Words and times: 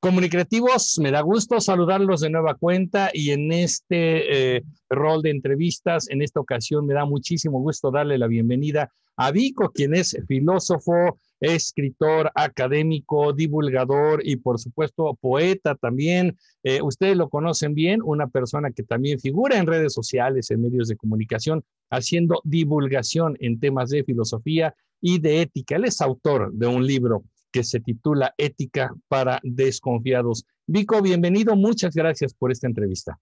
Comunicativos, 0.00 0.96
me 1.00 1.10
da 1.10 1.22
gusto 1.22 1.60
saludarlos 1.60 2.20
de 2.20 2.30
nueva 2.30 2.54
cuenta 2.54 3.10
y 3.12 3.32
en 3.32 3.50
este 3.50 4.56
eh, 4.56 4.62
rol 4.88 5.22
de 5.22 5.30
entrevistas, 5.30 6.08
en 6.08 6.22
esta 6.22 6.38
ocasión 6.38 6.86
me 6.86 6.94
da 6.94 7.04
muchísimo 7.04 7.60
gusto 7.60 7.90
darle 7.90 8.16
la 8.16 8.28
bienvenida 8.28 8.92
a 9.16 9.32
Vico, 9.32 9.72
quien 9.72 9.96
es 9.96 10.16
filósofo, 10.28 11.18
escritor, 11.40 12.30
académico, 12.36 13.32
divulgador 13.32 14.20
y 14.24 14.36
por 14.36 14.60
supuesto 14.60 15.18
poeta 15.20 15.74
también. 15.74 16.38
Eh, 16.62 16.80
ustedes 16.80 17.16
lo 17.16 17.28
conocen 17.28 17.74
bien, 17.74 18.00
una 18.04 18.28
persona 18.28 18.70
que 18.70 18.84
también 18.84 19.18
figura 19.18 19.58
en 19.58 19.66
redes 19.66 19.94
sociales, 19.94 20.52
en 20.52 20.62
medios 20.62 20.86
de 20.86 20.96
comunicación, 20.96 21.64
haciendo 21.90 22.40
divulgación 22.44 23.36
en 23.40 23.58
temas 23.58 23.90
de 23.90 24.04
filosofía 24.04 24.76
y 25.00 25.18
de 25.18 25.42
ética. 25.42 25.74
Él 25.74 25.86
es 25.86 26.00
autor 26.00 26.52
de 26.52 26.68
un 26.68 26.86
libro 26.86 27.24
que 27.52 27.64
se 27.64 27.80
titula 27.80 28.34
Ética 28.36 28.90
para 29.08 29.40
Desconfiados. 29.42 30.44
Vico, 30.66 31.00
bienvenido. 31.02 31.56
Muchas 31.56 31.94
gracias 31.94 32.34
por 32.34 32.52
esta 32.52 32.66
entrevista. 32.66 33.18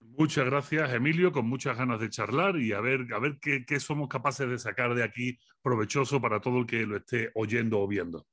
Muchas 0.00 0.44
gracias, 0.44 0.92
Emilio, 0.92 1.32
con 1.32 1.48
muchas 1.48 1.76
ganas 1.76 1.98
de 2.00 2.10
charlar 2.10 2.58
y 2.58 2.72
a 2.72 2.80
ver, 2.80 3.06
a 3.14 3.18
ver 3.18 3.38
qué, 3.40 3.64
qué 3.66 3.80
somos 3.80 4.08
capaces 4.08 4.48
de 4.48 4.58
sacar 4.58 4.94
de 4.94 5.02
aquí 5.02 5.38
provechoso 5.62 6.20
para 6.20 6.40
todo 6.40 6.58
el 6.58 6.66
que 6.66 6.84
lo 6.84 6.96
esté 6.98 7.30
oyendo 7.34 7.80
o 7.80 7.88
viendo. 7.88 8.26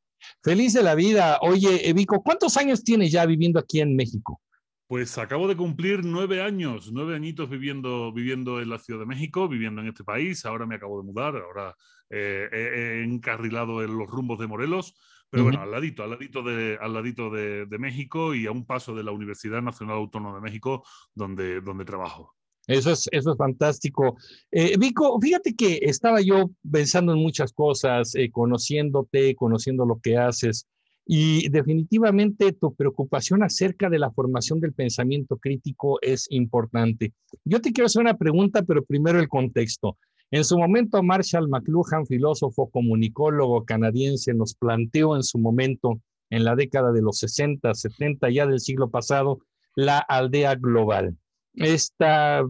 Feliz 0.44 0.74
de 0.74 0.84
la 0.84 0.96
vida. 0.96 1.40
Oye, 1.42 1.92
Vico, 1.94 2.22
¿cuántos 2.22 2.58
años 2.58 2.84
tienes 2.84 3.12
ya 3.12 3.26
viviendo 3.26 3.60
aquí 3.60 3.80
en 3.80 3.96
México? 3.96 4.42
Pues 4.88 5.18
acabo 5.18 5.48
de 5.48 5.56
cumplir 5.56 6.04
nueve 6.04 6.42
años, 6.42 6.92
nueve 6.92 7.16
añitos 7.16 7.50
viviendo, 7.50 8.12
viviendo 8.12 8.60
en 8.60 8.70
la 8.70 8.80
Ciudad 8.80 9.00
de 9.00 9.06
México, 9.06 9.48
viviendo 9.48 9.82
en 9.82 9.88
este 9.88 10.04
país. 10.04 10.46
Ahora 10.46 10.66
me 10.66 10.76
acabo 10.76 11.00
de 11.00 11.08
mudar, 11.08 11.36
ahora 11.38 11.76
eh, 12.10 13.04
encarrilado 13.06 13.84
en 13.84 13.98
los 13.98 14.08
rumbos 14.08 14.40
de 14.40 14.48
Morelos, 14.48 14.96
pero 15.30 15.44
bueno, 15.44 15.62
al 15.62 15.72
ladito, 15.72 16.04
al 16.04 16.10
ladito, 16.10 16.42
de, 16.42 16.78
al 16.82 16.94
ladito 16.94 17.30
de, 17.30 17.78
México 17.78 18.34
y 18.34 18.48
a 18.48 18.52
un 18.52 18.66
paso 18.66 18.96
de 18.96 19.04
la 19.04 19.12
Universidad 19.12 19.62
Nacional 19.62 19.98
Autónoma 19.98 20.36
de 20.36 20.42
México, 20.42 20.84
donde, 21.14 21.62
donde 21.62 21.86
trabajo. 21.86 22.36
Eso 22.66 22.92
es, 22.92 23.08
eso 23.12 23.32
es 23.32 23.38
fantástico. 23.38 24.18
Eh, 24.52 24.76
Vico, 24.78 25.20
fíjate 25.20 25.56
que 25.56 25.80
estaba 25.84 26.22
yo 26.22 26.52
pensando 26.72 27.14
en 27.14 27.20
muchas 27.20 27.54
cosas, 27.54 28.16
eh, 28.16 28.32
conociéndote, 28.32 29.36
conociendo 29.36 29.86
lo 29.86 30.00
que 30.00 30.18
haces, 30.18 30.68
y 31.12 31.50
definitivamente 31.50 32.52
tu 32.52 32.76
preocupación 32.76 33.42
acerca 33.42 33.90
de 33.90 33.98
la 33.98 34.12
formación 34.12 34.60
del 34.60 34.74
pensamiento 34.74 35.38
crítico 35.38 36.00
es 36.02 36.28
importante. 36.30 37.14
Yo 37.44 37.62
te 37.62 37.72
quiero 37.72 37.88
hacer 37.88 38.02
una 38.02 38.18
pregunta, 38.18 38.62
pero 38.62 38.86
primero 38.86 39.20
el 39.20 39.28
contexto. 39.28 39.98
En 40.32 40.44
su 40.44 40.58
momento, 40.58 41.02
Marshall 41.02 41.50
McLuhan, 41.50 42.06
filósofo 42.06 42.70
comunicólogo 42.70 43.66
canadiense, 43.66 44.34
nos 44.34 44.54
planteó 44.54 45.16
en 45.16 45.24
su 45.24 45.40
momento, 45.40 46.00
en 46.30 46.44
la 46.44 46.56
década 46.56 46.92
de 46.92 47.02
los 47.02 47.18
60, 47.18 47.74
70 47.74 48.30
ya 48.30 48.46
del 48.46 48.60
siglo 48.60 48.92
pasado, 48.92 49.40
la 49.76 49.98
aldea 49.98 50.54
global. 50.56 51.18
Esta, 51.56 52.46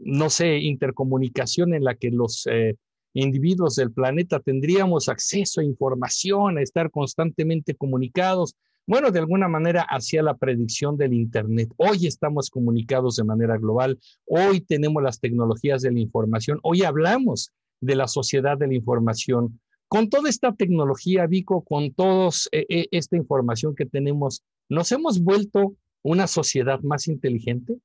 no 0.00 0.30
sé, 0.30 0.58
intercomunicación 0.58 1.74
en 1.74 1.84
la 1.84 1.94
que 1.94 2.10
los 2.10 2.46
eh, 2.50 2.76
individuos 3.14 3.76
del 3.76 3.92
planeta 3.92 4.40
tendríamos 4.40 5.08
acceso 5.08 5.62
a 5.62 5.64
información, 5.64 6.58
a 6.58 6.62
estar 6.62 6.90
constantemente 6.90 7.74
comunicados, 7.74 8.54
bueno, 8.86 9.10
de 9.10 9.18
alguna 9.18 9.48
manera 9.48 9.82
hacia 9.82 10.22
la 10.22 10.36
predicción 10.36 10.96
del 10.96 11.12
Internet. 11.12 11.70
Hoy 11.76 12.06
estamos 12.06 12.50
comunicados 12.50 13.16
de 13.16 13.24
manera 13.24 13.58
global, 13.58 13.98
hoy 14.26 14.60
tenemos 14.60 15.02
las 15.02 15.18
tecnologías 15.18 15.82
de 15.82 15.92
la 15.92 16.00
información, 16.00 16.60
hoy 16.62 16.82
hablamos 16.84 17.52
de 17.80 17.96
la 17.96 18.06
sociedad 18.06 18.56
de 18.56 18.68
la 18.68 18.74
información. 18.74 19.60
Con 19.88 20.08
toda 20.08 20.28
esta 20.28 20.52
tecnología, 20.52 21.26
Vico, 21.26 21.62
con 21.62 21.92
toda 21.92 22.30
eh, 22.52 22.66
eh, 22.68 22.88
esta 22.90 23.16
información 23.16 23.74
que 23.74 23.86
tenemos, 23.86 24.42
¿nos 24.68 24.90
hemos 24.92 25.20
vuelto 25.20 25.74
una 26.02 26.26
sociedad 26.26 26.80
más 26.82 27.08
inteligente? 27.08 27.78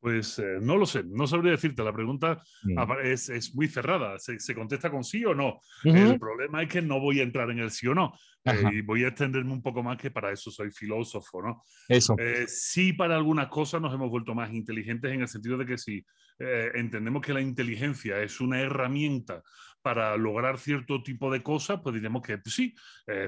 Pues 0.00 0.38
eh, 0.38 0.58
no 0.60 0.76
lo 0.76 0.86
sé, 0.86 1.02
no 1.04 1.26
sabría 1.26 1.52
decirte. 1.52 1.82
La 1.82 1.92
pregunta 1.92 2.40
mm. 2.62 2.78
es, 3.02 3.28
es, 3.28 3.54
muy 3.54 3.66
cerrada. 3.66 4.16
¿Se, 4.18 4.54
contesta 4.54 4.90
con 4.90 5.02
sí 5.02 5.24
o 5.24 5.34
no? 5.34 5.60
El 5.82 6.18
problema 6.20 6.62
es 6.62 6.68
que 6.68 6.80
no 6.80 7.00
voy 7.00 7.18
a 7.18 7.24
entrar 7.24 7.50
en 7.50 7.58
el 7.58 7.70
sí 7.70 7.88
o 7.88 7.94
no. 7.94 8.12
Eh, 8.44 8.62
y 8.72 8.80
voy 8.82 9.04
a 9.04 9.08
extenderme 9.08 9.52
un 9.52 9.62
poco 9.62 9.82
más 9.82 9.98
que 9.98 10.10
para 10.10 10.30
eso 10.32 10.50
soy 10.50 10.70
filósofo, 10.70 11.42
¿no? 11.42 11.64
Eso. 11.88 12.14
Eh, 12.16 12.44
sí, 12.46 12.92
para 12.92 13.16
algunas 13.16 13.48
cosas 13.48 13.80
nos 13.80 13.92
hemos 13.92 14.08
vuelto 14.08 14.34
más 14.34 14.52
inteligentes 14.52 15.12
en 15.12 15.22
el 15.22 15.28
sentido 15.28 15.58
de 15.58 15.66
que 15.66 15.78
si 15.78 16.04
entendemos 16.40 17.20
que 17.20 17.32
la 17.32 17.40
inteligencia 17.40 18.22
es 18.22 18.40
una 18.40 18.60
herramienta 18.60 19.42
para 19.82 20.16
lograr 20.16 20.58
cierto 20.58 21.02
tipo 21.02 21.32
de 21.32 21.42
cosas, 21.42 21.80
pues 21.82 21.96
diremos 21.96 22.22
que 22.22 22.38
pues 22.38 22.54
sí, 22.54 22.76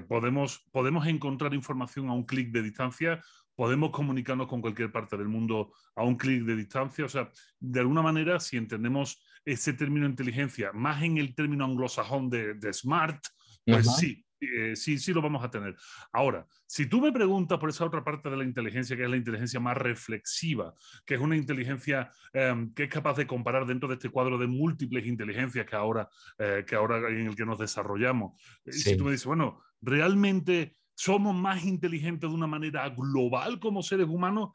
podemos, 0.06 0.64
podemos 0.70 1.04
encontrar 1.08 1.52
información 1.52 2.08
a 2.08 2.12
un 2.12 2.24
clic 2.24 2.52
de 2.52 2.62
distancia 2.62 3.20
podemos 3.60 3.90
comunicarnos 3.90 4.46
con 4.46 4.62
cualquier 4.62 4.90
parte 4.90 5.18
del 5.18 5.28
mundo 5.28 5.74
a 5.94 6.02
un 6.02 6.16
clic 6.16 6.44
de 6.44 6.56
distancia. 6.56 7.04
O 7.04 7.08
sea, 7.10 7.30
de 7.58 7.80
alguna 7.80 8.00
manera, 8.00 8.40
si 8.40 8.56
entendemos 8.56 9.22
ese 9.44 9.74
término 9.74 10.06
inteligencia 10.06 10.72
más 10.72 11.02
en 11.02 11.18
el 11.18 11.34
término 11.34 11.66
anglosajón 11.66 12.30
de, 12.30 12.72
smart, 12.72 13.22
pues 13.66 13.96
sí, 13.96 14.24
eh, 14.40 14.74
sí, 14.74 14.96
sí 14.96 15.12
lo 15.12 15.20
vamos 15.20 15.44
a 15.44 15.50
tener. 15.50 15.76
Ahora, 16.10 16.46
si 16.64 16.86
tú 16.86 17.02
me 17.02 17.12
preguntas 17.12 17.58
por 17.58 17.68
esa 17.68 17.84
otra 17.84 18.02
parte 18.02 18.30
de 18.30 18.38
la 18.38 18.44
inteligencia, 18.44 18.96
que 18.96 19.04
es 19.04 19.10
la 19.10 19.18
inteligencia 19.18 19.60
más 19.60 19.76
reflexiva, 19.76 20.72
que 21.04 21.16
es 21.16 21.20
una 21.20 21.36
inteligencia 21.36 22.10
em, 22.32 22.72
que 22.72 22.84
es 22.84 22.88
capaz 22.88 23.18
de 23.18 23.26
comparar 23.26 23.66
dentro 23.66 23.90
de 23.90 23.96
este 23.96 24.08
cuadro 24.08 24.38
de 24.38 24.46
múltiples 24.46 25.06
inteligencias 25.06 25.66
que 25.66 25.76
ahora, 25.76 26.08
eh, 26.38 26.64
que 26.66 26.76
ahora 26.76 27.10
en 27.10 27.26
el 27.26 27.36
que 27.36 27.44
nos 27.44 27.58
desarrollamos, 27.58 28.40
eh, 28.64 28.72
si 28.72 28.96
tú 28.96 29.04
me 29.04 29.10
dices, 29.10 29.26
bueno, 29.26 29.60
realmente 29.82 30.79
somos 31.00 31.34
más 31.34 31.64
inteligentes 31.64 32.28
de 32.28 32.36
una 32.36 32.46
manera 32.46 32.86
global 32.90 33.58
como 33.58 33.82
seres 33.82 34.06
humanos, 34.06 34.50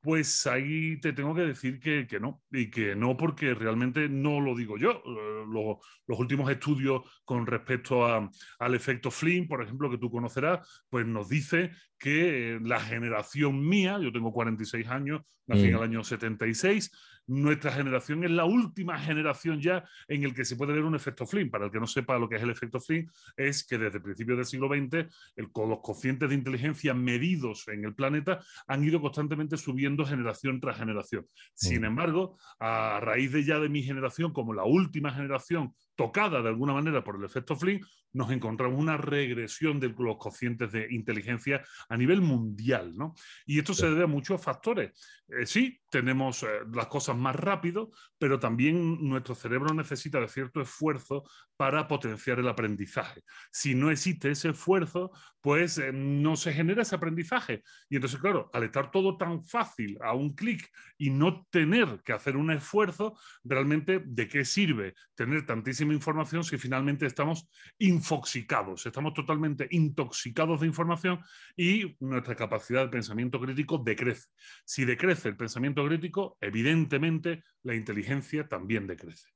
pues 0.00 0.46
ahí 0.46 0.98
te 1.00 1.12
tengo 1.12 1.34
que 1.34 1.42
decir 1.42 1.78
que, 1.78 2.18
no, 2.18 2.42
y 2.50 2.70
que 2.70 2.96
no 2.96 3.14
porque 3.14 3.52
realmente 3.52 4.08
no 4.08 4.40
lo 4.40 4.56
digo 4.56 4.78
yo. 4.78 5.02
Eh, 5.04 5.44
los, 5.50 6.18
últimos 6.18 6.50
estudios 6.50 7.02
con 7.26 7.46
respecto 7.46 8.06
al 8.06 8.74
efecto 8.74 9.10
Flynn, 9.10 9.46
por 9.46 9.62
ejemplo, 9.62 9.90
que 9.90 9.98
tú 9.98 10.10
conocerás, 10.10 10.84
pues 10.88 11.04
nos 11.04 11.28
dice 11.28 11.72
que 12.00 12.58
la 12.62 12.80
generación 12.80 13.64
mía, 13.68 13.98
yo 14.02 14.10
tengo 14.10 14.32
46 14.32 14.88
años, 14.88 15.20
nací 15.46 15.66
en 15.66 15.72
mm. 15.72 15.76
el 15.76 15.82
año 15.82 16.02
76, 16.02 16.90
nuestra 17.26 17.70
generación 17.70 18.24
es 18.24 18.30
la 18.30 18.44
última 18.44 18.98
generación 18.98 19.60
ya 19.60 19.84
en 20.08 20.24
el 20.24 20.34
que 20.34 20.44
se 20.44 20.56
puede 20.56 20.72
ver 20.72 20.82
un 20.82 20.96
efecto 20.96 21.26
Flynn. 21.26 21.50
Para 21.50 21.66
el 21.66 21.70
que 21.70 21.78
no 21.78 21.86
sepa 21.86 22.18
lo 22.18 22.28
que 22.28 22.36
es 22.36 22.42
el 22.42 22.50
efecto 22.50 22.80
Flynn, 22.80 23.08
es 23.36 23.64
que 23.64 23.78
desde 23.78 24.00
principios 24.00 24.38
del 24.38 24.46
siglo 24.46 24.68
XX 24.68 25.06
el, 25.36 25.48
los 25.54 25.80
cocientes 25.80 26.28
de 26.28 26.34
inteligencia 26.34 26.92
medidos 26.92 27.68
en 27.68 27.84
el 27.84 27.94
planeta 27.94 28.40
han 28.66 28.82
ido 28.82 29.00
constantemente 29.00 29.56
subiendo 29.56 30.04
generación 30.04 30.58
tras 30.58 30.78
generación. 30.78 31.26
Sin 31.54 31.82
mm. 31.82 31.84
embargo, 31.84 32.38
a 32.58 32.98
raíz 33.00 33.30
de 33.30 33.44
ya 33.44 33.60
de 33.60 33.68
mi 33.68 33.82
generación, 33.82 34.32
como 34.32 34.52
la 34.52 34.64
última 34.64 35.12
generación 35.12 35.74
tocada 36.00 36.40
de 36.40 36.48
alguna 36.48 36.72
manera 36.72 37.04
por 37.04 37.16
el 37.16 37.24
efecto 37.24 37.54
Flynn, 37.54 37.84
nos 38.14 38.30
encontramos 38.30 38.80
una 38.80 38.96
regresión 38.96 39.78
de 39.78 39.94
los 39.98 40.16
cocientes 40.16 40.72
de 40.72 40.86
inteligencia 40.90 41.62
a 41.90 41.96
nivel 41.98 42.22
mundial. 42.22 42.96
¿no? 42.96 43.14
Y 43.44 43.58
esto 43.58 43.74
se 43.74 43.86
debe 43.90 44.04
a 44.04 44.06
muchos 44.06 44.42
factores. 44.42 44.92
Eh, 45.28 45.44
sí, 45.44 45.78
tenemos 45.90 46.42
eh, 46.42 46.46
las 46.72 46.86
cosas 46.86 47.16
más 47.16 47.36
rápido, 47.36 47.90
pero 48.18 48.38
también 48.38 49.08
nuestro 49.08 49.34
cerebro 49.34 49.74
necesita 49.74 50.20
de 50.20 50.28
cierto 50.28 50.60
esfuerzo 50.60 51.24
para 51.56 51.86
potenciar 51.88 52.38
el 52.38 52.48
aprendizaje. 52.48 53.22
Si 53.52 53.74
no 53.74 53.90
existe 53.90 54.30
ese 54.30 54.50
esfuerzo, 54.50 55.10
pues 55.40 55.78
eh, 55.78 55.92
no 55.92 56.36
se 56.36 56.52
genera 56.52 56.82
ese 56.82 56.94
aprendizaje. 56.94 57.62
Y 57.88 57.96
entonces, 57.96 58.20
claro, 58.20 58.50
al 58.52 58.64
estar 58.64 58.90
todo 58.90 59.16
tan 59.16 59.42
fácil 59.44 59.98
a 60.02 60.14
un 60.14 60.34
clic 60.34 60.70
y 60.96 61.10
no 61.10 61.46
tener 61.50 62.00
que 62.04 62.12
hacer 62.12 62.36
un 62.36 62.50
esfuerzo, 62.50 63.18
realmente, 63.44 64.02
¿de 64.04 64.28
qué 64.28 64.44
sirve 64.44 64.94
tener 65.14 65.44
tantísima 65.44 65.92
información 65.92 66.44
si 66.44 66.56
finalmente 66.56 67.06
estamos 67.06 67.48
infoxicados, 67.78 68.86
estamos 68.86 69.14
totalmente 69.14 69.66
intoxicados 69.70 70.60
de 70.60 70.66
información 70.66 71.20
y 71.56 71.96
nuestra 72.00 72.36
capacidad 72.36 72.84
de 72.84 72.90
pensamiento 72.90 73.40
crítico 73.40 73.78
decrece? 73.78 74.28
Si 74.64 74.84
decrece 74.84 75.28
el 75.28 75.36
pensamiento 75.36 75.79
crítico, 75.86 76.36
evidentemente 76.40 77.42
la 77.62 77.74
inteligencia 77.74 78.48
también 78.48 78.86
decrece. 78.86 79.28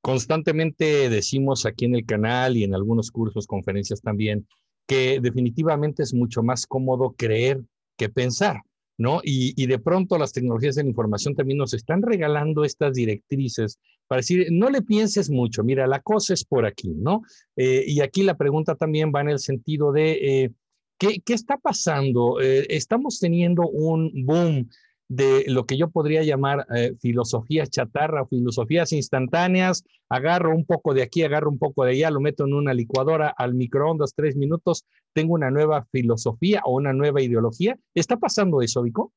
Constantemente 0.00 1.08
decimos 1.08 1.66
aquí 1.66 1.84
en 1.84 1.96
el 1.96 2.06
canal 2.06 2.56
y 2.56 2.64
en 2.64 2.74
algunos 2.74 3.10
cursos, 3.10 3.46
conferencias 3.46 4.00
también, 4.00 4.46
que 4.86 5.20
definitivamente 5.20 6.02
es 6.02 6.14
mucho 6.14 6.42
más 6.42 6.66
cómodo 6.66 7.14
creer 7.16 7.60
que 7.96 8.08
pensar, 8.08 8.62
¿no? 8.98 9.20
Y, 9.22 9.66
de 9.66 9.78
pronto 9.78 10.16
las 10.18 10.32
tecnologías 10.32 10.76
de 10.76 10.84
la 10.84 10.90
información 10.90 11.34
también 11.34 11.58
nos 11.58 11.74
están 11.74 12.02
regalando 12.02 12.64
estas 12.64 12.94
directrices 12.94 13.78
para 14.06 14.20
decir, 14.20 14.46
no 14.52 14.70
le 14.70 14.82
pienses 14.82 15.30
mucho, 15.30 15.64
mira, 15.64 15.86
la 15.86 16.00
cosa 16.00 16.34
es 16.34 16.44
por 16.44 16.64
aquí, 16.64 16.94
¿no? 16.94 17.22
Eh, 17.56 17.84
y 17.86 18.00
aquí 18.00 18.22
la 18.22 18.36
pregunta 18.36 18.76
también 18.76 19.12
va 19.14 19.22
en 19.22 19.30
el 19.30 19.40
sentido 19.40 19.90
de, 19.92 20.12
eh, 20.44 20.52
¿qué, 20.98 21.20
está 21.26 21.58
pasando? 21.58 22.40
Eh, 22.40 22.66
estamos 22.68 23.18
teniendo 23.18 23.68
un 23.68 24.12
boom 24.24 24.68
de 25.08 25.44
lo 25.48 25.66
que 25.66 25.76
yo 25.76 25.90
podría 25.90 26.22
llamar 26.22 26.66
eh, 26.74 26.94
filosofía 27.00 27.66
chatarra, 27.66 28.26
filosofías 28.26 28.92
instantáneas. 28.92 29.84
Agarro 30.08 30.54
un 30.54 30.64
poco 30.64 30.94
de 30.94 31.02
aquí, 31.02 31.22
agarro 31.22 31.50
un 31.50 31.58
poco 31.58 31.84
de 31.84 31.92
allá, 31.92 32.10
lo 32.10 32.20
meto 32.20 32.44
en 32.44 32.54
una 32.54 32.74
licuadora 32.74 33.28
al 33.28 33.54
microondas 33.54 34.14
tres 34.14 34.36
minutos, 34.36 34.84
tengo 35.12 35.34
una 35.34 35.50
nueva 35.50 35.86
filosofía 35.92 36.62
o 36.64 36.76
una 36.76 36.92
nueva 36.92 37.22
ideología. 37.22 37.78
¿Está 37.94 38.16
pasando 38.16 38.62
eso, 38.62 38.82
Vico? 38.82 39.12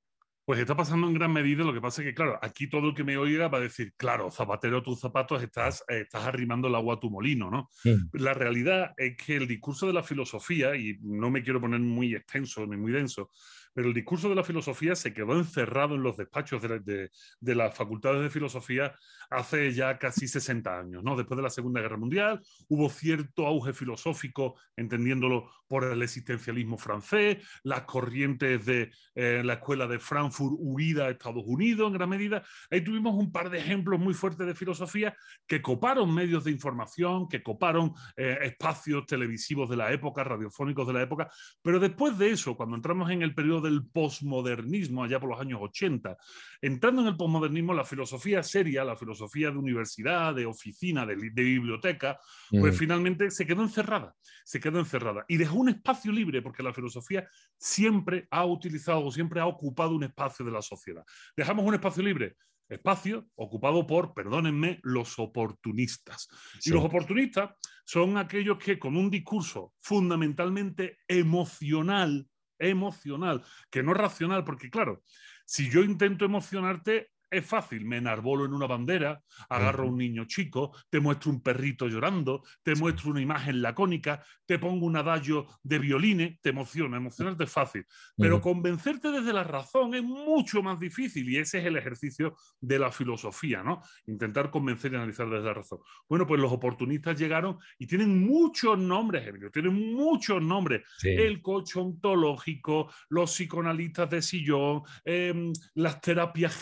Pues 0.50 0.59
está 0.59 0.75
pasando 0.75 1.06
en 1.06 1.13
gran 1.13 1.31
medida. 1.31 1.63
Lo 1.63 1.75
que 1.75 1.80
pasa 1.80 2.01
es 2.01 2.07
que, 2.07 2.15
claro, 2.15 2.39
aquí 2.42 2.68
todo 2.68 2.88
el 2.88 2.95
que 2.95 3.03
me 3.03 3.18
oiga 3.18 3.50
va 3.50 3.59
a 3.59 3.62
decir, 3.62 3.94
claro, 3.95 4.31
zapatero 4.31 4.81
tus 4.81 5.00
zapatos, 5.00 5.44
estás, 5.44 5.83
eh, 5.88 6.01
estás 6.01 6.24
arrimando 6.24 6.68
el 6.68 6.74
agua 6.74 6.95
a 6.95 7.00
tu 7.00 7.12
molino, 7.12 7.51
¿no? 7.51 7.69
La 8.13 8.33
realidad 8.33 8.95
es 8.97 9.15
que 9.15 9.35
el 9.35 9.47
discurso 9.47 9.85
de 9.85 9.94
la 9.94 10.01
filosofía, 10.01 10.75
y 10.75 10.97
no 11.01 11.30
me 11.30 11.44
quiero 11.44 11.62
poner 11.62 11.81
muy 11.81 12.15
extenso 12.15 12.65
ni 12.65 12.77
muy 12.77 12.92
denso, 12.92 13.30
pero 13.74 13.88
el 13.88 13.94
discurso 13.94 14.30
de 14.30 14.36
la 14.36 14.44
filosofía 14.44 14.95
se 14.95 15.13
quedó 15.13 15.38
encerrado 15.38 15.95
en 15.95 16.04
los 16.04 16.18
despachos 16.18 16.62
de, 16.62 17.10
las 17.42 17.75
facultades 17.75 18.21
de 18.21 18.30
filosofía 18.30 18.95
hace 19.30 19.71
ya 19.74 19.98
casi 19.98 20.27
60 20.27 20.80
años. 20.80 21.04
¿no? 21.04 21.16
Después 21.16 21.38
de 21.38 21.44
la 21.44 21.50
Segunda 21.50 21.81
Guerra 21.81 21.98
Mundial 21.98 22.42
hubo 22.68 22.89
cierto 22.89 23.45
auge 23.45 23.74
filosófico, 23.74 24.56
entendiéndolo 24.75 25.50
por 25.68 25.83
el 25.83 26.01
existencialismo 26.01 26.77
francés, 26.77 27.38
las 27.63 27.83
corrientes 27.83 28.66
de 28.66 28.92
eh, 29.16 29.44
la 29.45 29.54
escuela 29.54 29.88
de 29.88 30.00
Frankfurt 30.00 30.56
huida 30.57 31.06
a 31.06 31.10
Estados 31.12 31.44
Unidos 31.45 31.88
en 31.88 31.94
gran 31.94 32.10
medida. 32.10 32.44
Ahí 32.71 32.83
tuvimos 32.83 33.13
un 33.16 33.31
par 33.31 33.50
de 33.50 33.60
ejemplos 33.60 34.00
muy 34.00 34.13
fuertes 34.13 34.48
de 34.48 34.56
filosofía 34.56 35.16
que 35.48 35.62
coparon 35.62 36.13
medios 36.13 36.44
de 36.44 36.51
información, 36.51 37.27
que 37.27 37.44
coparon 37.44 37.94
eh, 38.18 38.38
espacios 38.42 39.06
televisivos 39.06 39.69
de 39.69 39.77
la 39.77 39.92
época, 39.92 40.24
radiofónicos 40.24 40.88
de 40.88 40.94
la 40.94 41.01
época, 41.04 41.30
pero 41.62 41.80
después 41.80 42.18
de 42.18 42.31
eso, 42.31 42.57
cuando 42.57 42.75
entramos 42.75 43.10
en 43.12 43.21
el 43.21 43.36
periodo 43.36 43.58
del 43.59 43.85
posmodernismo 43.85 45.03
allá 45.03 45.19
por 45.19 45.29
los 45.29 45.39
años 45.39 45.59
80. 45.61 46.17
Entrando 46.61 47.01
en 47.01 47.09
el 47.09 47.17
posmodernismo, 47.17 47.73
la 47.73 47.83
filosofía 47.83 48.44
seria, 48.44 48.83
la 48.83 48.95
filosofía 48.95 49.51
de 49.51 49.57
universidad, 49.57 50.33
de 50.35 50.45
oficina, 50.45 51.06
de, 51.06 51.15
biblioteca, 51.15 52.19
pues 52.50 52.77
finalmente 52.77 53.31
se 53.31 53.45
quedó 53.45 53.63
encerrada, 53.63 54.15
se 54.44 54.59
quedó 54.59 54.79
encerrada 54.79 55.25
y 55.27 55.38
dejó 55.38 55.57
un 55.57 55.69
espacio 55.69 56.11
libre 56.11 56.41
porque 56.41 56.63
la 56.63 56.73
filosofía 56.73 57.27
siempre 57.57 58.27
ha 58.31 58.45
utilizado, 58.45 59.11
siempre 59.11 59.39
ha 59.39 59.45
ocupado 59.45 59.95
un 59.95 60.03
espacio 60.03 60.45
de 60.45 60.51
la 60.51 60.61
sociedad. 60.61 61.03
Dejamos 61.35 61.65
un 61.65 61.73
espacio 61.73 62.03
libre 62.03 62.35
espacio 62.69 63.27
ocupado 63.35 63.85
por, 63.88 64.13
perdónenme, 64.13 64.79
los 64.83 65.17
oportunistas. 65.19 66.27
Y 66.63 66.69
los 66.69 66.83
oportunistas 66.83 67.51
son 67.83 68.17
aquellos 68.17 68.57
que 68.57 68.77
con 68.77 68.95
un 68.95 69.09
discurso 69.09 69.73
fundamentalmente 69.79 71.00
emocional 71.07 72.27
emocional, 72.59 73.44
que 73.69 73.83
no 73.83 73.94
racional, 73.94 74.44
porque 74.44 74.69
claro, 74.69 75.03
si 75.45 75.69
yo 75.69 75.83
intento 75.83 76.25
emocionarte, 76.25 77.11
es 77.30 77.46
fácil, 77.46 77.86
me 77.86 77.98
enarbolo 77.98 78.46
en 78.46 78.54
una 78.54 78.68
bandera, 78.68 79.22
agarro 79.50 79.84
a 79.84 79.88
un 79.88 79.98
niño 79.98 80.26
chico, 80.26 80.76
te 80.90 81.00
muestro 81.00 81.31
un 81.31 81.42
perrito 81.42 81.88
llorando, 81.88 82.44
te 82.64 82.76
muestro 82.76 83.12
una 83.12 83.22
imagen 83.22 83.62
lacónica, 83.62 84.24
te 84.46 84.60
pongo 84.60 84.86
un 84.86 84.98
adagio 84.98 85.48
de 85.64 85.80
violines, 85.80 86.40
te 86.42 86.50
emociona, 86.50 86.98
emocionarte 86.98 87.44
es 87.44 87.52
fácil. 87.52 87.86
Pero 88.18 88.42
convencerte 88.42 89.12
desde 89.12 89.34
la 89.34 89.44
razón 89.44 89.94
es 89.94 90.04
mucho 90.04 90.62
más 90.64 90.80
difícil 90.80 91.30
y 91.30 91.38
ese 91.38 91.60
es 91.60 91.66
el 91.66 91.78
ejercicio 91.78 92.36
de 92.60 92.80
la 92.80 92.92
filosofía, 92.92 93.64
¿no? 93.64 93.81
Intentar 94.08 94.50
convencer 94.50 94.94
y 94.94 94.96
analizar 94.96 95.30
desde 95.30 95.46
la 95.46 95.54
razón. 95.54 95.80
Bueno, 96.08 96.26
pues 96.26 96.42
los 96.42 96.52
oportunistas 96.52 97.18
llegaron 97.18 97.58
y 97.78 97.88
tienen 97.88 98.26
muchos 98.26 98.78
nombres, 98.78 99.28
Emilio, 99.28 99.52
tienen 99.52 99.94
muchos 99.94 100.42
nombres. 100.42 100.84
El 101.04 101.42
coche 101.42 101.80
ontológico, 101.80 102.92
los 103.10 103.31
psicoanalistas 103.31 104.10
de 104.10 104.22
sillón, 104.22 104.81
em, 105.04 105.54
las 105.76 106.02
terapias 106.02 106.56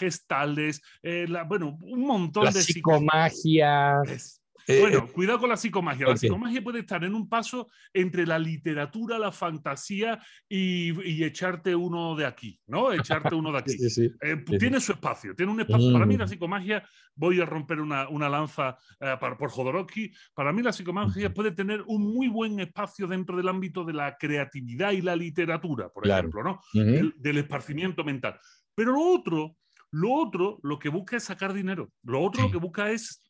eh, 1.04 1.27
bueno, 1.48 1.77
un 1.81 2.01
montón 2.01 2.45
la 2.45 2.51
de 2.51 2.62
psicomagia. 2.62 4.01
Eh, 4.69 4.81
bueno, 4.81 4.98
eh, 4.98 5.12
cuidado 5.13 5.39
con 5.39 5.50
la 5.50 5.56
psicomagia. 5.56 6.07
La 6.07 6.18
psicomagia 6.18 6.62
puede 6.62 6.80
estar 6.80 7.01
en 7.06 7.15
un 7.15 7.30
paso 7.30 7.69
entre 7.94 8.27
la 8.27 8.38
literatura, 8.38 9.18
la 9.18 9.31
fantasía 9.31 10.19
y, 10.50 11.24
echarte 11.24 11.74
uno 11.74 12.15
de 12.15 12.25
aquí, 12.25 12.59
¿no? 12.68 12.92
Echarte 12.92 13.33
uno 13.33 13.54
de 13.54 13.57
aquí. 13.59 13.77
tiene 14.59 14.81
su 14.81 14.92
espacio, 14.92 15.33
tiene 15.36 15.54
un 15.54 15.62
espacio. 15.62 15.94
Para 15.94 16.06
mí 16.06 16.18
la 16.18 16.25
mm. 16.25 16.30
psicomagia, 16.30 16.83
voy 17.15 17.39
a 17.39 17.45
romper 17.45 17.80
una, 17.80 18.30
lanza 18.30 18.77
por 19.19 19.50
Jodorowsky, 19.50 20.12
para 20.33 20.51
mí 20.51 20.62
la 20.62 20.74
psicomagia 20.74 21.33
puede 21.33 21.51
tener 21.51 21.81
un 21.88 22.13
muy 22.13 22.27
buen 22.27 22.59
espacio 22.59 23.07
dentro 23.07 23.38
del 23.38 23.48
ámbito 23.48 23.86
de 23.86 23.94
la 23.94 24.18
creatividad 24.18 24.92
y 24.92 25.01
la 25.01 25.15
literatura, 25.15 25.89
por 25.89 26.06
ejemplo, 26.06 26.44
¿no? 26.44 26.59
del 26.74 27.38
esparcimiento 27.38 28.04
mental. 28.04 28.38
Pero 28.75 28.92
lo 28.92 29.01
otro 29.01 29.56
lo 29.97 30.13
otro, 30.13 30.59
lo 30.61 30.77
que 30.77 30.89
busca 30.89 31.17
es 31.17 31.23
sacar 31.23 31.53
dinero. 31.53 31.91
Lo 32.03 32.21
otro, 32.21 32.44
lo 32.44 32.51
que 32.51 32.57
busca 32.57 32.91
es, 32.91 33.23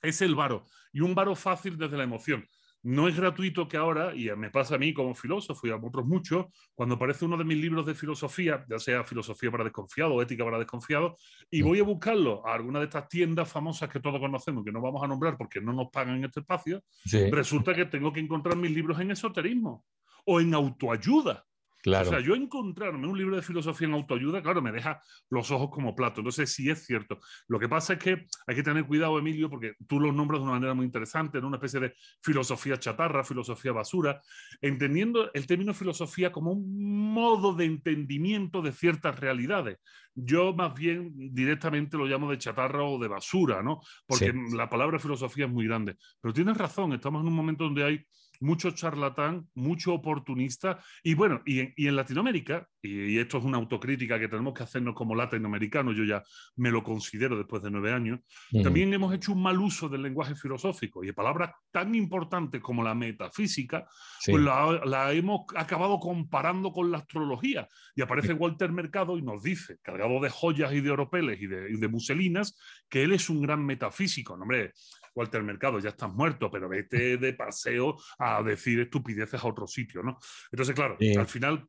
es 0.00 0.22
el 0.22 0.34
varo. 0.34 0.64
Y 0.90 1.00
un 1.00 1.14
varo 1.14 1.36
fácil 1.36 1.76
desde 1.76 1.98
la 1.98 2.04
emoción. 2.04 2.48
No 2.82 3.08
es 3.08 3.16
gratuito 3.16 3.68
que 3.68 3.76
ahora, 3.76 4.14
y 4.14 4.30
me 4.36 4.50
pasa 4.50 4.76
a 4.76 4.78
mí 4.78 4.94
como 4.94 5.14
filósofo 5.14 5.66
y 5.66 5.70
a 5.70 5.76
otros 5.76 6.06
muchos, 6.06 6.46
cuando 6.74 6.94
aparece 6.94 7.26
uno 7.26 7.36
de 7.36 7.44
mis 7.44 7.58
libros 7.58 7.84
de 7.84 7.94
filosofía, 7.94 8.64
ya 8.68 8.78
sea 8.78 9.04
Filosofía 9.04 9.50
para 9.50 9.64
Desconfiado 9.64 10.14
o 10.14 10.22
Ética 10.22 10.44
para 10.44 10.58
Desconfiado, 10.58 11.16
y 11.50 11.60
voy 11.60 11.80
a 11.80 11.82
buscarlo 11.82 12.46
a 12.46 12.54
alguna 12.54 12.78
de 12.78 12.86
estas 12.86 13.06
tiendas 13.08 13.50
famosas 13.50 13.90
que 13.90 14.00
todos 14.00 14.18
conocemos, 14.18 14.64
que 14.64 14.72
no 14.72 14.80
vamos 14.80 15.02
a 15.02 15.06
nombrar 15.06 15.36
porque 15.36 15.60
no 15.60 15.74
nos 15.74 15.90
pagan 15.90 16.16
en 16.16 16.24
este 16.24 16.40
espacio, 16.40 16.82
resulta 17.30 17.74
que 17.74 17.84
tengo 17.84 18.12
que 18.12 18.20
encontrar 18.20 18.56
mis 18.56 18.70
libros 18.70 18.98
en 19.00 19.10
esoterismo 19.10 19.84
o 20.24 20.40
en 20.40 20.54
autoayuda. 20.54 21.44
O 21.86 22.04
sea, 22.04 22.20
yo 22.20 22.34
encontrarme 22.34 23.06
un 23.06 23.18
libro 23.18 23.36
de 23.36 23.42
filosofía 23.42 23.86
en 23.86 23.94
autoayuda, 23.94 24.42
claro, 24.42 24.62
me 24.62 24.72
deja 24.72 25.02
los 25.28 25.50
ojos 25.50 25.68
como 25.70 25.94
plato. 25.94 26.20
Entonces, 26.20 26.50
sí 26.52 26.70
es 26.70 26.86
cierto. 26.86 27.18
Lo 27.46 27.58
que 27.58 27.68
pasa 27.68 27.94
es 27.94 27.98
que 27.98 28.26
hay 28.46 28.54
que 28.54 28.62
tener 28.62 28.86
cuidado, 28.86 29.18
Emilio, 29.18 29.50
porque 29.50 29.74
tú 29.86 30.00
los 30.00 30.14
nombras 30.14 30.40
de 30.40 30.44
una 30.44 30.54
manera 30.54 30.72
muy 30.72 30.86
interesante, 30.86 31.38
en 31.38 31.44
una 31.44 31.56
especie 31.56 31.80
de 31.80 31.94
filosofía 32.22 32.78
chatarra, 32.78 33.22
filosofía 33.22 33.72
basura, 33.72 34.22
entendiendo 34.62 35.30
el 35.34 35.46
término 35.46 35.74
filosofía 35.74 36.32
como 36.32 36.52
un 36.52 37.12
modo 37.12 37.54
de 37.54 37.66
entendimiento 37.66 38.62
de 38.62 38.72
ciertas 38.72 39.20
realidades. 39.20 39.78
Yo 40.14 40.54
más 40.54 40.72
bien 40.74 41.12
directamente 41.34 41.98
lo 41.98 42.06
llamo 42.06 42.30
de 42.30 42.38
chatarra 42.38 42.84
o 42.84 42.98
de 42.98 43.08
basura, 43.08 43.62
¿no? 43.62 43.80
Porque 44.06 44.32
la 44.52 44.70
palabra 44.70 44.98
filosofía 44.98 45.46
es 45.46 45.52
muy 45.52 45.66
grande. 45.66 45.96
Pero 46.20 46.32
tienes 46.32 46.56
razón, 46.56 46.92
estamos 46.92 47.20
en 47.20 47.28
un 47.28 47.34
momento 47.34 47.64
donde 47.64 47.84
hay 47.84 48.06
mucho 48.40 48.70
charlatán, 48.72 49.48
mucho 49.54 49.94
oportunista. 49.94 50.78
Y 51.02 51.14
bueno, 51.14 51.42
y 51.44 51.86
en, 51.86 51.96
Latinoamérica, 51.96 52.68
y, 52.82 53.18
esto 53.18 53.38
es 53.38 53.44
una 53.44 53.58
autocrítica 53.58 54.18
que 54.18 54.28
tenemos 54.28 54.54
que 54.54 54.62
hacernos 54.62 54.94
como 54.94 55.14
latinoamericanos, 55.14 55.96
yo 55.96 56.04
ya 56.04 56.22
me 56.56 56.70
lo 56.70 56.82
considero 56.82 57.36
después 57.36 57.62
de 57.62 57.70
nueve 57.70 57.92
años, 57.92 58.20
también 58.62 58.92
hemos 58.92 59.14
hecho 59.14 59.32
un 59.32 59.42
mal 59.42 59.58
uso 59.58 59.88
del 59.88 60.02
lenguaje 60.02 60.34
filosófico 60.34 61.02
y 61.02 61.08
de 61.08 61.14
palabras 61.14 61.52
tan 61.70 61.94
importantes 61.94 62.60
como 62.60 62.82
la 62.82 62.94
metafísica, 62.94 63.86
pues 64.26 64.42
la, 64.42 65.12
hemos 65.12 65.42
acabado 65.56 65.98
comparando 65.98 66.72
con 66.72 66.90
la 66.90 66.98
astrología. 66.98 67.68
Y 67.94 68.02
aparece 68.02 68.32
Walter 68.32 68.72
Mercado 68.72 69.18
y 69.18 69.22
nos 69.22 69.42
dice, 69.42 69.78
cargado 69.82 70.20
de 70.20 70.30
joyas 70.30 70.72
y 70.72 70.80
de 70.80 70.90
oropeles 70.90 71.40
y 71.40 71.46
de, 71.46 71.70
y 71.70 71.76
de 71.76 71.88
muselinas, 71.88 72.56
que 72.88 73.02
él 73.02 73.12
es 73.12 73.28
un 73.28 73.42
gran 73.42 73.64
metafísico. 73.64 74.36
No, 74.36 74.42
hombre, 74.42 74.72
Walter 75.14 75.42
Mercado, 75.42 75.78
ya 75.78 75.90
estás 75.90 76.12
muerto, 76.12 76.50
pero 76.50 76.68
vete 76.68 77.16
de 77.16 77.32
paseo 77.34 77.96
a 78.18 78.42
decir 78.42 78.80
estupideces 78.80 79.42
a 79.42 79.46
otro 79.46 79.66
sitio, 79.66 80.02
¿no? 80.02 80.18
Entonces, 80.50 80.74
claro, 80.74 80.96
al 81.18 81.26
final 81.26 81.68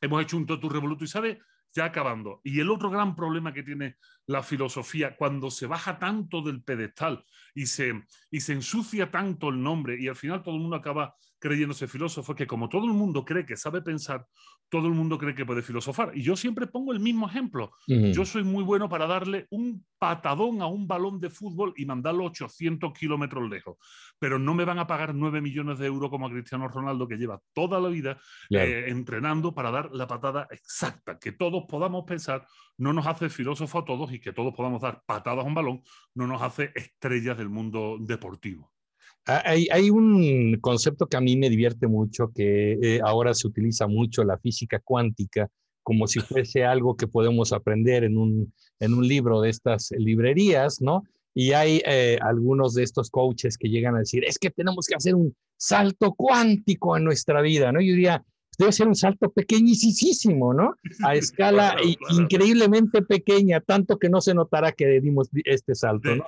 hemos 0.00 0.22
hecho 0.22 0.36
un 0.36 0.46
totu 0.46 0.68
revoluto 0.68 1.04
y 1.04 1.08
sabe, 1.08 1.40
ya 1.72 1.84
acabando. 1.84 2.40
Y 2.44 2.60
el 2.60 2.70
otro 2.70 2.90
gran 2.90 3.14
problema 3.14 3.52
que 3.52 3.62
tiene 3.62 3.96
la 4.26 4.42
filosofía, 4.42 5.16
cuando 5.16 5.50
se 5.50 5.66
baja 5.66 5.98
tanto 5.98 6.42
del 6.42 6.62
pedestal 6.62 7.24
y 7.54 7.66
se, 7.66 8.02
y 8.30 8.40
se 8.40 8.52
ensucia 8.54 9.10
tanto 9.10 9.50
el 9.50 9.62
nombre 9.62 10.00
y 10.00 10.08
al 10.08 10.16
final 10.16 10.42
todo 10.42 10.54
el 10.54 10.62
mundo 10.62 10.76
acaba 10.76 11.14
creyéndose 11.38 11.86
filósofo, 11.86 12.34
que 12.34 12.46
como 12.46 12.68
todo 12.68 12.86
el 12.86 12.92
mundo 12.92 13.24
cree 13.24 13.46
que 13.46 13.56
sabe 13.56 13.82
pensar, 13.82 14.26
todo 14.68 14.86
el 14.86 14.94
mundo 14.94 15.18
cree 15.18 15.34
que 15.34 15.46
puede 15.46 15.62
filosofar. 15.62 16.12
Y 16.14 16.22
yo 16.22 16.36
siempre 16.36 16.66
pongo 16.66 16.92
el 16.92 17.00
mismo 17.00 17.28
ejemplo. 17.28 17.72
Yo 17.86 18.24
soy 18.24 18.44
muy 18.44 18.64
bueno 18.64 18.88
para 18.88 19.06
darle 19.06 19.46
un 19.50 19.84
patadón 19.98 20.60
a 20.62 20.66
un 20.66 20.86
balón 20.86 21.20
de 21.20 21.30
fútbol 21.30 21.72
y 21.76 21.86
mandarlo 21.86 22.24
800 22.24 22.92
kilómetros 22.92 23.48
lejos. 23.48 23.76
Pero 24.18 24.38
no 24.38 24.54
me 24.54 24.64
van 24.64 24.78
a 24.78 24.86
pagar 24.86 25.14
9 25.14 25.40
millones 25.40 25.78
de 25.78 25.86
euros 25.86 26.10
como 26.10 26.26
a 26.26 26.30
Cristiano 26.30 26.68
Ronaldo, 26.68 27.08
que 27.08 27.16
lleva 27.16 27.40
toda 27.52 27.80
la 27.80 27.88
vida 27.88 28.20
eh, 28.50 28.84
entrenando 28.88 29.54
para 29.54 29.70
dar 29.70 29.90
la 29.92 30.06
patada 30.06 30.46
exacta. 30.50 31.18
Que 31.18 31.32
todos 31.32 31.64
podamos 31.68 32.04
pensar 32.04 32.46
no 32.76 32.92
nos 32.92 33.06
hace 33.06 33.28
filósofo 33.28 33.78
a 33.78 33.84
todos 33.84 34.12
y 34.12 34.20
que 34.20 34.32
todos 34.32 34.54
podamos 34.54 34.82
dar 34.82 35.02
patadas 35.04 35.44
a 35.44 35.48
un 35.48 35.54
balón 35.54 35.82
no 36.14 36.26
nos 36.26 36.42
hace 36.42 36.72
estrellas 36.74 37.36
del 37.36 37.48
mundo 37.48 37.96
deportivo. 38.00 38.72
Ah, 39.30 39.42
hay, 39.44 39.90
un 39.90 40.56
concepto 40.58 41.06
que 41.06 41.18
a 41.18 41.20
mí 41.20 41.36
me 41.36 41.50
divierte 41.50 41.86
mucho, 41.86 42.32
que 42.34 42.78
eh, 42.80 43.00
ahora 43.04 43.34
se 43.34 43.46
utiliza 43.46 43.86
mucho, 43.86 44.24
la 44.24 44.38
física 44.38 44.80
cuántica, 44.82 45.50
como 45.82 46.06
si 46.06 46.20
fuese 46.20 46.64
algo 46.64 46.96
que 46.96 47.06
podemos 47.06 47.52
aprender 47.52 48.04
en 48.04 48.16
un, 48.16 48.54
en 48.80 48.94
un 48.94 49.06
libro 49.06 49.42
de 49.42 49.50
estas 49.50 49.90
librerías, 49.98 50.80
¿no? 50.80 51.02
Y 51.34 51.52
hay 51.52 51.82
eh, 51.84 52.18
algunos 52.22 52.72
de 52.72 52.84
estos 52.84 53.10
coaches 53.10 53.58
que 53.58 53.68
llegan 53.68 53.96
a 53.96 53.98
decir, 53.98 54.24
es 54.24 54.38
que 54.38 54.48
tenemos 54.48 54.86
que 54.86 54.94
hacer 54.94 55.14
un 55.14 55.36
salto 55.58 56.14
cuántico 56.14 56.96
en 56.96 57.04
nuestra 57.04 57.42
vida, 57.42 57.70
¿no? 57.70 57.82
Yo 57.82 57.92
diría, 57.92 58.24
debe 58.58 58.72
ser 58.72 58.88
un 58.88 58.94
salto 58.94 59.30
pequeñísimo, 59.30 60.54
¿no? 60.54 60.74
A 61.04 61.14
escala 61.16 61.76
increíblemente 62.18 63.02
pequeña, 63.02 63.60
tanto 63.60 63.98
que 63.98 64.08
no 64.08 64.22
se 64.22 64.32
notará 64.32 64.72
que 64.72 65.02
dimos 65.02 65.28
este 65.44 65.74
salto, 65.74 66.16
¿no? 66.16 66.24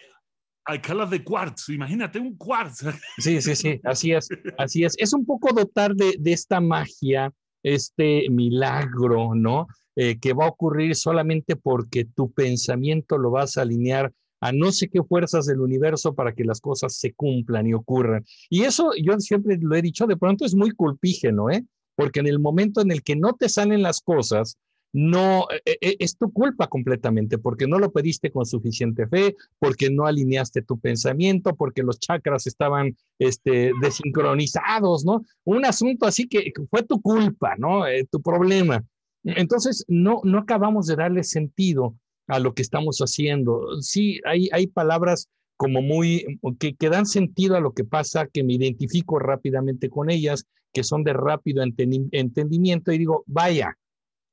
A 0.67 0.75
escala 0.75 1.07
de 1.07 1.25
quartz, 1.25 1.69
imagínate 1.71 2.19
un 2.19 2.37
quartz. 2.37 2.85
Sí, 3.19 3.41
sí, 3.41 3.57
sí, 3.57 3.81
así 3.85 4.13
es, 4.13 4.29
así 4.59 4.85
es. 4.85 4.95
Es 4.99 5.13
un 5.13 5.25
poco 5.25 5.53
dotar 5.53 5.95
de, 5.95 6.17
de 6.19 6.33
esta 6.33 6.61
magia, 6.61 7.33
este 7.63 8.29
milagro, 8.31 9.35
¿no? 9.35 9.67
Eh, 9.97 10.19
que 10.19 10.33
va 10.33 10.47
a 10.47 10.49
ocurrir 10.49 10.95
solamente 10.95 11.57
porque 11.57 12.05
tu 12.05 12.33
pensamiento 12.33 13.19
lo 13.19 13.31
vas 13.31 13.57
a 13.57 13.63
alinear 13.63 14.13
a 14.41 14.53
no 14.53 14.73
sé 14.73 14.89
qué 14.89 15.03
fuerzas 15.03 15.47
del 15.47 15.61
universo 15.61 16.15
para 16.15 16.33
que 16.35 16.45
las 16.45 16.61
cosas 16.61 16.97
se 16.97 17.13
cumplan 17.13 17.67
y 17.67 17.75
ocurran. 17.75 18.25
Y 18.49 18.63
eso 18.63 18.93
yo 19.03 19.19
siempre 19.19 19.59
lo 19.61 19.75
he 19.77 19.83
dicho, 19.83 20.07
de 20.07 20.17
pronto 20.17 20.45
es 20.45 20.55
muy 20.55 20.71
culpígeno, 20.71 21.51
¿eh? 21.51 21.65
Porque 21.97 22.21
en 22.21 22.29
el 22.29 22.39
momento 22.39 22.81
en 22.81 22.93
el 22.93 23.03
que 23.03 23.17
no 23.17 23.35
te 23.35 23.49
salen 23.49 23.83
las 23.83 24.01
cosas, 24.01 24.57
no 24.93 25.47
e, 25.65 25.79
e, 25.81 25.97
es 25.99 26.17
tu 26.17 26.33
culpa 26.33 26.67
completamente, 26.67 27.39
porque 27.39 27.67
no 27.67 27.79
lo 27.79 27.93
pediste 27.93 28.31
con 28.31 28.47
suficiente 28.47 29.07
fe, 29.07 29.37
porque 29.59 29.91
no 29.91 30.07
alineaste 30.07 30.63
tu 30.63 30.79
pensamiento, 30.79 31.55
porque 31.55 31.83
los 31.83 32.01
chakras 32.01 32.47
estaban 32.47 32.97
este, 33.19 33.73
desincronizados, 33.81 35.05
¿no? 35.05 35.25
Un 35.45 35.65
asunto 35.65 36.07
así 36.07 36.27
que 36.27 36.53
fue 36.71 36.83
tu 36.83 37.01
culpa, 37.01 37.55
¿no? 37.57 37.87
Eh, 37.87 38.07
tu 38.11 38.21
problema. 38.21 38.85
Entonces, 39.25 39.85
no, 39.89 40.21
no 40.25 40.39
acabamos 40.39 40.87
de 40.87 40.97
darle 40.97 41.25
sentido 41.25 41.95
a 42.27 42.39
lo 42.39 42.55
que 42.55 42.63
estamos 42.63 42.99
haciendo. 42.99 43.81
Sí, 43.81 44.21
hay, 44.25 44.49
hay 44.53 44.67
palabras 44.67 45.29
como 45.57 45.83
muy, 45.83 46.39
que, 46.59 46.75
que 46.75 46.89
dan 46.89 47.05
sentido 47.05 47.57
a 47.57 47.61
lo 47.61 47.75
que 47.75 47.85
pasa, 47.85 48.27
que 48.27 48.43
me 48.43 48.55
identifico 48.55 49.19
rápidamente 49.19 49.91
con 49.91 50.11
ellas, 50.11 50.47
que 50.73 50.85
son 50.85 51.05
de 51.05 51.13
rápido 51.13 51.63
entendimiento 51.63 52.93
y 52.93 52.99
digo, 52.99 53.25
vaya, 53.27 53.77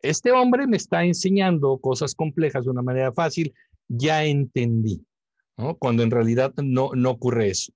este 0.01 0.31
hombre 0.31 0.67
me 0.67 0.77
está 0.77 1.03
enseñando 1.03 1.77
cosas 1.79 2.15
complejas 2.15 2.65
de 2.65 2.71
una 2.71 2.81
manera 2.81 3.11
fácil, 3.11 3.53
ya 3.87 4.23
entendí, 4.23 5.05
¿no? 5.57 5.75
Cuando 5.75 6.03
en 6.03 6.11
realidad 6.11 6.53
no, 6.63 6.91
no 6.95 7.11
ocurre 7.11 7.49
eso. 7.49 7.73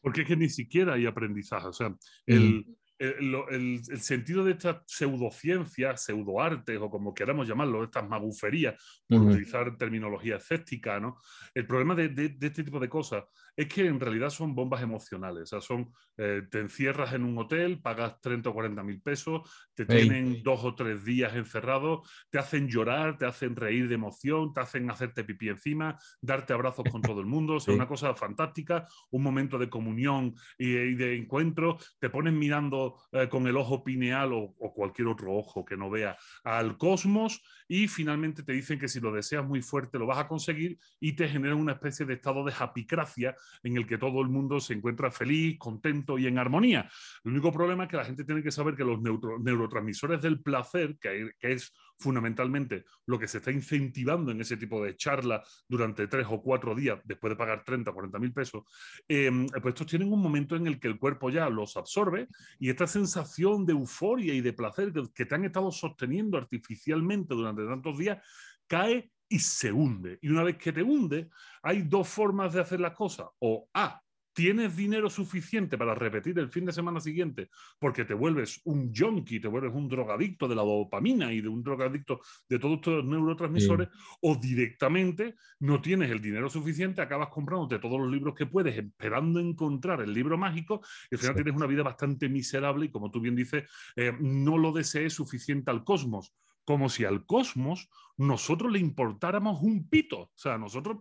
Porque 0.00 0.22
es 0.22 0.28
que 0.28 0.36
ni 0.36 0.48
siquiera 0.48 0.94
hay 0.94 1.06
aprendizaje, 1.06 1.66
o 1.66 1.72
sea, 1.72 1.94
el, 2.26 2.64
mm 2.66 2.79
el, 3.00 3.82
sentido 4.00 4.44
de 4.44 4.52
estas 4.52 4.82
pseudociencias, 4.86 6.04
pseudoartes 6.04 6.78
o 6.78 6.90
como 6.90 7.14
queramos 7.14 7.48
llamarlo, 7.48 7.82
estas 7.82 8.06
maguferías, 8.06 8.74
por 9.08 9.22
utilizar 9.22 9.76
terminología 9.76 10.36
escéptica, 10.36 11.00
¿no? 11.00 11.16
El 11.54 11.66
problema 11.66 11.94
de, 11.94 12.10
de, 12.10 12.36
este 12.40 12.62
tipo 12.62 12.78
de 12.78 12.88
cosas 12.88 13.24
es 13.56 13.66
que 13.68 13.86
en 13.86 13.98
realidad 13.98 14.30
son 14.30 14.54
bombas 14.54 14.82
emocionales. 14.82 15.42
O 15.44 15.46
sea, 15.46 15.60
son, 15.60 15.92
eh, 16.16 16.42
te 16.50 16.60
encierras 16.60 17.12
en 17.14 17.24
un 17.24 17.38
hotel, 17.38 17.80
pagas 17.80 18.20
30 18.20 18.50
o 18.50 18.54
40 18.54 18.82
mil 18.82 19.00
pesos, 19.00 19.50
te 19.74 19.86
tienen 19.86 20.42
dos 20.42 20.64
o 20.64 20.74
tres 20.74 21.04
días 21.04 21.34
encerrado, 21.34 22.02
te 22.30 22.38
hacen 22.38 22.68
llorar, 22.68 23.18
te 23.18 23.26
hacen 23.26 23.56
reír 23.56 23.88
de 23.88 23.94
emoción, 23.94 24.52
te 24.52 24.60
hacen 24.60 24.90
hacerte 24.90 25.24
pipí 25.24 25.48
encima, 25.48 25.98
darte 26.20 26.52
abrazos 26.52 26.84
con 26.90 27.02
todo 27.02 27.20
el 27.20 27.26
mundo. 27.26 27.54
O 27.54 27.60
sea, 27.60 27.74
una 27.74 27.88
cosa 27.88 28.14
fantástica, 28.14 28.86
un 29.10 29.22
momento 29.22 29.58
de 29.58 29.70
comunión 29.70 30.34
y, 30.58 30.76
y 30.76 30.94
de 30.94 31.16
encuentro. 31.16 31.78
Te 31.98 32.10
pones 32.10 32.34
mirando 32.34 32.89
eh, 33.12 33.28
con 33.28 33.46
el 33.46 33.56
ojo 33.56 33.82
pineal 33.84 34.32
o, 34.32 34.54
cualquier 34.74 35.08
otro 35.08 35.34
ojo 35.34 35.64
que 35.64 35.76
no 35.76 35.90
vea 35.90 36.16
al 36.44 36.78
cosmos 36.78 37.42
y 37.68 37.88
finalmente 37.88 38.42
te 38.42 38.52
dicen 38.52 38.78
que 38.78 38.88
si 38.88 39.00
lo 39.00 39.12
deseas 39.12 39.44
muy 39.44 39.62
fuerte 39.62 39.98
lo 39.98 40.06
vas 40.06 40.18
a 40.18 40.28
conseguir 40.28 40.78
y 41.00 41.14
te 41.14 41.28
genera 41.28 41.54
una 41.54 41.72
especie 41.72 42.06
de 42.06 42.14
estado 42.14 42.44
de 42.44 42.52
japicracia 42.52 43.34
en 43.62 43.76
el 43.76 43.86
que 43.86 43.98
todo 43.98 44.20
el 44.22 44.28
mundo 44.28 44.60
se 44.60 44.74
encuentra 44.74 45.10
feliz, 45.10 45.58
contento 45.58 46.18
y 46.18 46.26
en 46.26 46.38
armonía. 46.38 46.88
El 47.24 47.32
único 47.32 47.52
problema 47.52 47.84
es 47.84 47.90
que 47.90 47.96
la 47.96 48.04
gente 48.04 48.24
tiene 48.24 48.42
que 48.42 48.50
saber 48.50 48.76
que 48.76 48.84
los 48.84 49.00
neurotransmisores 49.00 50.20
del 50.20 50.40
placer, 50.40 50.96
que 50.98 51.32
es 51.40 51.72
fundamentalmente 52.00 52.84
lo 53.06 53.18
que 53.18 53.28
se 53.28 53.38
está 53.38 53.52
incentivando 53.52 54.32
en 54.32 54.40
ese 54.40 54.56
tipo 54.56 54.82
de 54.82 54.96
charla 54.96 55.42
durante 55.68 56.08
tres 56.08 56.26
o 56.28 56.42
cuatro 56.42 56.74
días, 56.74 56.98
después 57.04 57.30
de 57.30 57.36
pagar 57.36 57.62
30 57.64 57.90
o 57.90 57.94
40 57.94 58.18
mil 58.18 58.32
pesos, 58.32 58.64
em, 59.06 59.46
pues 59.46 59.66
estos 59.66 59.86
tienen 59.86 60.12
un 60.12 60.20
momento 60.20 60.56
en 60.56 60.66
el 60.66 60.80
que 60.80 60.88
el 60.88 60.98
cuerpo 60.98 61.30
ya 61.30 61.48
los 61.48 61.76
absorbe 61.76 62.28
y 62.58 62.70
esta 62.70 62.86
sensación 62.86 63.66
de 63.66 63.72
euforia 63.72 64.34
y 64.34 64.40
de 64.40 64.52
placer 64.52 64.92
que, 65.14 65.26
te 65.26 65.34
han 65.34 65.44
estado 65.44 65.70
sosteniendo 65.70 66.38
artificialmente 66.38 67.34
durante 67.34 67.64
tantos 67.64 67.98
días 67.98 68.18
cae 68.66 69.12
y 69.28 69.38
se 69.38 69.70
hunde. 69.70 70.18
Y 70.22 70.28
una 70.28 70.42
vez 70.42 70.56
que 70.56 70.72
te 70.72 70.82
hunde, 70.82 71.28
hay 71.62 71.82
dos 71.82 72.08
formas 72.08 72.52
de 72.52 72.60
hacer 72.60 72.80
las 72.80 72.94
cosas. 72.94 73.28
O 73.38 73.68
A, 73.74 74.00
tienes 74.40 74.74
dinero 74.74 75.10
suficiente 75.10 75.76
para 75.76 75.94
repetir 75.94 76.38
el 76.38 76.48
fin 76.48 76.64
de 76.64 76.72
semana 76.72 76.98
siguiente 76.98 77.50
porque 77.78 78.06
te 78.06 78.14
vuelves 78.14 78.62
un 78.64 78.90
junkie, 78.90 79.38
te 79.38 79.48
vuelves 79.48 79.70
un 79.74 79.86
drogadicto 79.86 80.48
de 80.48 80.54
la 80.54 80.62
dopamina 80.62 81.30
y 81.30 81.42
de 81.42 81.48
un 81.48 81.62
drogadicto 81.62 82.22
de 82.48 82.58
todos 82.58 82.76
estos 82.76 83.04
neurotransmisores, 83.04 83.88
o 84.22 84.36
directamente 84.36 85.34
no 85.58 85.82
tienes 85.82 86.10
el 86.10 86.22
dinero 86.22 86.48
suficiente, 86.48 87.02
acabas 87.02 87.28
comprándote 87.28 87.78
todos 87.78 88.00
los 88.00 88.10
libros 88.10 88.34
que 88.34 88.46
puedes, 88.46 88.78
esperando 88.78 89.40
encontrar 89.40 90.00
el 90.00 90.14
libro 90.14 90.38
mágico, 90.38 90.80
y 91.10 91.16
al 91.16 91.20
final 91.20 91.34
tienes 91.34 91.54
una 91.54 91.66
vida 91.66 91.82
bastante 91.82 92.30
miserable 92.30 92.86
y 92.86 92.90
como 92.90 93.10
tú 93.10 93.20
bien 93.20 93.36
dices, 93.36 93.64
eh, 93.94 94.14
no 94.20 94.56
lo 94.56 94.72
desees 94.72 95.12
suficiente 95.12 95.70
al 95.70 95.84
cosmos 95.84 96.32
como 96.70 96.88
si 96.88 97.04
al 97.04 97.26
cosmos 97.26 97.90
nosotros 98.16 98.70
le 98.70 98.78
importáramos 98.78 99.60
un 99.60 99.88
pito. 99.88 100.20
O 100.20 100.32
sea, 100.36 100.56
nosotros 100.56 100.98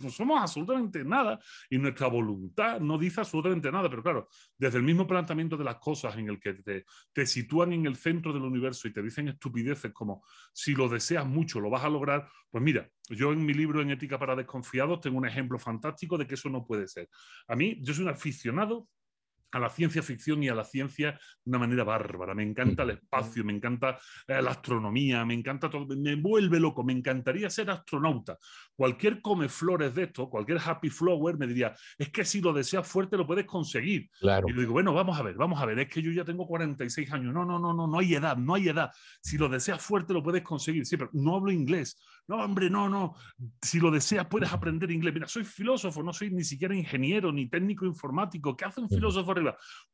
no 0.00 0.10
somos 0.10 0.40
absolutamente 0.40 1.04
nada 1.04 1.38
y 1.70 1.78
nuestra 1.78 2.08
voluntad 2.08 2.80
no 2.80 2.98
dice 2.98 3.20
absolutamente 3.20 3.70
nada. 3.70 3.88
Pero 3.88 4.02
claro, 4.02 4.28
desde 4.58 4.78
el 4.78 4.82
mismo 4.82 5.06
planteamiento 5.06 5.56
de 5.56 5.62
las 5.62 5.76
cosas 5.76 6.16
en 6.16 6.28
el 6.28 6.40
que 6.40 6.54
te, 6.54 6.86
te 7.12 7.24
sitúan 7.24 7.72
en 7.72 7.86
el 7.86 7.94
centro 7.94 8.32
del 8.32 8.42
universo 8.42 8.88
y 8.88 8.92
te 8.92 9.00
dicen 9.00 9.28
estupideces 9.28 9.92
como 9.92 10.24
si 10.52 10.74
lo 10.74 10.88
deseas 10.88 11.24
mucho 11.24 11.60
lo 11.60 11.70
vas 11.70 11.84
a 11.84 11.88
lograr, 11.88 12.28
pues 12.50 12.64
mira, 12.64 12.90
yo 13.08 13.32
en 13.32 13.46
mi 13.46 13.54
libro 13.54 13.80
en 13.80 13.92
Ética 13.92 14.18
para 14.18 14.34
Desconfiados 14.34 15.00
tengo 15.02 15.18
un 15.18 15.26
ejemplo 15.26 15.56
fantástico 15.56 16.18
de 16.18 16.26
que 16.26 16.34
eso 16.34 16.50
no 16.50 16.66
puede 16.66 16.88
ser. 16.88 17.08
A 17.46 17.54
mí, 17.54 17.78
yo 17.80 17.94
soy 17.94 18.02
un 18.02 18.10
aficionado 18.10 18.88
a 19.52 19.58
la 19.58 19.68
ciencia 19.70 20.02
ficción 20.02 20.42
y 20.42 20.48
a 20.48 20.54
la 20.54 20.64
ciencia 20.64 21.12
de 21.12 21.50
una 21.50 21.58
manera 21.58 21.84
bárbara. 21.84 22.34
Me 22.34 22.42
encanta 22.42 22.82
el 22.82 22.90
espacio, 22.90 23.44
me 23.44 23.52
encanta 23.52 23.98
eh, 24.26 24.40
la 24.42 24.50
astronomía, 24.50 25.24
me 25.24 25.34
encanta 25.34 25.68
todo, 25.68 25.94
me 25.96 26.16
vuelve 26.16 26.58
loco, 26.58 26.82
me 26.82 26.92
encantaría 26.92 27.50
ser 27.50 27.70
astronauta. 27.70 28.38
Cualquier 28.74 29.20
come 29.20 29.48
flores 29.48 29.94
de 29.94 30.04
esto, 30.04 30.28
cualquier 30.28 30.58
happy 30.64 30.88
flower 30.88 31.36
me 31.36 31.46
diría, 31.46 31.74
es 31.98 32.10
que 32.10 32.24
si 32.24 32.40
lo 32.40 32.52
deseas 32.52 32.88
fuerte 32.88 33.16
lo 33.16 33.26
puedes 33.26 33.44
conseguir. 33.44 34.08
Claro. 34.18 34.48
Y 34.48 34.52
le 34.52 34.60
digo, 34.62 34.72
bueno, 34.72 34.94
vamos 34.94 35.18
a 35.18 35.22
ver, 35.22 35.34
vamos 35.34 35.60
a 35.60 35.66
ver, 35.66 35.78
es 35.78 35.88
que 35.88 36.02
yo 36.02 36.10
ya 36.10 36.24
tengo 36.24 36.46
46 36.46 37.12
años. 37.12 37.34
No, 37.34 37.44
no, 37.44 37.58
no, 37.58 37.74
no, 37.74 37.86
no 37.86 37.98
hay 37.98 38.14
edad, 38.14 38.36
no 38.36 38.54
hay 38.54 38.68
edad. 38.68 38.90
Si 39.20 39.36
lo 39.36 39.48
deseas 39.48 39.82
fuerte 39.82 40.14
lo 40.14 40.22
puedes 40.22 40.42
conseguir. 40.42 40.86
Sí, 40.86 40.96
pero 40.96 41.10
no 41.12 41.36
hablo 41.36 41.52
inglés. 41.52 42.00
No, 42.28 42.36
hombre, 42.36 42.70
no, 42.70 42.88
no. 42.88 43.14
Si 43.60 43.80
lo 43.80 43.90
deseas 43.90 44.26
puedes 44.26 44.52
aprender 44.52 44.90
inglés. 44.90 45.12
Mira, 45.14 45.28
soy 45.28 45.44
filósofo, 45.44 46.02
no 46.02 46.12
soy 46.12 46.30
ni 46.30 46.44
siquiera 46.44 46.74
ingeniero 46.74 47.32
ni 47.32 47.48
técnico 47.48 47.84
informático. 47.84 48.56
¿Qué 48.56 48.64
hace 48.64 48.80
un 48.80 48.88
filósofo 48.88 49.34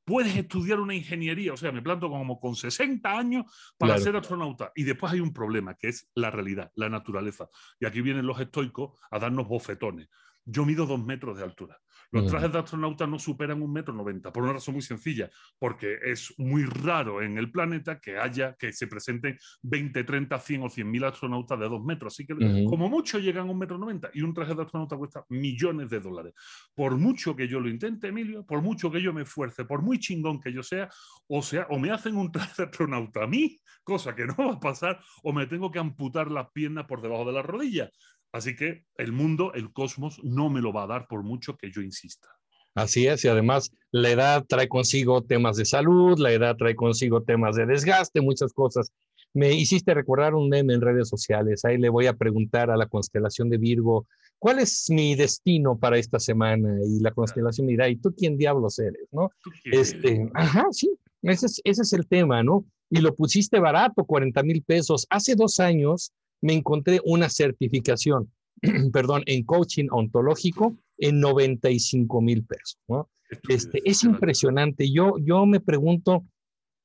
puedes 0.04 0.36
estudiar 0.36 0.80
una 0.80 0.94
ingeniería, 0.94 1.52
o 1.52 1.56
sea, 1.56 1.72
me 1.72 1.82
planto 1.82 2.08
como 2.08 2.40
con 2.40 2.54
60 2.54 3.10
años 3.10 3.44
para 3.76 3.98
ser 3.98 4.16
astronauta. 4.16 4.72
Y 4.74 4.84
después 4.84 5.12
hay 5.12 5.20
un 5.20 5.32
problema, 5.32 5.74
que 5.74 5.88
es 5.88 6.10
la 6.14 6.30
realidad, 6.30 6.70
la 6.74 6.88
naturaleza. 6.88 7.48
Y 7.78 7.86
aquí 7.86 8.00
vienen 8.00 8.26
los 8.26 8.40
estoicos 8.40 8.98
a 9.10 9.18
darnos 9.18 9.48
bofetones. 9.48 10.08
Yo 10.44 10.64
mido 10.64 10.86
dos 10.86 11.04
metros 11.04 11.36
de 11.36 11.44
altura. 11.44 11.78
Los 12.10 12.26
trajes 12.26 12.50
de 12.52 12.58
astronauta 12.58 13.06
no 13.06 13.18
superan 13.18 13.60
un 13.62 13.72
metro 13.72 13.92
noventa, 13.92 14.32
por 14.32 14.42
una 14.42 14.54
razón 14.54 14.74
muy 14.74 14.82
sencilla, 14.82 15.30
porque 15.58 15.98
es 16.02 16.32
muy 16.38 16.64
raro 16.64 17.22
en 17.22 17.36
el 17.36 17.50
planeta 17.50 18.00
que 18.00 18.18
haya, 18.18 18.54
que 18.58 18.72
se 18.72 18.86
presenten 18.86 19.38
20, 19.62 20.04
30, 20.04 20.38
100 20.38 20.62
o 20.62 20.68
100 20.70 20.90
mil 20.90 21.04
astronautas 21.04 21.58
de 21.58 21.68
dos 21.68 21.84
metros. 21.84 22.14
Así 22.14 22.26
que 22.26 22.34
como 22.64 22.88
mucho 22.88 23.18
llegan 23.18 23.48
a 23.48 23.50
un 23.50 23.58
metro 23.58 23.78
noventa 23.78 24.10
y 24.14 24.22
un 24.22 24.32
traje 24.32 24.54
de 24.54 24.62
astronauta 24.62 24.96
cuesta 24.96 25.24
millones 25.28 25.90
de 25.90 26.00
dólares. 26.00 26.34
Por 26.74 26.96
mucho 26.96 27.36
que 27.36 27.46
yo 27.46 27.60
lo 27.60 27.68
intente, 27.68 28.08
Emilio, 28.08 28.44
por 28.44 28.62
mucho 28.62 28.90
que 28.90 29.02
yo 29.02 29.12
me 29.12 29.22
esfuerce, 29.22 29.64
por 29.64 29.82
muy 29.82 29.98
chingón 29.98 30.40
que 30.40 30.52
yo 30.52 30.62
sea, 30.62 30.88
o 31.26 31.42
sea, 31.42 31.66
o 31.70 31.78
me 31.78 31.90
hacen 31.90 32.16
un 32.16 32.32
traje 32.32 32.54
de 32.56 32.64
astronauta 32.64 33.24
a 33.24 33.26
mí, 33.26 33.58
cosa 33.82 34.14
que 34.14 34.26
no 34.26 34.34
va 34.36 34.54
a 34.54 34.60
pasar, 34.60 35.00
o 35.22 35.32
me 35.32 35.46
tengo 35.46 35.70
que 35.70 35.78
amputar 35.78 36.30
las 36.30 36.50
piernas 36.52 36.86
por 36.86 37.02
debajo 37.02 37.26
de 37.26 37.32
las 37.32 37.44
rodillas. 37.44 37.90
Así 38.32 38.54
que 38.54 38.84
el 38.96 39.12
mundo, 39.12 39.52
el 39.54 39.72
cosmos, 39.72 40.20
no 40.22 40.50
me 40.50 40.60
lo 40.60 40.72
va 40.72 40.84
a 40.84 40.86
dar 40.86 41.06
por 41.08 41.22
mucho 41.22 41.56
que 41.56 41.70
yo 41.70 41.80
insista. 41.80 42.28
Así 42.74 43.06
es, 43.06 43.24
y 43.24 43.28
además 43.28 43.72
la 43.90 44.10
edad 44.10 44.44
trae 44.46 44.68
consigo 44.68 45.24
temas 45.24 45.56
de 45.56 45.64
salud, 45.64 46.18
la 46.18 46.32
edad 46.32 46.56
trae 46.56 46.76
consigo 46.76 47.22
temas 47.22 47.56
de 47.56 47.66
desgaste, 47.66 48.20
muchas 48.20 48.52
cosas. 48.52 48.92
Me 49.34 49.52
hiciste 49.52 49.94
recordar 49.94 50.34
un 50.34 50.48
meme 50.48 50.74
en 50.74 50.80
redes 50.80 51.08
sociales, 51.08 51.64
ahí 51.64 51.78
le 51.78 51.88
voy 51.88 52.06
a 52.06 52.12
preguntar 52.12 52.70
a 52.70 52.76
la 52.76 52.86
constelación 52.86 53.50
de 53.50 53.58
Virgo, 53.58 54.06
¿cuál 54.38 54.60
es 54.60 54.88
mi 54.90 55.16
destino 55.16 55.76
para 55.76 55.98
esta 55.98 56.20
semana? 56.20 56.78
Y 56.84 57.00
la 57.00 57.10
constelación 57.10 57.66
me 57.66 57.72
dirá, 57.72 57.88
¿y 57.88 57.96
tú 57.96 58.14
quién 58.16 58.36
diablos 58.36 58.78
eres? 58.78 59.08
¿No? 59.10 59.30
Este, 59.64 60.30
ajá, 60.34 60.66
sí, 60.70 60.90
ese 61.22 61.46
es, 61.46 61.60
ese 61.64 61.82
es 61.82 61.92
el 61.92 62.06
tema, 62.06 62.42
¿no? 62.42 62.64
Y 62.90 63.00
lo 63.00 63.14
pusiste 63.14 63.58
barato, 63.58 64.04
40 64.04 64.42
mil 64.44 64.62
pesos. 64.62 65.06
Hace 65.10 65.34
dos 65.34 65.58
años 65.60 66.12
me 66.40 66.54
encontré 66.54 67.00
una 67.04 67.28
certificación, 67.28 68.32
perdón, 68.92 69.22
en 69.26 69.44
coaching 69.44 69.88
ontológico 69.90 70.76
en 70.98 71.20
95 71.20 72.20
mil 72.20 72.44
pesos. 72.44 72.78
¿no? 72.88 73.08
Este, 73.48 73.80
es 73.84 74.04
impresionante. 74.04 74.90
Yo, 74.90 75.14
yo 75.20 75.46
me 75.46 75.60
pregunto, 75.60 76.24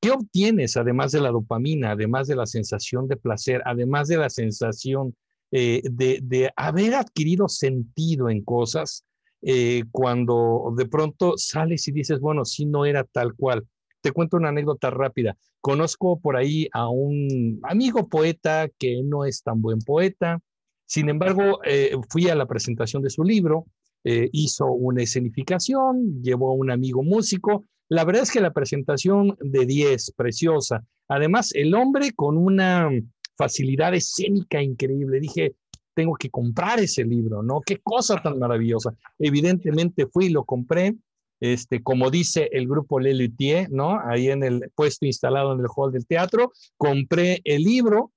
¿qué 0.01 0.11
obtienes 0.11 0.77
además 0.77 1.11
de 1.11 1.21
la 1.21 1.31
dopamina, 1.31 1.91
además 1.91 2.27
de 2.27 2.35
la 2.35 2.45
sensación 2.45 3.07
de 3.07 3.17
placer, 3.17 3.61
además 3.65 4.07
de 4.07 4.17
la 4.17 4.29
sensación 4.29 5.15
eh, 5.51 5.83
de, 5.83 6.51
haber 6.55 6.95
adquirido 6.95 7.47
sentido 7.47 8.29
en 8.29 8.43
cosas 8.43 9.05
eh, 9.43 9.83
cuando 9.91 10.73
de 10.75 10.87
pronto 10.87 11.37
sales 11.37 11.87
y 11.87 11.91
dices, 11.91 12.19
bueno, 12.19 12.43
si 12.43 12.65
no 12.65 12.85
era 12.85 13.03
tal 13.03 13.35
cual? 13.35 13.67
Te 14.03 14.11
cuento 14.11 14.35
una 14.35 14.49
anécdota 14.49 14.89
rápida. 14.89 15.37
Conozco 15.61 16.19
por 16.19 16.35
ahí 16.35 16.67
a 16.73 16.89
un 16.89 17.61
amigo 17.63 18.09
poeta 18.09 18.67
que 18.77 19.01
no 19.01 19.23
es 19.23 19.43
tan 19.43 19.61
buen 19.61 19.79
poeta. 19.79 20.41
Sin 20.85 21.07
embargo, 21.07 21.61
eh, 21.63 21.95
fui 22.09 22.27
a 22.27 22.35
la 22.35 22.45
presentación 22.45 23.01
de 23.01 23.09
su 23.09 23.23
libro, 23.23 23.65
eh, 24.03 24.27
hizo 24.33 24.65
una 24.65 25.03
escenificación, 25.03 26.21
llevó 26.21 26.51
a 26.51 26.55
un 26.55 26.69
amigo 26.69 27.01
músico. 27.01 27.63
La 27.87 28.03
verdad 28.03 28.23
es 28.23 28.31
que 28.31 28.41
la 28.41 28.51
presentación 28.51 29.37
de 29.39 29.65
10, 29.65 30.11
preciosa. 30.17 30.83
Además, 31.07 31.53
el 31.55 31.73
hombre 31.73 32.11
con 32.11 32.37
una 32.37 32.89
facilidad 33.37 33.93
escénica 33.95 34.61
increíble. 34.61 35.21
Dije, 35.21 35.55
tengo 35.93 36.15
que 36.15 36.29
comprar 36.29 36.81
ese 36.81 37.05
libro, 37.05 37.41
¿no? 37.41 37.61
Qué 37.65 37.77
cosa 37.81 38.21
tan 38.21 38.37
maravillosa. 38.37 38.93
Evidentemente 39.17 40.07
fui 40.07 40.25
y 40.25 40.31
lo 40.31 40.43
compré 40.43 40.93
este, 41.39 41.83
como 41.83 42.09
dice 42.09 42.49
el 42.51 42.67
grupo 42.67 42.99
Lelutier, 42.99 43.69
¿no? 43.71 43.99
Ahí 43.99 44.29
en 44.29 44.43
el 44.43 44.71
puesto 44.75 45.05
instalado 45.05 45.53
en 45.53 45.59
el 45.59 45.67
hall 45.75 45.91
del 45.91 46.05
teatro, 46.05 46.51
compré 46.77 47.41
el 47.43 47.63
libro 47.63 48.11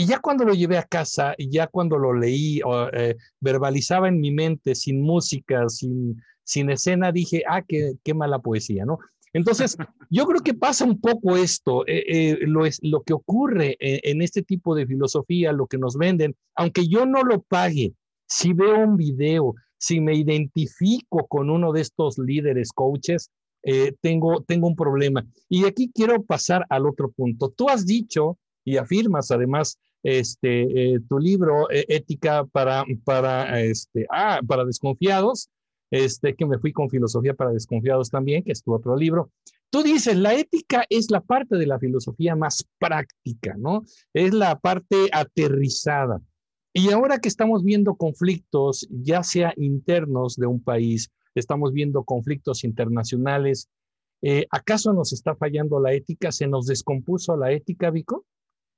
y 0.00 0.06
ya 0.06 0.18
cuando 0.18 0.44
lo 0.44 0.54
llevé 0.54 0.78
a 0.78 0.84
casa, 0.84 1.34
y 1.36 1.50
ya 1.50 1.66
cuando 1.66 1.98
lo 1.98 2.14
leí, 2.14 2.62
eh, 2.94 3.16
verbalizaba 3.38 4.08
en 4.08 4.18
mi 4.18 4.30
mente, 4.30 4.74
sin 4.74 5.02
música, 5.02 5.68
sin, 5.68 6.22
sin 6.42 6.70
escena, 6.70 7.12
dije, 7.12 7.42
ah, 7.46 7.60
qué, 7.60 7.92
qué 8.02 8.14
mala 8.14 8.38
poesía, 8.38 8.86
¿no? 8.86 8.98
Entonces, 9.34 9.76
yo 10.10 10.26
creo 10.26 10.40
que 10.40 10.54
pasa 10.54 10.86
un 10.86 11.00
poco 11.02 11.36
esto, 11.36 11.86
eh, 11.86 12.04
eh, 12.08 12.38
lo, 12.40 12.64
es, 12.64 12.78
lo 12.82 13.02
que 13.02 13.12
ocurre 13.12 13.76
en, 13.78 14.22
este 14.22 14.42
tipo 14.42 14.74
de 14.74 14.86
filosofía, 14.86 15.52
lo 15.52 15.66
que 15.66 15.76
nos 15.76 15.98
venden, 15.98 16.34
aunque 16.54 16.88
yo 16.88 17.04
no 17.04 17.22
lo 17.22 17.42
pague, 17.42 17.92
si 18.26 18.54
veo 18.54 18.78
un 18.78 18.96
video, 18.96 19.54
si 19.80 20.00
me 20.00 20.14
identifico 20.14 21.26
con 21.26 21.50
uno 21.50 21.72
de 21.72 21.80
estos 21.80 22.18
líderes 22.18 22.70
coaches, 22.72 23.30
eh, 23.62 23.94
tengo, 24.00 24.42
tengo 24.42 24.68
un 24.68 24.76
problema. 24.76 25.26
Y 25.48 25.64
aquí 25.64 25.90
quiero 25.92 26.22
pasar 26.22 26.66
al 26.68 26.86
otro 26.86 27.10
punto. 27.10 27.48
Tú 27.50 27.68
has 27.68 27.86
dicho 27.86 28.38
y 28.64 28.76
afirmas 28.76 29.30
además 29.30 29.78
este, 30.02 30.94
eh, 30.94 31.00
tu 31.08 31.18
libro 31.18 31.70
eh, 31.70 31.86
Ética 31.88 32.44
para, 32.44 32.84
para, 33.04 33.60
este, 33.60 34.06
ah, 34.10 34.40
para 34.46 34.64
desconfiados, 34.64 35.48
este, 35.90 36.34
que 36.34 36.46
me 36.46 36.58
fui 36.58 36.72
con 36.72 36.90
filosofía 36.90 37.34
para 37.34 37.50
desconfiados 37.50 38.10
también, 38.10 38.44
que 38.44 38.52
es 38.52 38.62
tu 38.62 38.74
otro 38.74 38.96
libro. 38.96 39.30
Tú 39.70 39.82
dices, 39.82 40.16
la 40.16 40.34
ética 40.34 40.84
es 40.90 41.10
la 41.10 41.20
parte 41.20 41.56
de 41.56 41.66
la 41.66 41.78
filosofía 41.78 42.34
más 42.34 42.66
práctica, 42.78 43.54
¿no? 43.56 43.84
Es 44.12 44.34
la 44.34 44.58
parte 44.58 45.08
aterrizada. 45.12 46.20
Y 46.72 46.92
ahora 46.92 47.18
que 47.18 47.28
estamos 47.28 47.64
viendo 47.64 47.96
conflictos, 47.96 48.86
ya 48.90 49.22
sea 49.22 49.52
internos 49.56 50.36
de 50.36 50.46
un 50.46 50.62
país, 50.62 51.10
estamos 51.34 51.72
viendo 51.72 52.04
conflictos 52.04 52.62
internacionales, 52.62 53.68
eh, 54.22 54.46
¿acaso 54.50 54.92
nos 54.92 55.12
está 55.12 55.34
fallando 55.34 55.80
la 55.80 55.92
ética? 55.92 56.30
¿Se 56.30 56.46
nos 56.46 56.66
descompuso 56.66 57.36
la 57.36 57.50
ética, 57.52 57.90
Vico? 57.90 58.24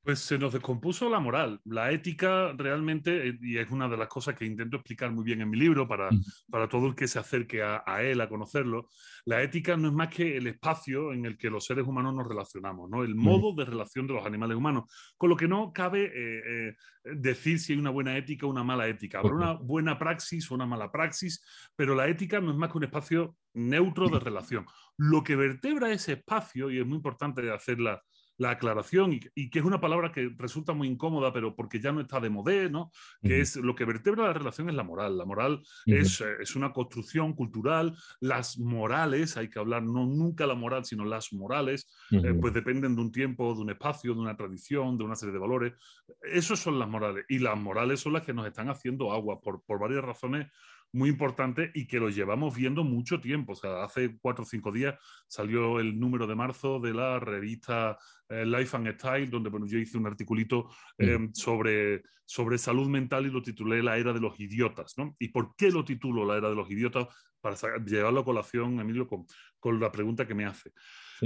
Pues 0.04 0.18
se 0.18 0.37
nos 0.37 0.52
descompuso 0.52 1.09
la 1.09 1.21
moral. 1.21 1.61
La 1.64 1.92
ética 1.92 2.52
realmente, 2.56 3.28
eh, 3.28 3.38
y 3.40 3.59
es 3.59 3.71
una 3.71 3.88
de 3.88 3.97
las 3.97 4.09
cosas 4.09 4.35
que 4.35 4.44
intento 4.44 4.76
explicar 4.76 5.12
muy 5.12 5.23
bien 5.23 5.40
en 5.42 5.50
mi 5.50 5.56
libro 5.56 5.87
para, 5.87 6.11
para 6.50 6.68
todo 6.68 6.88
el 6.88 6.97
que 6.97 7.06
se 7.06 7.21
acerque 7.21 7.62
a, 7.62 8.02
él, 8.02 8.21
a 8.21 8.28
conocerlo, 8.28 8.88
la 9.25 9.42
ética 9.42 9.76
no 9.76 9.87
es 9.87 9.94
más 9.94 10.09
que 10.09 10.37
el 10.37 10.49
espacio 10.49 11.12
en 11.12 11.25
el 11.25 11.38
que 11.38 11.50
los 11.50 11.64
seres 11.64 11.87
humanos 11.87 12.14
nos 12.16 12.26
relacionamos, 12.26 12.90
¿no? 12.90 13.04
el 13.04 13.14
modo 13.14 13.54
de 13.54 13.64
relación 13.64 14.09
de 14.09 14.14
los 14.14 14.26
animales 14.26 14.56
humanos, 14.56 14.92
con 15.16 15.30
lo 15.30 15.37
que 15.37 15.47
no 15.47 15.73
cabe 15.73 16.06
eh, 16.06 16.42
eh, 16.47 16.75
decir 17.04 17.61
si 17.61 17.73
hay 17.73 17.78
una 17.78 17.90
buena 17.90 18.16
ética 18.16 18.47
o 18.47 18.50
una 18.50 18.64
mala 18.64 18.88
ética. 18.88 19.21
Habrá 19.21 19.35
una 19.35 19.52
buena 19.52 20.00
praxis 20.00 20.50
o 20.50 20.56
una 20.56 20.66
mala 20.66 20.90
praxis, 20.90 21.44
pero 21.76 21.94
la 21.94 22.09
ética 22.09 22.40
no 22.40 22.50
es 22.50 22.56
más 22.56 22.73
que 22.73 22.78
un 22.78 22.85
espacio 22.85 23.37
neutro 23.54 24.09
de 24.09 24.18
relación. 24.18 24.66
Lo 24.97 25.23
que 25.23 25.37
vertebra 25.37 25.92
ese 25.92 26.14
espacio, 26.14 26.71
y 26.71 26.80
es 26.80 26.87
muy 26.87 26.97
importante 26.97 27.49
hacerla 27.52 27.92
la 27.92 28.02
aclaración, 28.51 29.12
y, 29.35 29.51
que 29.51 29.59
es 29.59 29.65
una 29.65 29.81
palabra 29.81 30.12
que 30.12 30.33
resulta 30.37 30.73
muy 30.73 30.89
incómoda, 30.89 31.33
pero 31.33 31.55
porque 31.55 31.81
ya 31.81 31.93
no 31.93 32.01
está 32.01 32.21
de 32.21 32.31
modé, 32.31 32.71
¿no? 32.71 32.91
Que 33.23 33.41
es 33.41 33.57
lo 33.57 33.75
que 33.75 33.85
vertebra 33.85 34.25
la 34.25 34.33
relación 34.33 34.69
es 34.69 34.75
la 34.75 34.83
moral. 34.83 35.19
La 35.19 35.25
moral 35.25 35.63
es, 35.87 36.21
eh, 36.21 36.37
es, 36.41 36.56
una 36.56 36.73
construcción 36.73 37.35
cultural. 37.35 37.97
Las 38.21 38.59
morales, 38.59 39.37
hay 39.37 39.49
que 39.49 39.59
hablar 39.59 39.83
no 39.83 40.06
nunca 40.06 40.47
la 40.47 40.54
moral, 40.54 40.85
sino 40.85 41.04
las 41.04 41.33
morales, 41.33 41.89
eh, 42.11 42.35
pues 42.41 42.54
dependen 42.54 42.97
de 42.97 43.02
un 43.02 43.13
tiempo, 43.13 43.54
de 43.54 43.61
un 43.61 43.71
espacio, 43.71 44.15
de 44.15 44.21
una 44.21 44.37
tradición, 44.37 44.99
de 44.99 45.04
una 45.04 45.17
serie 45.17 45.33
de 45.33 45.39
valores. 45.39 45.75
Esos 46.23 46.61
son 46.61 46.78
las 46.78 46.89
morales. 46.89 47.25
Y 47.28 47.39
las 47.39 47.59
morales 47.59 48.00
son 48.00 48.15
las 48.15 48.23
que 48.23 48.35
nos 48.35 48.47
están 48.47 48.69
haciendo 48.69 49.13
agua 49.13 49.41
por, 49.41 49.63
por 49.63 49.78
varias 49.78 50.04
razones 50.04 50.49
muy 50.93 51.09
importante 51.09 51.71
y 51.75 51.87
que 51.87 51.99
lo 51.99 52.11
llevamos 52.11 52.55
viendo 52.55 52.85
mucho 52.85 53.21
tiempo. 53.21 53.52
O 53.52 53.57
sea, 53.57 53.83
hace 53.83 54.19
cuatro 54.21 54.45
o 54.45 54.47
cinco 54.47 54.71
días 54.71 54.95
salió 55.26 55.81
el 55.81 55.99
número 55.99 56.26
de 56.26 56.35
marzo 56.35 56.78
de 56.81 56.95
la 56.95 57.19
revista 57.19 57.99
eh, 58.28 58.45
Life 58.45 58.76
and 58.76 58.95
Style, 58.95 59.28
donde 59.28 59.50
bueno, 59.50 59.67
yo 59.67 59.78
hice 59.78 59.99
un 59.99 60.07
articulito 60.07 60.69
eh, 60.99 61.28
sobre, 61.33 62.02
sobre 62.25 62.59
salud 62.59 62.89
mental 62.89 63.26
y 63.26 63.31
lo 63.31 63.43
titulé 63.43 63.83
La 63.83 63.97
era 63.97 64.13
de 64.13 64.21
los 64.21 64.39
idiotas. 64.39 64.95
¿no? 64.99 65.17
¿Y 65.19 65.28
por 65.28 65.57
qué 65.57 65.71
lo 65.71 65.85
titulo 65.85 66.25
La 66.25 66.37
era 66.37 66.50
de 66.50 66.57
los 66.57 66.71
idiotas? 66.71 67.09
Para 67.41 67.57
llevarlo 67.85 68.21
a 68.21 68.25
colación, 68.25 68.78
Emilio, 68.78 69.09
con, 69.09 69.26
con 69.59 69.81
la 69.81 69.91
pregunta 69.91 70.26
que 70.26 70.35
me 70.35 70.45
hace. 70.45 70.73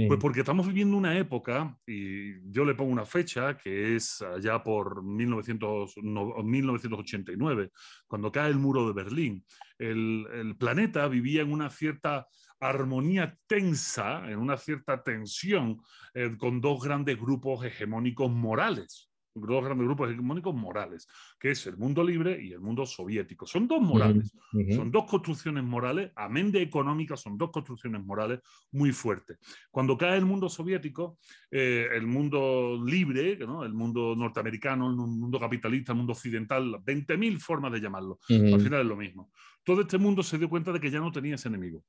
Pues 0.05 0.19
porque 0.19 0.41
estamos 0.41 0.67
viviendo 0.67 0.95
una 0.95 1.17
época, 1.17 1.75
y 1.87 2.51
yo 2.51 2.63
le 2.65 2.75
pongo 2.75 2.91
una 2.91 3.05
fecha, 3.05 3.57
que 3.57 3.95
es 3.95 4.21
allá 4.21 4.61
por 4.61 5.01
1900, 5.03 5.95
1989, 5.97 7.71
cuando 8.05 8.31
cae 8.31 8.51
el 8.51 8.59
muro 8.59 8.85
de 8.85 8.93
Berlín. 8.93 9.43
El, 9.79 10.27
el, 10.33 10.55
planeta 10.55 11.07
vivía 11.07 11.41
en 11.41 11.51
una 11.51 11.71
cierta 11.71 12.27
armonía 12.59 13.35
tensa, 13.47 14.29
en 14.29 14.37
una 14.37 14.57
cierta 14.57 15.01
tensión, 15.01 15.81
eh, 16.13 16.35
con 16.37 16.61
dos 16.61 16.83
grandes 16.83 17.19
grupos 17.19 17.65
hegemónicos 17.65 18.31
morales 18.31 19.06
dos 19.39 19.63
grandes 19.63 19.85
grupos 19.85 20.11
hegemónicos 20.11 20.55
morales, 20.55 21.07
que 21.39 21.51
es 21.51 21.65
el 21.67 21.77
mundo 21.77 22.03
libre 22.03 22.41
y 22.41 22.53
el 22.53 22.59
mundo 22.59 22.85
soviético. 22.85 23.45
Son 23.45 23.67
dos 23.67 23.81
morales, 23.81 24.33
son 24.75 24.91
dos 24.91 25.05
construcciones 25.05 25.63
morales, 25.63 26.11
amén 26.15 26.51
de 26.51 26.61
económicas, 26.61 27.21
son 27.21 27.37
dos 27.37 27.51
construcciones 27.51 28.03
morales 28.03 28.39
muy 28.71 28.91
fuertes. 28.91 29.37
Cuando 29.71 29.97
cae 29.97 30.17
el 30.17 30.25
mundo 30.25 30.49
soviético, 30.49 31.19
eh, 31.51 31.87
el 31.93 32.07
mundo 32.07 32.81
libre, 32.85 33.33
el 33.33 33.73
mundo 33.73 34.15
norteamericano, 34.15 34.89
el 34.89 34.95
mundo 34.95 35.39
capitalista, 35.39 35.91
el 35.91 35.97
mundo 35.97 36.13
occidental, 36.13 36.81
20.000 36.83 37.39
formas 37.39 37.71
de 37.71 37.79
llamarlo, 37.79 38.19
al 38.29 38.61
final 38.61 38.81
es 38.81 38.87
lo 38.87 38.95
mismo. 38.95 39.31
Todo 39.63 39.81
este 39.81 39.97
mundo 39.97 40.23
se 40.23 40.37
dio 40.37 40.49
cuenta 40.49 40.71
de 40.71 40.79
que 40.79 40.91
ya 40.91 40.99
no 40.99 41.11
tenía 41.11 41.35
ese 41.35 41.49
enemigo 41.49 41.83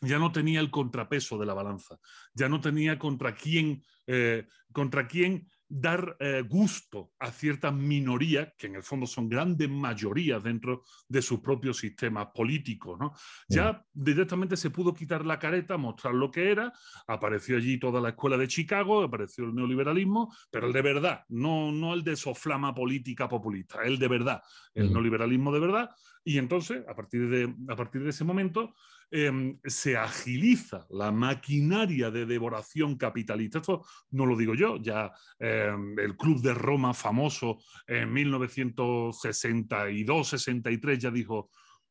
ya 0.00 0.18
no 0.18 0.32
tenía 0.32 0.60
el 0.60 0.70
contrapeso 0.70 1.38
de 1.38 1.46
la 1.46 1.54
balanza, 1.54 1.98
ya 2.34 2.48
no 2.48 2.60
tenía 2.60 2.98
contra 2.98 3.34
quién, 3.34 3.82
eh, 4.06 4.46
contra 4.72 5.06
quién 5.06 5.48
dar 5.68 6.16
eh, 6.20 6.42
gusto 6.48 7.12
a 7.18 7.30
ciertas 7.30 7.74
minorías, 7.74 8.52
que 8.56 8.68
en 8.68 8.76
el 8.76 8.82
fondo 8.82 9.06
son 9.06 9.28
grandes 9.28 9.68
mayorías 9.68 10.42
dentro 10.42 10.84
de 11.08 11.22
sus 11.22 11.40
propios 11.40 11.78
sistemas 11.78 12.28
políticos. 12.34 12.98
¿no? 12.98 13.12
Ya 13.48 13.84
directamente 13.92 14.56
se 14.56 14.70
pudo 14.70 14.94
quitar 14.94 15.24
la 15.26 15.38
careta, 15.38 15.76
mostrar 15.76 16.14
lo 16.14 16.30
que 16.30 16.50
era, 16.50 16.72
apareció 17.06 17.56
allí 17.56 17.78
toda 17.78 18.00
la 18.00 18.10
escuela 18.10 18.36
de 18.36 18.48
Chicago, 18.48 19.02
apareció 19.02 19.44
el 19.44 19.54
neoliberalismo, 19.54 20.32
pero 20.50 20.68
el 20.68 20.72
de 20.72 20.82
verdad, 20.82 21.24
no, 21.28 21.72
no 21.72 21.94
el 21.94 22.04
de 22.04 22.16
soflama 22.16 22.74
política 22.74 23.28
populista, 23.28 23.82
el 23.82 23.98
de 23.98 24.08
verdad, 24.08 24.42
el 24.74 24.92
neoliberalismo 24.92 25.52
de 25.52 25.60
verdad. 25.60 25.90
Y 26.24 26.38
entonces, 26.38 26.84
a 26.88 26.94
partir 26.94 27.28
de, 27.28 27.54
a 27.68 27.76
partir 27.76 28.02
de 28.02 28.10
ese 28.10 28.24
momento, 28.24 28.74
Em, 29.08 29.60
se 29.64 29.96
agiliza 29.96 30.84
la 30.90 31.12
maquinaria 31.12 32.10
de 32.10 32.26
devoración 32.26 32.96
capitalista. 32.96 33.58
Esto 33.58 33.86
no 34.10 34.26
lo 34.26 34.36
digo 34.36 34.56
yo, 34.56 34.82
ya 34.82 35.12
em, 35.38 35.96
el 35.98 36.16
Club 36.16 36.42
de 36.42 36.52
Roma 36.52 36.92
famoso 36.92 37.58
en 37.86 38.12
1962-63 38.12 40.98
ya 40.98 41.12
dijo, 41.12 41.50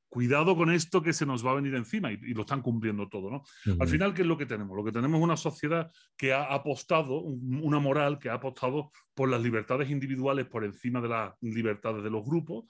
cuidado 0.10 0.56
con 0.56 0.72
esto 0.72 1.02
que 1.02 1.14
se 1.14 1.26
nos 1.26 1.46
va 1.46 1.52
a 1.52 1.56
venir 1.56 1.76
encima 1.76 2.12
y, 2.12 2.34
lo 2.34 2.42
están 2.42 2.62
cumpliendo 2.62 3.10
todo. 3.10 3.30
¿no? 3.30 3.44
Al 3.80 3.88
final, 3.88 4.14
¿qué 4.14 4.22
es 4.22 4.28
lo 4.28 4.38
que 4.38 4.46
tenemos? 4.46 4.76
Lo 4.76 4.84
que 4.84 4.92
tenemos 4.92 5.18
es 5.18 5.24
una 5.24 5.38
sociedad 5.38 5.92
que 6.18 6.34
ha 6.34 6.44
apostado, 6.44 7.20
una 7.20 7.80
moral 7.80 8.18
que 8.18 8.30
ha 8.30 8.36
apostado 8.36 8.92
por 9.14 9.30
las 9.30 9.42
libertades 9.42 9.90
individuales 9.90 10.46
por 10.46 10.64
encima 10.64 11.02
de 11.02 11.10
las 11.10 11.34
libertades 11.42 12.04
de 12.04 12.10
los 12.10 12.24
grupos, 12.24 12.66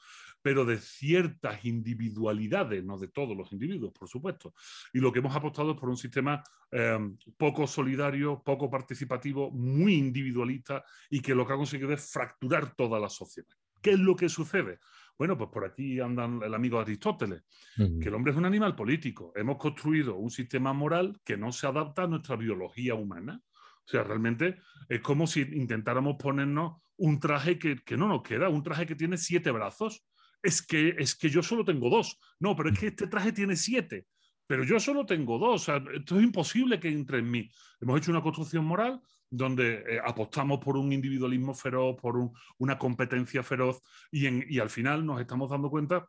pero 0.46 0.64
de 0.64 0.78
ciertas 0.78 1.66
individualidades, 1.66 2.86
no 2.86 3.00
de 3.00 3.08
todos 3.08 3.36
los 3.36 3.52
individuos, 3.52 3.92
por 3.92 4.08
supuesto. 4.08 4.54
Y 4.94 5.00
lo 5.00 5.12
que 5.12 5.18
hemos 5.18 5.36
apostado 5.36 5.72
es 5.72 5.80
por 5.80 5.90
un 5.90 5.98
sistema 5.98 6.44
eh, 6.70 7.00
poco 7.36 7.66
solidario, 7.66 8.44
poco 8.46 8.70
participativo, 8.70 9.50
muy 9.50 9.96
individualista 9.96 10.86
y 11.10 11.20
que 11.20 11.34
lo 11.34 11.48
que 11.48 11.54
ha 11.54 11.56
conseguido 11.56 11.92
es 11.94 12.12
fracturar 12.12 12.76
toda 12.76 13.00
la 13.00 13.10
sociedad. 13.10 13.56
¿Qué 13.82 13.94
es 13.94 14.00
lo 14.00 14.16
que 14.16 14.30
sucede? 14.30 14.78
Bueno, 15.18 15.36
pues 15.36 15.50
por 15.50 15.66
aquí 15.66 16.00
andan 16.00 16.40
el 16.44 16.54
amigo 16.54 16.80
Aristóteles, 16.80 17.42
que 17.76 18.08
el 18.08 18.14
hombre 18.14 18.32
es 18.32 18.38
un 18.38 18.46
animal 18.46 18.76
político. 18.76 19.34
Hemos 19.36 19.58
construido 19.58 20.16
un 20.16 20.30
sistema 20.30 20.74
moral 20.74 21.20
que 21.26 21.38
no 21.38 21.52
se 21.52 21.66
adapta 21.66 22.04
a 22.04 22.08
nuestra 22.08 22.36
biología 22.36 22.94
humana. 22.94 23.42
O 23.84 23.88
sea, 23.88 24.04
realmente 24.04 24.60
es 24.90 25.02
como 25.02 25.26
si 25.26 25.42
intentáramos 25.42 26.18
ponernos 26.20 26.84
un 26.98 27.20
traje 27.20 27.58
que, 27.58 27.78
que 27.78 27.98
no 27.98 28.08
nos 28.08 28.22
queda, 28.22 28.48
un 28.48 28.62
traje 28.62 28.86
que 28.86 28.94
tiene 28.94 29.18
siete 29.18 29.50
brazos. 29.50 30.06
Es 30.46 30.66
que, 30.66 30.96
es 30.98 31.16
que 31.16 31.30
yo 31.30 31.42
solo 31.42 31.66
tengo 31.66 31.90
dos. 31.90 32.20
No, 32.40 32.56
pero 32.56 32.70
es 32.70 32.80
que 32.80 32.88
este 32.88 33.08
traje 33.08 33.32
tiene 33.32 33.56
siete. 33.56 34.06
Pero 34.48 34.64
yo 34.64 34.80
solo 34.80 35.06
tengo 35.06 35.40
dos. 35.40 35.62
O 35.62 35.66
sea, 35.66 35.84
esto 35.94 36.18
es 36.18 36.24
imposible 36.24 36.80
que 36.80 36.90
entre 36.90 37.20
en 37.20 37.32
mí. 37.32 37.50
Hemos 37.82 37.98
hecho 37.98 38.12
una 38.12 38.22
construcción 38.22 38.66
moral 38.66 39.02
donde 39.30 39.84
eh, 39.88 40.00
apostamos 40.06 40.60
por 40.60 40.78
un 40.78 40.94
individualismo 40.94 41.54
feroz, 41.54 41.96
por 42.00 42.16
una 42.60 42.78
competencia 42.78 43.44
feroz 43.44 43.82
y, 44.12 44.56
y 44.56 44.60
al 44.60 44.70
final 44.70 45.06
nos 45.06 45.20
estamos 45.20 45.50
dando 45.50 45.70
cuenta 45.70 46.08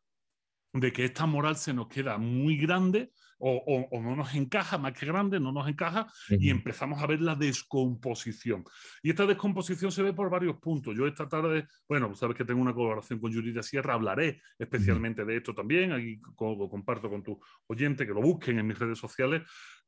de 0.72 0.92
que 0.92 1.06
esta 1.06 1.26
moral 1.26 1.56
se 1.56 1.72
nos 1.72 1.88
queda 1.88 2.18
muy 2.18 2.58
grande 2.58 3.10
o, 3.38 3.88
no 4.00 4.16
nos 4.16 4.34
encaja, 4.34 4.78
más 4.78 4.92
que 4.92 5.06
grande, 5.06 5.38
no 5.40 5.52
nos 5.52 5.68
encaja, 5.68 6.06
y 6.28 6.50
empezamos 6.50 7.02
a 7.02 7.06
ver 7.06 7.20
la 7.20 7.34
descomposición. 7.34 8.64
Y 9.02 9.10
esta 9.10 9.26
descomposición 9.26 9.92
se 9.92 10.02
ve 10.02 10.12
por 10.12 10.30
varios 10.30 10.56
puntos. 10.56 10.96
Yo 10.96 11.06
esta 11.06 11.28
tarde, 11.28 11.66
bueno, 11.88 12.14
sabes 12.14 12.36
que 12.36 12.44
tengo 12.44 12.60
una 12.60 12.74
colaboración 12.74 13.20
con 13.20 13.32
Yuridia 13.32 13.62
Sierra, 13.62 13.94
hablaré 13.94 14.40
especialmente 14.58 15.24
de 15.24 15.36
esto 15.36 15.54
también, 15.54 15.92
aquí 15.92 16.20
lo 16.38 16.68
comparto 16.68 17.10
con 17.10 17.22
tu 17.22 17.40
oyente, 17.66 18.06
que 18.06 18.14
lo 18.14 18.22
busquen 18.22 18.58
en 18.58 18.66
mis 18.66 18.78
redes 18.78 18.98
sociales, 18.98 19.42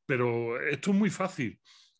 pero 0.05 0.59
esto 0.61 0.91
es 0.91 0.97
muy 0.97 1.09
fácil 1.09 1.59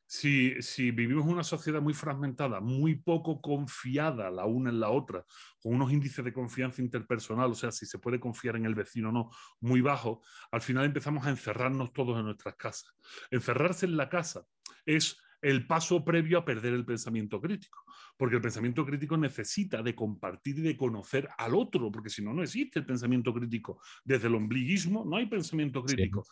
si, 0.09 0.89
vivimos 0.89 1.25
en 1.25 1.33
una 1.33 1.43
sociedad 1.43 1.81
muy 1.81 1.93
fragmentada, 1.93 2.59
muy 2.59 2.95
poco 2.95 3.41
confiada 3.41 4.31
la 4.31 4.45
una 4.45 4.71
en 4.71 4.79
la 4.79 4.89
otra, 4.89 5.23
con 5.61 5.75
unos 5.75 5.91
índices 5.91 6.25
de 6.25 6.33
confianza 6.33 6.81
interpersonal, 6.81 7.51
o 7.51 7.53
sea, 7.53 7.71
si 7.71 7.85
se 7.85 7.99
puede 7.99 8.19
confiar 8.19 8.55
en 8.55 8.65
el 8.65 8.73
vecino 8.73 9.09
o 9.09 9.11
no, 9.11 9.29
muy 9.59 9.81
bajo, 9.81 10.23
al 10.51 10.61
final 10.61 10.85
empezamos 10.85 11.27
a 11.27 11.29
encerrarnos 11.29 11.93
todos 11.93 12.17
en 12.17 12.25
nuestras 12.25 12.55
casas. 12.55 12.91
Encerrarse 13.29 13.85
en 13.85 13.97
la 13.97 14.09
casa 14.09 14.47
es 14.83 15.15
el 15.43 15.67
paso 15.67 16.03
previo 16.03 16.39
a 16.39 16.45
perder 16.45 16.73
el 16.73 16.85
pensamiento 16.85 17.39
crítico, 17.39 17.85
porque 18.17 18.37
el 18.37 18.41
pensamiento 18.41 18.83
crítico 18.87 19.15
necesita 19.15 19.83
de 19.83 19.93
compartir 19.93 20.57
y 20.57 20.61
de 20.61 20.75
conocer 20.75 21.29
al 21.37 21.53
otro, 21.53 21.91
porque 21.91 22.09
si 22.09 22.23
no, 22.23 22.33
no 22.33 22.41
existe 22.41 22.79
el 22.79 22.85
pensamiento 22.87 23.31
crítico. 23.31 23.79
Desde 24.03 24.27
el 24.27 24.33
ombliguismo 24.33 25.05
no 25.05 25.17
hay 25.17 25.27
pensamiento 25.27 25.83
crítico. 25.83 26.25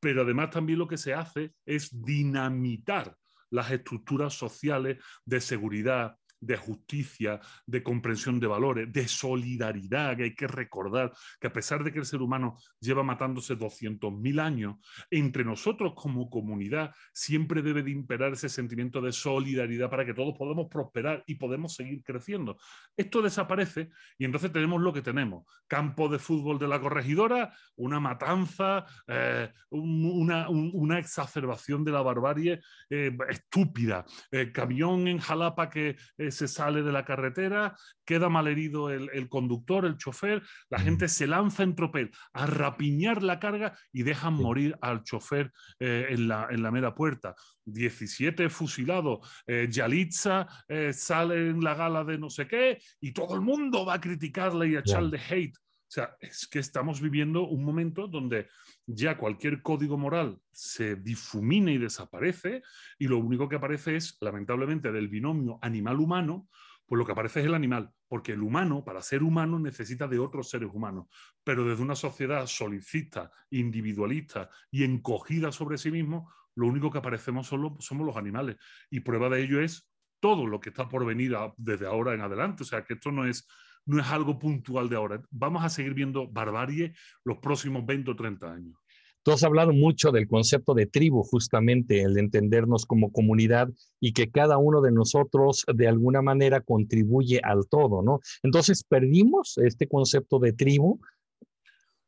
Pero 0.00 0.22
además 0.22 0.50
también 0.50 0.80
lo 0.80 0.88
que 0.88 0.98
se 0.98 1.14
hace 1.14 1.54
es 1.64 2.02
dinamitar 2.02 3.16
las 3.52 3.70
estructuras 3.70 4.34
sociales 4.34 4.98
de 5.24 5.40
seguridad, 5.40 6.16
de 6.42 6.56
justicia, 6.56 7.40
de 7.66 7.82
comprensión 7.82 8.40
de 8.40 8.48
valores, 8.48 8.92
de 8.92 9.06
solidaridad, 9.06 10.16
que 10.16 10.24
hay 10.24 10.34
que 10.34 10.48
recordar 10.48 11.12
que 11.40 11.46
a 11.46 11.52
pesar 11.52 11.84
de 11.84 11.92
que 11.92 12.00
el 12.00 12.04
ser 12.04 12.20
humano 12.20 12.56
lleva 12.80 13.02
matándose 13.02 13.56
200.000 13.56 14.40
años, 14.40 14.76
entre 15.10 15.44
nosotros 15.44 15.92
como 15.94 16.28
comunidad 16.28 16.94
siempre 17.12 17.62
debe 17.62 17.82
de 17.82 17.92
imperar 17.92 18.32
ese 18.32 18.48
sentimiento 18.48 19.00
de 19.00 19.12
solidaridad 19.12 19.88
para 19.88 20.04
que 20.04 20.14
todos 20.14 20.36
podamos 20.36 20.66
prosperar 20.68 21.22
y 21.26 21.36
podemos 21.36 21.74
seguir 21.74 22.02
creciendo. 22.02 22.58
Esto 22.96 23.22
desaparece 23.22 23.90
y 24.18 24.24
entonces 24.24 24.50
tenemos 24.52 24.80
lo 24.80 24.92
que 24.92 25.02
tenemos. 25.02 25.44
Campo 25.68 26.08
de 26.08 26.18
fútbol 26.18 26.58
de 26.58 26.66
la 26.66 26.80
corregidora, 26.80 27.54
una 27.76 28.00
matanza, 28.00 28.84
eh, 29.06 29.52
una, 29.70 30.98
exacerbación 30.98 31.84
de 31.84 31.92
la 31.92 32.02
barbarie 32.02 32.60
eh, 32.90 33.16
estúpida, 33.28 34.04
eh, 34.30 34.50
camión 34.52 35.06
en 35.06 35.18
Jalapa 35.18 35.70
que 35.70 35.96
se 36.32 36.48
sale 36.48 36.82
de 36.82 36.90
la 36.90 37.04
carretera, 37.04 37.76
queda 38.04 38.28
malherido 38.28 38.90
el, 38.90 39.08
el 39.12 39.28
conductor, 39.28 39.86
el 39.86 39.96
chofer, 39.96 40.42
la 40.68 40.80
gente 40.80 41.06
se 41.06 41.28
lanza 41.28 41.62
en 41.62 41.76
tropel 41.76 42.10
a 42.32 42.46
rapiñar 42.46 43.22
la 43.22 43.38
carga 43.38 43.78
y 43.92 44.02
dejan 44.02 44.34
morir 44.34 44.76
al 44.80 45.04
chofer 45.04 45.52
eh, 45.78 46.06
en, 46.10 46.28
la, 46.28 46.48
en, 46.50 46.62
la, 46.62 46.70
mera 46.70 46.94
puerta. 46.94 47.34
17 47.64 48.48
fusilados, 48.50 49.20
eh, 49.46 49.68
Yalitza 49.70 50.46
eh, 50.68 50.92
sale 50.92 51.50
en 51.50 51.62
la 51.62 51.74
gala 51.74 52.04
de 52.04 52.18
no 52.18 52.28
sé 52.28 52.46
qué 52.48 52.80
y 53.00 53.12
todo 53.12 53.34
el 53.34 53.40
mundo 53.40 53.84
va 53.86 53.94
a 53.94 54.00
criticarle 54.00 54.68
y 54.68 54.76
a 54.76 54.80
echarle 54.80 55.20
hate. 55.30 55.56
O 55.92 55.94
sea, 55.94 56.16
es 56.20 56.46
que 56.46 56.58
estamos 56.58 57.02
viviendo 57.02 57.46
un 57.46 57.62
momento 57.62 58.08
donde 58.08 58.48
ya 58.86 59.18
cualquier 59.18 59.60
código 59.60 59.98
moral 59.98 60.40
se 60.50 60.96
difumina 60.96 61.70
y 61.70 61.76
desaparece 61.76 62.62
y 62.98 63.08
lo 63.08 63.18
único 63.18 63.46
que 63.46 63.56
aparece 63.56 63.96
es, 63.96 64.16
lamentablemente, 64.22 64.90
del 64.90 65.08
binomio 65.08 65.58
animal-humano, 65.60 66.48
pues 66.86 66.98
lo 66.98 67.04
que 67.04 67.12
aparece 67.12 67.40
es 67.40 67.46
el 67.46 67.52
animal, 67.52 67.92
porque 68.08 68.32
el 68.32 68.40
humano, 68.40 68.82
para 68.82 69.02
ser 69.02 69.22
humano, 69.22 69.58
necesita 69.58 70.08
de 70.08 70.18
otros 70.18 70.48
seres 70.48 70.70
humanos, 70.72 71.08
pero 71.44 71.62
desde 71.68 71.82
una 71.82 71.94
sociedad 71.94 72.46
solicista, 72.46 73.30
individualista 73.50 74.48
y 74.70 74.84
encogida 74.84 75.52
sobre 75.52 75.76
sí 75.76 75.90
mismo, 75.90 76.32
lo 76.54 76.68
único 76.68 76.90
que 76.90 76.98
aparecemos 77.00 77.48
solo 77.48 77.76
somos 77.80 78.06
los 78.06 78.16
animales. 78.16 78.56
Y 78.88 79.00
prueba 79.00 79.28
de 79.28 79.42
ello 79.42 79.60
es 79.60 79.92
todo 80.20 80.46
lo 80.46 80.58
que 80.58 80.70
está 80.70 80.88
por 80.88 81.04
venir 81.04 81.36
desde 81.58 81.86
ahora 81.86 82.14
en 82.14 82.22
adelante. 82.22 82.62
O 82.62 82.66
sea, 82.66 82.82
que 82.82 82.94
esto 82.94 83.12
no 83.12 83.26
es 83.26 83.46
no 83.86 84.00
es 84.00 84.06
algo 84.08 84.38
puntual 84.38 84.88
de 84.88 84.96
ahora. 84.96 85.22
Vamos 85.30 85.64
a 85.64 85.68
seguir 85.68 85.94
viendo 85.94 86.28
barbarie 86.28 86.94
los 87.24 87.38
próximos 87.38 87.84
20 87.84 88.10
o 88.10 88.16
30 88.16 88.52
años. 88.52 88.76
Tú 89.24 89.30
has 89.30 89.44
hablado 89.44 89.72
mucho 89.72 90.10
del 90.10 90.26
concepto 90.26 90.74
de 90.74 90.86
tribu, 90.86 91.22
justamente, 91.22 92.02
el 92.02 92.18
entendernos 92.18 92.86
como 92.86 93.12
comunidad 93.12 93.68
y 94.00 94.14
que 94.14 94.30
cada 94.30 94.58
uno 94.58 94.80
de 94.80 94.90
nosotros 94.90 95.64
de 95.72 95.86
alguna 95.86 96.22
manera 96.22 96.60
contribuye 96.60 97.40
al 97.44 97.68
todo, 97.68 98.02
¿no? 98.02 98.18
Entonces, 98.42 98.82
perdimos 98.82 99.58
este 99.58 99.86
concepto 99.86 100.40
de 100.40 100.52
tribu 100.52 101.00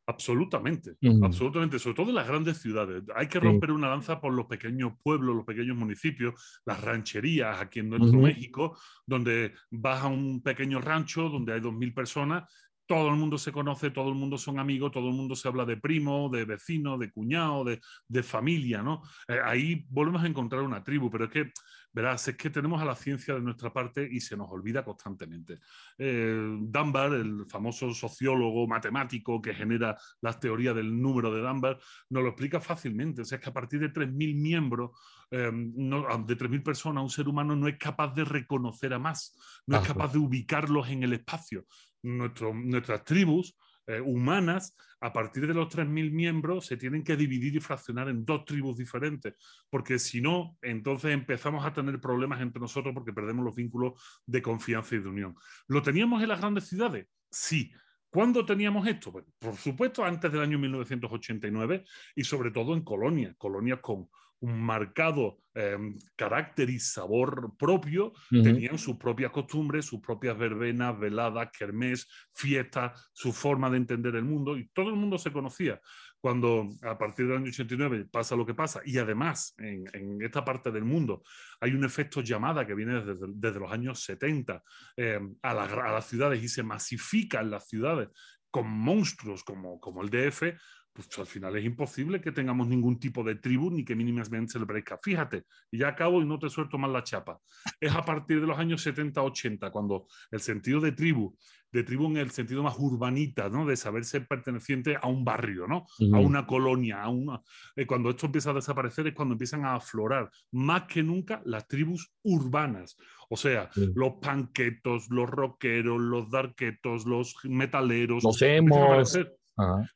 Absolutamente, 0.06 0.96
absolutamente, 1.22 1.78
sobre 1.78 1.94
todo 1.96 2.10
en 2.10 2.16
las 2.16 2.28
grandes 2.28 2.58
ciudades. 2.58 3.02
Hay 3.16 3.26
que 3.26 3.40
romper 3.40 3.70
una 3.70 3.88
lanza 3.88 4.20
por 4.20 4.34
los 4.34 4.44
pequeños 4.44 4.92
pueblos, 5.02 5.34
los 5.34 5.46
pequeños 5.46 5.78
municipios, 5.78 6.60
las 6.66 6.82
rancherías 6.82 7.58
aquí 7.58 7.80
en 7.80 7.88
nuestro 7.88 8.20
México, 8.20 8.78
donde 9.06 9.54
vas 9.70 10.02
a 10.02 10.08
un 10.08 10.42
pequeño 10.42 10.82
rancho 10.82 11.30
donde 11.30 11.54
hay 11.54 11.60
2.000 11.60 11.94
personas 11.94 12.52
todo 12.87 13.09
el 13.09 13.16
mundo 13.16 13.38
se 13.38 13.53
conoce, 13.53 13.90
todo 13.90 14.09
el 14.09 14.14
mundo 14.14 14.37
son 14.37 14.59
amigos, 14.59 14.92
todo 14.92 15.09
el 15.09 15.14
mundo 15.14 15.35
se 15.35 15.49
habla 15.49 15.64
de 15.64 15.77
primo, 15.77 16.29
de 16.29 16.44
vecino, 16.44 16.99
de 16.99 17.11
cuñado, 17.11 17.64
de, 17.64 18.23
familia, 18.23 18.83
¿no? 18.83 19.03
Eh, 19.29 19.38
ahí 19.42 19.87
volvemos 19.88 20.23
a 20.23 20.27
encontrar 20.27 20.62
una 20.62 20.83
tribu, 20.83 21.11
pero 21.11 21.25
es 21.25 21.31
que, 21.31 21.53
verás, 21.92 22.27
es 22.29 22.37
que 22.37 22.51
tenemos 22.51 22.81
a 22.81 22.85
la 22.85 22.94
ciencia 22.94 23.35
de 23.35 23.40
nuestra 23.40 23.73
parte 23.73 24.07
y 24.11 24.20
se 24.20 24.37
nos 24.37 24.51
olvida 24.51 24.85
constantemente. 24.85 25.61
Eh, 25.99 26.59
Dunbar, 26.61 27.12
el 27.12 27.44
famoso 27.49 27.92
sociólogo 27.92 28.66
matemático 28.66 29.40
que 29.40 29.55
genera 29.55 29.97
las 30.20 30.40
teorías 30.40 30.75
del 30.75 31.01
número 31.01 31.33
de 31.33 31.42
Dunbar, 31.42 31.79
nos 32.11 32.23
lo 32.23 32.29
explica 32.31 32.61
fácilmente. 32.61 33.23
O 33.23 33.25
sea, 33.25 33.37
es 33.38 33.44
que 33.44 33.51
a 33.51 33.55
partir 33.55 33.81
de 33.81 33.92
3.000 33.92 34.40
miembros, 34.40 34.90
eh, 35.31 35.51
de 35.53 36.37
3.000 36.37 36.62
personas, 36.62 37.03
un 37.03 37.11
ser 37.11 37.29
humano 37.29 37.57
no 37.57 37.68
es 37.68 37.79
capaz 37.79 38.14
de 38.14 38.25
reconocer 38.25 38.92
a 38.94 38.99
más, 38.99 39.37
no 39.66 39.79
es 39.79 39.87
capaz 39.87 40.12
de 40.12 40.18
ubicarlos 40.18 40.88
en 40.88 41.03
el 41.03 41.12
espacio 41.12 41.66
nuestras 42.04 43.04
tribus 43.04 43.56
eh, 43.86 44.00
humanas, 44.00 44.76
a 45.00 45.12
partir 45.12 45.46
de 45.46 45.52
los 45.52 45.68
3.000 45.68 46.10
miembros, 46.10 46.66
se 46.66 46.76
tienen 46.76 47.04
que 47.04 47.16
dividir 47.16 47.56
y 47.56 47.60
fraccionar 47.60 48.08
en 48.08 48.24
dos 48.24 48.44
tribus 48.46 48.78
diferentes, 48.78 49.34
porque 49.68 49.98
si 49.98 50.22
no, 50.22 50.56
entonces 50.62 51.12
empezamos 51.12 51.64
a 51.66 51.72
tener 51.72 52.00
problemas 52.00 52.40
entre 52.40 52.60
nosotros 52.60 52.94
porque 52.94 53.12
perdemos 53.12 53.44
los 53.44 53.54
vínculos 53.54 53.92
de 54.24 54.40
confianza 54.40 54.94
y 54.94 55.00
de 55.00 55.08
unión. 55.08 55.36
¿Lo 55.66 55.82
teníamos 55.82 56.22
en 56.22 56.28
las 56.28 56.40
grandes 56.40 56.64
ciudades? 56.64 57.06
Sí. 57.30 57.72
¿Cuándo 58.08 58.46
teníamos 58.46 58.86
esto? 58.86 59.12
por 59.40 59.56
supuesto, 59.56 60.04
antes 60.04 60.30
del 60.30 60.40
año 60.40 60.56
1989 60.56 61.84
y 62.14 62.22
sobre 62.22 62.52
todo 62.52 62.72
en 62.74 62.84
colonias, 62.84 63.34
colonias 63.36 63.80
con 63.80 64.08
un 64.44 64.61
marcado 64.61 65.38
em, 65.54 65.96
carácter 66.16 66.68
y 66.68 66.78
sabor 66.78 67.57
propio, 67.57 68.12
tenían 68.28 68.76
sus 68.76 68.96
propias 68.98 69.30
costumbres, 69.30 69.87
sus 69.87 70.00
propias 70.00 70.37
verbenas, 70.37 70.98
veladas, 70.98 71.48
kermés, 71.57 72.07
fiestas, 72.33 73.11
su 73.14 73.33
forma 73.33 73.70
de 73.70 73.78
entender 73.78 74.16
el 74.16 74.24
mundo 74.24 74.59
y 74.59 74.68
todo 74.68 74.90
el 74.90 74.96
mundo 74.96 75.16
se 75.16 75.33
conocía. 75.33 75.80
Cuando 76.20 76.68
a 76.83 76.98
partir 76.98 77.26
del 77.26 77.38
año 77.38 77.48
89 77.48 78.07
pasa 78.11 78.37
lo 78.37 78.44
que 78.44 78.54
pasa 78.54 78.83
y 78.85 78.98
además 78.98 79.54
en, 79.59 80.20
esta 80.20 80.44
parte 80.44 80.70
del 80.70 80.85
mundo 80.85 81.22
hay 81.61 81.72
un 81.72 81.85
efecto 81.85 82.20
llamada 82.20 82.66
que 82.66 82.74
viene 82.74 83.02
desde, 83.02 83.61
los 83.61 83.72
años 83.72 84.02
70 84.04 84.62
em, 84.96 85.37
a, 85.42 85.50
a, 85.50 85.92
las 85.92 86.07
ciudades 86.07 86.42
y 86.42 86.48
se 86.48 86.62
masifican 86.62 87.50
las 87.50 87.66
ciudades 87.66 88.09
con 88.50 88.68
monstruos 88.68 89.42
como, 89.42 89.80
como 89.80 90.02
el 90.02 90.11
DF, 90.11 90.54
pues 90.94 91.09
al 91.18 91.26
final 91.26 91.57
es 91.57 91.64
imposible 91.64 92.20
que 92.20 92.30
tengamos 92.30 92.68
ningún 92.68 93.00
tipo 93.00 93.24
de 93.24 93.35
tribu 93.35 93.68
ni 93.68 93.85
que 93.85 93.96
mínimamente 93.96 94.52
se 94.52 94.61
le 94.61 94.66
parezca. 94.66 94.96
Fíjate, 95.02 95.44
y 95.72 95.78
ya 95.78 95.88
acabo 95.88 96.22
y 96.22 96.24
no 96.24 96.38
te 96.38 96.48
suelto 96.48 96.78
más 96.78 96.90
la 96.90 97.02
chapa. 97.02 97.40
Es 97.80 97.92
a 97.92 98.04
partir 98.04 98.40
de 98.40 98.46
los 98.46 98.57
años 98.57 98.87
70-80 98.87 99.72
cuando 99.72 100.07
el 100.30 100.40
sentido 100.40 100.80
de 100.80 100.92
tribu, 100.92 101.37
de 101.72 101.83
tribu 101.83 102.07
en 102.07 102.18
el 102.18 102.30
sentido 102.30 102.62
más 102.62 102.76
urbanita, 102.78 103.48
¿no? 103.48 103.66
de 103.66 103.76
saber 103.76 104.04
ser 104.04 104.28
perteneciente 104.28 104.96
a 104.96 105.09
un 105.09 105.24
barrio, 105.24 105.66
¿no? 105.66 105.85
a 106.12 106.20
una 106.20 106.46
colonia, 106.46 107.02
a 107.02 107.09
una... 107.09 107.40
Eh, 107.74 107.87
cuando 107.87 108.11
esto 108.11 108.26
empieza 108.26 108.50
a 108.50 108.54
desaparecer 108.54 109.09
es 109.09 109.14
cuando 109.14 109.35
empiezan 109.35 109.64
a 109.64 109.74
aflorar 109.74 110.30
más 110.52 110.85
que 110.85 111.02
nunca 111.02 111.42
las 111.44 111.66
tribus 111.66 112.12
urbanas. 112.22 112.96
O 113.28 113.37
sea, 113.37 113.68
los 113.74 114.12
panquetos, 114.22 115.09
los 115.11 115.28
rockeros, 115.28 116.00
los 116.00 116.30
darquetos, 116.30 117.04
los 117.04 117.35
metaleros. 117.42 118.22
Los 118.22 118.40
hemos 118.42 119.18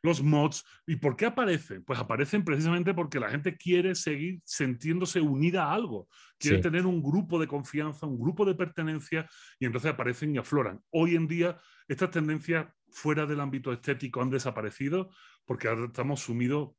los 0.02 0.22
mods. 0.22 0.64
¿Y 0.86 0.96
por 0.96 1.16
qué 1.16 1.26
aparecen? 1.26 1.84
Pues 1.84 1.98
aparecen 1.98 2.44
precisamente 2.44 2.94
porque 2.94 3.20
la 3.20 3.28
gente 3.28 3.56
quiere 3.56 3.94
seguir 3.94 4.40
sintiéndose 4.44 5.20
unida 5.20 5.64
a 5.64 5.74
algo, 5.74 6.08
quiere 6.38 6.58
tener 6.58 6.86
un 6.86 7.02
grupo 7.02 7.38
de 7.38 7.48
confianza, 7.48 8.06
un 8.06 8.18
grupo 8.18 8.44
de 8.44 8.54
pertenencia, 8.54 9.28
y 9.58 9.66
entonces 9.66 9.90
aparecen 9.90 10.34
y 10.34 10.38
afloran. 10.38 10.80
Hoy 10.90 11.16
en 11.16 11.26
día 11.26 11.58
estas 11.88 12.10
tendencias 12.10 12.66
fuera 12.90 13.26
del 13.26 13.40
ámbito 13.40 13.72
estético 13.72 14.22
han 14.22 14.30
desaparecido 14.30 15.10
porque 15.44 15.68
ahora 15.68 15.86
estamos 15.86 16.20
sumidos 16.20 16.70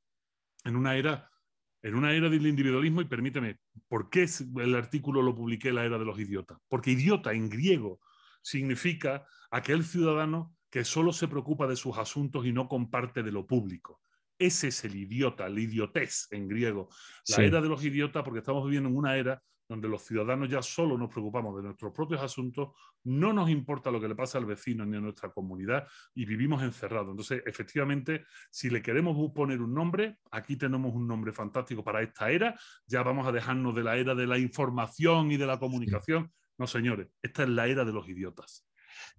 en 0.64 0.76
una 0.76 0.96
era 0.96 1.30
en 1.82 1.96
una 1.96 2.12
era 2.12 2.30
del 2.30 2.46
individualismo 2.46 3.02
y 3.02 3.06
permíteme, 3.06 3.58
¿por 3.88 4.10
qué 4.10 4.28
el 4.58 4.76
artículo 4.76 5.22
lo 5.22 5.34
publiqué 5.34 5.70
en 5.70 5.76
la 5.76 5.86
era 5.86 5.98
de 5.98 6.04
los 6.04 6.20
idiotas? 6.20 6.58
Porque 6.68 6.92
idiota 6.92 7.32
en 7.32 7.50
griego 7.50 8.02
significa 8.42 9.26
aquel 9.50 9.84
ciudadano 9.84 10.54
que 10.70 10.86
solo 10.86 11.14
se 11.14 11.28
preocupa 11.28 11.68
de 11.68 11.76
sus 11.76 11.98
asuntos 11.98 12.46
y 12.46 12.52
no 12.52 12.68
comparte 12.68 13.24
de 13.24 13.32
lo 13.32 13.46
público. 13.46 14.02
Ese 14.38 14.70
es 14.70 14.86
el 14.86 14.96
idiota, 14.96 15.48
el 15.48 15.60
idiotez 15.60 16.28
en 16.32 16.48
griego. 16.48 16.90
La 17.28 17.44
era 17.44 17.62
de 17.62 17.68
los 17.68 17.84
idiotas, 17.84 18.24
porque 18.24 18.40
estamos 18.40 18.64
viviendo 18.64 18.90
en 18.90 18.96
una 18.96 19.18
era 19.18 19.42
donde 19.70 19.88
los 19.88 20.02
ciudadanos 20.02 20.50
ya 20.50 20.64
solo 20.64 20.98
nos 20.98 21.10
preocupamos 21.10 21.56
de 21.56 21.62
nuestros 21.62 21.94
propios 21.94 22.22
asuntos, 22.22 22.70
no 23.04 23.32
nos 23.32 23.52
importa 23.52 23.92
lo 23.92 24.02
que 24.02 24.08
le 24.08 24.16
pasa 24.16 24.40
al 24.40 24.46
vecino 24.46 24.84
ni 24.84 24.98
a 24.98 25.00
nuestra 25.00 25.30
comunidad 25.30 25.88
y 26.16 26.26
vivimos 26.26 26.64
encerrados. 26.64 27.12
Entonces, 27.12 27.44
efectivamente, 27.46 28.26
si 28.50 28.72
le 28.72 28.82
queremos 28.82 29.16
poner 29.32 29.62
un 29.62 29.74
nombre, 29.76 30.18
aquí 30.32 30.56
tenemos 30.56 30.96
un 30.96 31.08
nombre 31.08 31.32
fantástico 31.32 31.84
para 31.84 32.02
esta 32.02 32.32
era, 32.32 32.60
ya 32.88 33.04
vamos 33.04 33.28
a 33.28 33.32
dejarnos 33.32 33.76
de 33.76 33.84
la 33.84 33.96
era 33.96 34.16
de 34.16 34.26
la 34.26 34.40
información 34.40 35.32
y 35.32 35.38
de 35.38 35.46
la 35.46 35.60
comunicación. 35.60 36.32
No, 36.58 36.66
señores, 36.66 37.08
esta 37.22 37.44
es 37.44 37.50
la 37.50 37.68
era 37.68 37.86
de 37.86 37.94
los 37.94 38.10
idiotas. 38.10 38.69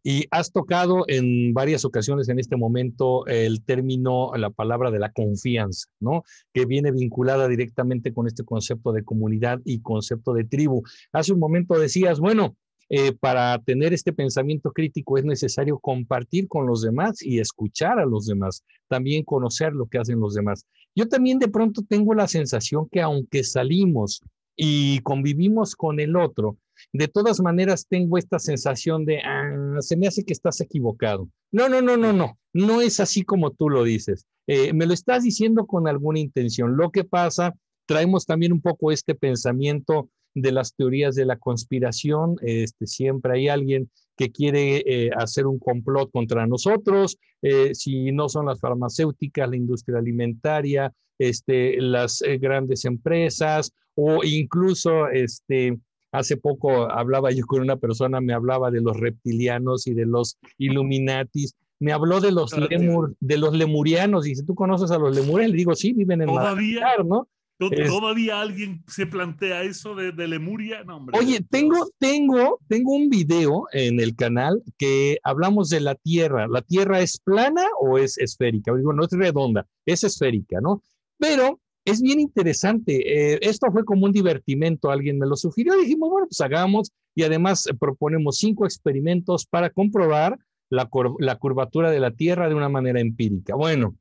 Y 0.03 0.27
has 0.31 0.53
tocado 0.53 1.05
en 1.09 1.53
varias 1.53 1.85
ocasiones 1.85 2.29
en 2.29 2.39
este 2.39 2.57
momento 2.57 3.27
el 3.27 3.63
término, 3.65 4.33
la 4.37 4.51
palabra 4.51 4.91
de 4.91 4.99
la 4.99 5.13
confianza, 5.13 5.89
¿no? 6.01 6.25
Que 6.53 6.67
viene 6.67 6.93
vinculada 6.93 7.49
directamente 7.49 8.13
con 8.13 8.27
este 8.27 8.45
concepto 8.45 8.93
de 8.93 9.05
comunidad 9.05 9.61
y 9.65 9.81
concepto 9.81 10.33
de 10.33 10.45
tribu. 10.45 10.83
Hace 11.13 11.33
un 11.33 11.41
momento 11.41 11.79
decías, 11.79 12.21
bueno, 12.21 12.57
eh, 12.93 13.13
para 13.13 13.57
tener 13.61 13.93
este 13.93 14.13
pensamiento 14.13 14.73
crítico 14.73 15.17
es 15.17 15.25
necesario 15.25 15.79
compartir 15.79 16.49
con 16.49 16.67
los 16.67 16.83
demás 16.83 17.23
y 17.23 17.39
escuchar 17.39 18.01
a 18.01 18.05
los 18.05 18.27
demás, 18.27 18.65
también 18.89 19.23
conocer 19.23 19.75
lo 19.75 19.87
que 19.87 19.99
hacen 19.99 20.19
los 20.19 20.35
demás. 20.35 20.67
Yo 20.97 21.07
también 21.09 21.39
de 21.39 21.47
pronto 21.47 21.83
tengo 21.89 22.15
la 22.15 22.27
sensación 22.27 22.89
que 22.91 23.01
aunque 23.01 23.45
salimos 23.45 24.23
y 24.57 24.99
convivimos 25.03 25.77
con 25.77 26.01
el 26.01 26.17
otro, 26.17 26.57
de 26.93 27.07
todas 27.07 27.41
maneras 27.41 27.87
tengo 27.89 28.19
esta 28.19 28.41
sensación 28.41 29.05
de, 29.05 29.21
ah, 29.21 29.40
se 29.81 29.97
me 29.97 30.07
hace 30.07 30.25
que 30.25 30.33
estás 30.33 30.61
equivocado. 30.61 31.29
No, 31.53 31.69
no, 31.69 31.81
no, 31.81 31.97
no, 31.97 32.13
no, 32.13 32.39
no 32.53 32.81
es 32.81 33.01
así 33.01 33.23
como 33.23 33.51
tú 33.51 33.69
lo 33.69 33.85
dices. 33.85 34.27
Eh, 34.47 34.73
me 34.73 34.87
lo 34.87 34.95
estás 34.95 35.23
diciendo 35.23 35.67
con 35.67 35.89
alguna 35.89 36.19
intención. 36.19 36.77
Lo 36.77 36.91
que 36.91 37.05
pasa, 37.05 37.55
traemos 37.87 38.27
también 38.27 38.53
un 38.53 38.61
poco 38.61 38.93
este 38.93 39.15
pensamiento 39.15 40.09
de 40.35 40.53
las 40.53 40.75
teorías 40.75 41.15
de 41.15 41.25
la 41.25 41.37
conspiración. 41.37 42.37
Este, 42.43 42.87
siempre 42.87 43.35
hay 43.35 43.49
alguien 43.49 43.91
que 44.17 44.31
quiere 44.31 44.83
eh, 44.87 45.11
hacer 45.17 45.47
un 45.47 45.59
complot 45.59 46.11
contra 46.13 46.47
nosotros, 46.47 47.17
eh, 47.43 47.75
si 47.75 48.13
no 48.13 48.29
son 48.29 48.47
las 48.47 48.61
farmacéuticas, 48.61 49.49
la 49.49 49.57
industria 49.57 49.99
alimentaria, 49.99 50.93
este, 51.19 51.81
las 51.81 52.23
grandes 52.39 52.85
empresas 52.85 53.73
o 53.95 54.23
incluso 54.25 55.09
este, 55.09 55.79
Hace 56.13 56.37
poco 56.37 56.91
hablaba 56.91 57.31
yo 57.31 57.47
con 57.47 57.63
una 57.63 57.77
persona, 57.77 58.21
me 58.21 58.33
hablaba 58.33 58.71
de 58.71 58.81
los 58.81 58.99
reptilianos 58.99 59.87
y 59.87 59.95
de 59.95 60.07
los 60.07 60.39
Illuminatis. 60.59 61.55
Me 61.79 61.93
habló 61.93 62.21
de 62.21 62.33
los, 62.33 62.53
lemur, 62.57 63.15
de 63.21 63.39
los 63.39 63.55
lemurianos. 63.55 64.25
Dice, 64.25 64.43
¿tú 64.43 64.55
conoces 64.55 64.91
a 64.91 64.99
los 64.99 65.15
lemurianos? 65.15 65.53
Le 65.53 65.59
digo, 65.59 65.75
sí, 65.75 65.93
viven 65.93 66.23
en 66.23 66.29
¿Todavía? 66.29 66.89
¿no? 67.05 67.27
¿Todavía 67.69 68.41
alguien 68.41 68.83
se 68.87 69.07
plantea 69.07 69.63
eso 69.63 69.95
de, 69.95 70.13
Lemuria? 70.27 70.83
No, 70.85 70.97
hombre, 70.97 71.19
Oye, 71.19 71.41
tengo, 71.51 71.91
tengo, 71.99 72.59
tengo 72.69 72.93
un 72.93 73.11
video 73.11 73.67
en 73.73 74.01
el 74.01 74.17
canal 74.17 74.63
que 74.79 75.19
hablamos 75.23 75.69
de 75.69 75.81
la 75.81 75.95
Tierra. 75.95 76.49
¿La 76.49 76.63
Tierra 76.63 77.01
es 77.01 77.21
plana 77.21 77.67
o 77.79 77.99
es 77.99 78.17
esférica? 78.17 78.75
Digo, 78.75 78.95
no 78.95 79.05
es 79.05 79.11
redonda, 79.13 79.67
es 79.85 80.05
esférica, 80.05 80.61
¿no? 80.63 80.83
Pero 81.19 81.61
es 81.85 82.03
bien 82.03 82.21
interesante. 82.21 83.35
Eh, 83.35 83.39
esto 83.43 83.71
fue 83.73 83.85
como 83.85 84.07
un 84.07 84.13
divertimento, 84.13 84.91
alguien 84.91 85.19
me 85.19 85.27
lo 85.27 85.37
sugirió, 85.37 85.77
dijimos, 85.79 86.11
bueno, 86.11 86.27
pues 86.29 86.41
hagamos 86.41 86.93
y 87.15 87.23
además 87.23 87.67
eh, 87.67 87.75
proponemos 87.79 88.37
cinco 88.37 88.65
experimentos 88.65 89.47
para 89.47 89.71
comprobar 89.71 90.39
la, 90.69 90.89
la, 91.19 91.37
curvatura 91.37 91.91
de 91.91 92.01
la 92.01 92.13
Tierra 92.13 92.49
de 92.49 92.55
una 92.55 92.69
manera 92.69 93.01
empírica. 93.01 93.55
Bueno, 93.55 93.97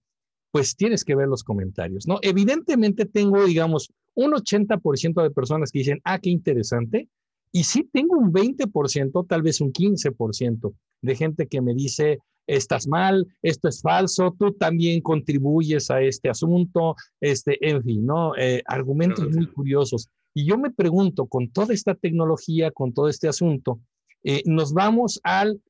pues 0.52 0.76
tienes 0.76 1.04
que 1.04 1.16
ver 1.16 1.28
los 1.28 1.44
comentarios, 1.44 2.08
¿no? 2.08 2.20
Evidentemente 2.22 3.06
tengo, 3.06 3.46
digamos, 3.46 3.90
un 4.16 4.32
80% 4.32 5.24
de 5.24 5.32
personas 5.32 5.72
que 5.72 5.80
dicen, 5.80 6.00
ah, 6.04 6.20
qué 6.20 6.30
interesante, 6.30 7.08
y 7.52 7.64
sí 7.64 7.88
tengo 7.92 8.18
un 8.18 8.32
20%, 8.32 9.28
tal 9.28 9.42
vez 9.42 9.62
un 9.62 9.72
15% 9.72 10.74
de 11.02 11.16
gente 11.16 11.48
que 11.48 11.62
me 11.62 11.74
dice, 11.74 12.20
estás 12.50 12.88
mal, 12.88 13.28
esto 13.42 13.68
es 13.68 13.82
falso, 13.82 14.36
tú 14.38 14.54
también 14.54 15.02
contribuyes 15.02 15.92
a 15.92 16.02
este 16.02 16.30
asunto, 16.30 16.96
este, 17.22 17.58
en 17.68 17.84
fin, 17.84 18.06
¿no? 18.06 18.36
Eh, 18.38 18.64
argumentos 18.66 19.30
muy 19.32 19.48
curiosos. 19.48 20.10
Y 20.34 20.46
yo 20.46 20.58
me 20.58 20.72
pregunto, 20.72 21.28
con 21.28 21.50
toda 21.52 21.74
esta 21.74 21.96
tecnología, 21.96 22.72
con 22.72 22.94
todo 22.94 23.08
este 23.08 23.28
asunto, 23.28 23.80
eh, 24.24 24.42
nos 24.46 24.74
vamos 24.74 25.20
al, 25.24 25.62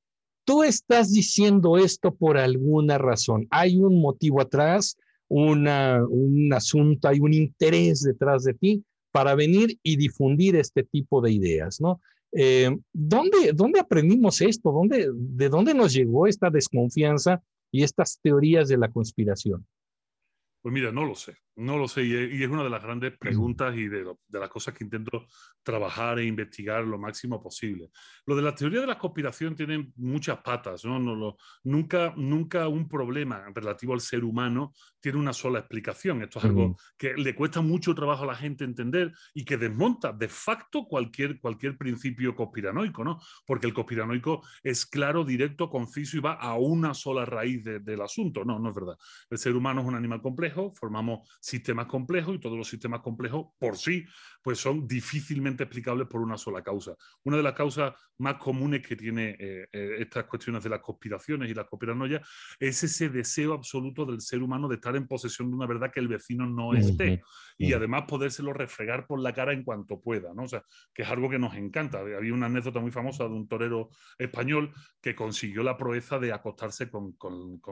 tú 0.45 0.63
estás 0.63 1.11
diciendo 1.11 1.77
esto 1.77 2.15
por 2.15 2.37
alguna 2.37 2.97
razón, 2.97 3.47
hay 3.51 3.77
un 3.77 4.01
motivo 4.01 4.41
atrás, 4.41 4.97
una, 5.27 6.03
un 6.09 6.51
asunto, 6.53 7.07
hay 7.07 7.19
un 7.19 7.33
interés 7.33 8.01
detrás 8.01 8.43
de 8.43 8.53
ti 8.53 8.83
para 9.11 9.35
venir 9.35 9.77
y 9.83 9.97
difundir 9.97 10.55
este 10.55 10.83
tipo 10.83 11.21
de 11.21 11.31
ideas, 11.31 11.79
¿no? 11.81 12.01
Eh, 12.31 12.69
¿dónde, 12.93 13.51
¿Dónde 13.53 13.79
aprendimos 13.79 14.41
esto? 14.41 14.71
¿Dónde, 14.71 15.09
¿De 15.13 15.49
dónde 15.49 15.73
nos 15.73 15.93
llegó 15.93 16.27
esta 16.27 16.49
desconfianza 16.49 17.41
y 17.71 17.83
estas 17.83 18.19
teorías 18.21 18.69
de 18.69 18.77
la 18.77 18.91
conspiración? 18.91 19.65
Pues 20.61 20.73
mira, 20.73 20.91
no 20.91 21.05
lo 21.05 21.15
sé, 21.15 21.35
no 21.59 21.77
lo 21.77 21.87
sé. 21.87 22.03
Y 22.03 22.41
es 22.41 22.49
una 22.49 22.63
de 22.63 22.69
las 22.69 22.81
grandes 22.81 23.17
preguntas 23.17 23.75
y 23.75 23.87
de, 23.87 24.05
de, 24.27 24.39
las 24.39 24.49
cosas 24.49 24.73
que 24.73 24.83
intento 24.83 25.27
trabajar 25.61 26.19
e 26.19 26.25
investigar 26.25 26.85
lo 26.85 26.97
máximo 26.97 27.41
posible. 27.41 27.89
Lo 28.25 28.35
de 28.35 28.41
la 28.41 28.55
teoría 28.55 28.81
de 28.81 28.87
la 28.87 28.97
conspiración 28.97 29.55
tiene 29.55 29.91
muchas 29.97 30.37
patas. 30.39 30.85
¿no? 30.85 30.99
no 30.99 31.15
lo, 31.15 31.37
nunca, 31.63 32.13
nunca 32.15 32.67
un 32.67 32.87
problema 32.87 33.45
relativo 33.53 33.93
al 33.93 33.99
ser 33.99 34.23
humano 34.23 34.73
tiene 35.01 35.17
una 35.17 35.33
sola 35.33 35.59
explicación. 35.59 36.21
Esto 36.21 36.39
es 36.39 36.45
algo 36.45 36.77
que 36.97 37.13
le 37.15 37.35
cuesta 37.35 37.61
mucho 37.61 37.93
trabajo 37.93 38.23
a 38.23 38.27
la 38.27 38.35
gente 38.35 38.63
entender 38.63 39.13
y 39.33 39.43
que 39.43 39.57
desmonta 39.57 40.13
de 40.13 40.27
facto 40.27 40.85
cualquier, 40.85 41.39
cualquier 41.39 41.77
principio 41.77 42.35
conspiranoico, 42.35 43.03
¿no? 43.03 43.19
Porque 43.45 43.67
el 43.67 43.73
conspiranoico 43.73 44.43
es 44.63 44.85
claro, 44.85 45.25
directo, 45.25 45.69
conciso 45.69 46.17
y 46.17 46.21
va 46.21 46.33
a 46.33 46.55
una 46.55 46.93
sola 46.93 47.25
raíz 47.25 47.63
del 47.63 48.01
asunto. 48.01 48.45
No, 48.45 48.59
no 48.59 48.69
es 48.69 48.75
verdad. 48.75 48.97
El 49.29 49.37
ser 49.37 49.55
humano 49.55 49.81
es 49.81 49.87
un 49.87 49.95
animal 49.95 50.21
complejo, 50.21 50.73
formamos 50.73 51.27
sistemas 51.49 51.87
complejos 51.87 52.35
y 52.35 52.39
todos 52.39 52.57
los 52.57 52.67
sistemas 52.67 53.01
complejos 53.01 53.47
por 53.57 53.77
sí 53.77 54.05
pues 54.41 54.59
son 54.59 54.87
difícilmente 54.87 55.63
explicables 55.63 56.07
por 56.07 56.21
una 56.21 56.37
sola 56.37 56.63
causa. 56.63 56.95
Una 57.23 57.37
de 57.37 57.43
las 57.43 57.53
causas 57.53 57.93
más 58.17 58.35
comunes 58.35 58.85
que 58.85 58.95
tiene 58.95 59.35
eh, 59.39 59.67
eh, 59.71 59.95
estas 59.99 60.25
cuestiones 60.25 60.63
de 60.63 60.69
las 60.69 60.79
conspiraciones 60.79 61.49
y 61.49 61.53
las 61.53 61.67
conspiranoias 61.67 62.21
es 62.59 62.83
ese 62.83 63.09
deseo 63.09 63.53
absoluto 63.53 64.05
del 64.05 64.21
ser 64.21 64.41
humano 64.41 64.67
de 64.67 64.75
estar 64.75 64.95
en 64.95 65.07
posesión 65.07 65.49
de 65.49 65.55
una 65.55 65.67
verdad 65.67 65.91
que 65.91 65.99
el 65.99 66.07
vecino 66.07 66.45
no 66.45 66.73
esté 66.73 67.21
y 67.57 67.73
además 67.73 68.03
podérselo 68.07 68.53
refregar 68.53 69.05
por 69.05 69.19
la 69.19 69.33
cara 69.33 69.53
en 69.53 69.63
cuanto 69.63 69.99
pueda, 70.01 70.33
¿no? 70.33 70.43
O 70.43 70.47
sea, 70.47 70.63
que 70.93 71.03
es 71.03 71.09
algo 71.09 71.29
que 71.29 71.39
nos 71.39 71.55
encanta. 71.55 71.99
Había 71.99 72.33
una 72.33 72.47
anécdota 72.47 72.79
muy 72.79 72.91
famosa 72.91 73.25
de 73.25 73.31
un 73.31 73.47
torero 73.47 73.89
español 74.17 74.73
que 75.01 75.15
consiguió 75.15 75.63
la 75.63 75.77
proeza 75.77 76.19
de 76.19 76.33
acostarse 76.33 76.89
con, 76.89 77.15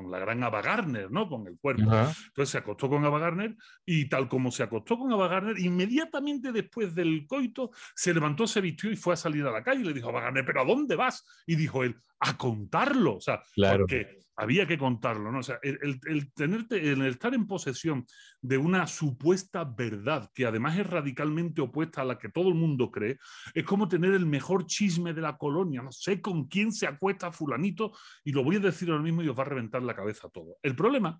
la 0.09 0.19
gran 0.19 0.43
Ava 0.43 0.61
Gardner, 0.61 1.11
¿no? 1.11 1.27
Con 1.27 1.47
el 1.47 1.57
cuerpo. 1.57 1.83
Entonces 1.83 2.49
se 2.49 2.57
acostó 2.57 2.89
con 2.89 3.03
Ava 3.05 3.19
Gardner 3.19 3.56
y 3.85 4.09
tal 4.09 4.27
como 4.27 4.51
se 4.51 4.63
acostó 4.63 4.97
con 4.97 5.11
Ava 5.11 5.27
Gardner, 5.27 5.59
inmediatamente 5.59 6.51
después 6.51 6.93
del 6.93 7.25
coito 7.27 7.71
se 7.95 8.13
levantó, 8.13 8.47
se 8.47 8.61
vistió 8.61 8.91
y 8.91 8.95
fue 8.95 9.13
a 9.13 9.17
salir 9.17 9.45
a 9.45 9.51
la 9.51 9.63
calle 9.63 9.81
y 9.81 9.85
le 9.85 9.93
dijo 9.93 10.07
a 10.07 10.11
Ava 10.11 10.21
Gardner, 10.21 10.45
¿pero 10.45 10.61
a 10.61 10.65
dónde 10.65 10.95
vas? 10.95 11.25
Y 11.45 11.55
dijo 11.55 11.83
él, 11.83 11.95
a 12.19 12.37
contarlo. 12.37 13.15
O 13.15 13.21
sea, 13.21 13.41
claro. 13.53 13.79
porque 13.79 14.19
había 14.37 14.67
que 14.67 14.77
contarlo, 14.77 15.31
¿no? 15.31 15.39
O 15.39 15.43
sea, 15.43 15.59
el, 15.63 15.99
el, 16.05 16.31
tenerte, 16.33 16.91
el 16.91 17.01
estar 17.07 17.33
en 17.33 17.47
posesión 17.47 18.05
de 18.39 18.57
una 18.57 18.85
supuesta 18.85 19.63
verdad 19.63 20.29
que 20.33 20.45
además 20.45 20.77
es 20.77 20.87
radicalmente 20.87 21.61
opuesta 21.61 22.01
a 22.01 22.05
la 22.05 22.19
que 22.19 22.29
todo 22.29 22.49
el 22.49 22.55
mundo 22.55 22.91
cree, 22.91 23.17
es 23.55 23.63
como 23.63 23.87
tener 23.87 24.13
el 24.13 24.27
mejor 24.27 24.67
chisme 24.67 25.13
de 25.13 25.21
la 25.21 25.37
colonia. 25.37 25.81
No 25.81 25.91
sé 25.91 26.21
con 26.21 26.45
quién 26.45 26.71
se 26.71 26.85
acuesta 26.85 27.31
fulanito 27.31 27.91
y 28.23 28.31
lo 28.31 28.43
voy 28.43 28.57
a 28.57 28.59
decir 28.59 28.91
ahora 28.91 29.03
mismo 29.03 29.23
y 29.23 29.27
os 29.27 29.37
va 29.37 29.41
a 29.41 29.47
reventar 29.47 29.81
la 29.81 29.95
cabeza 29.95 30.29
todo. 30.29 30.57
El 30.61 30.75
problema 30.75 31.19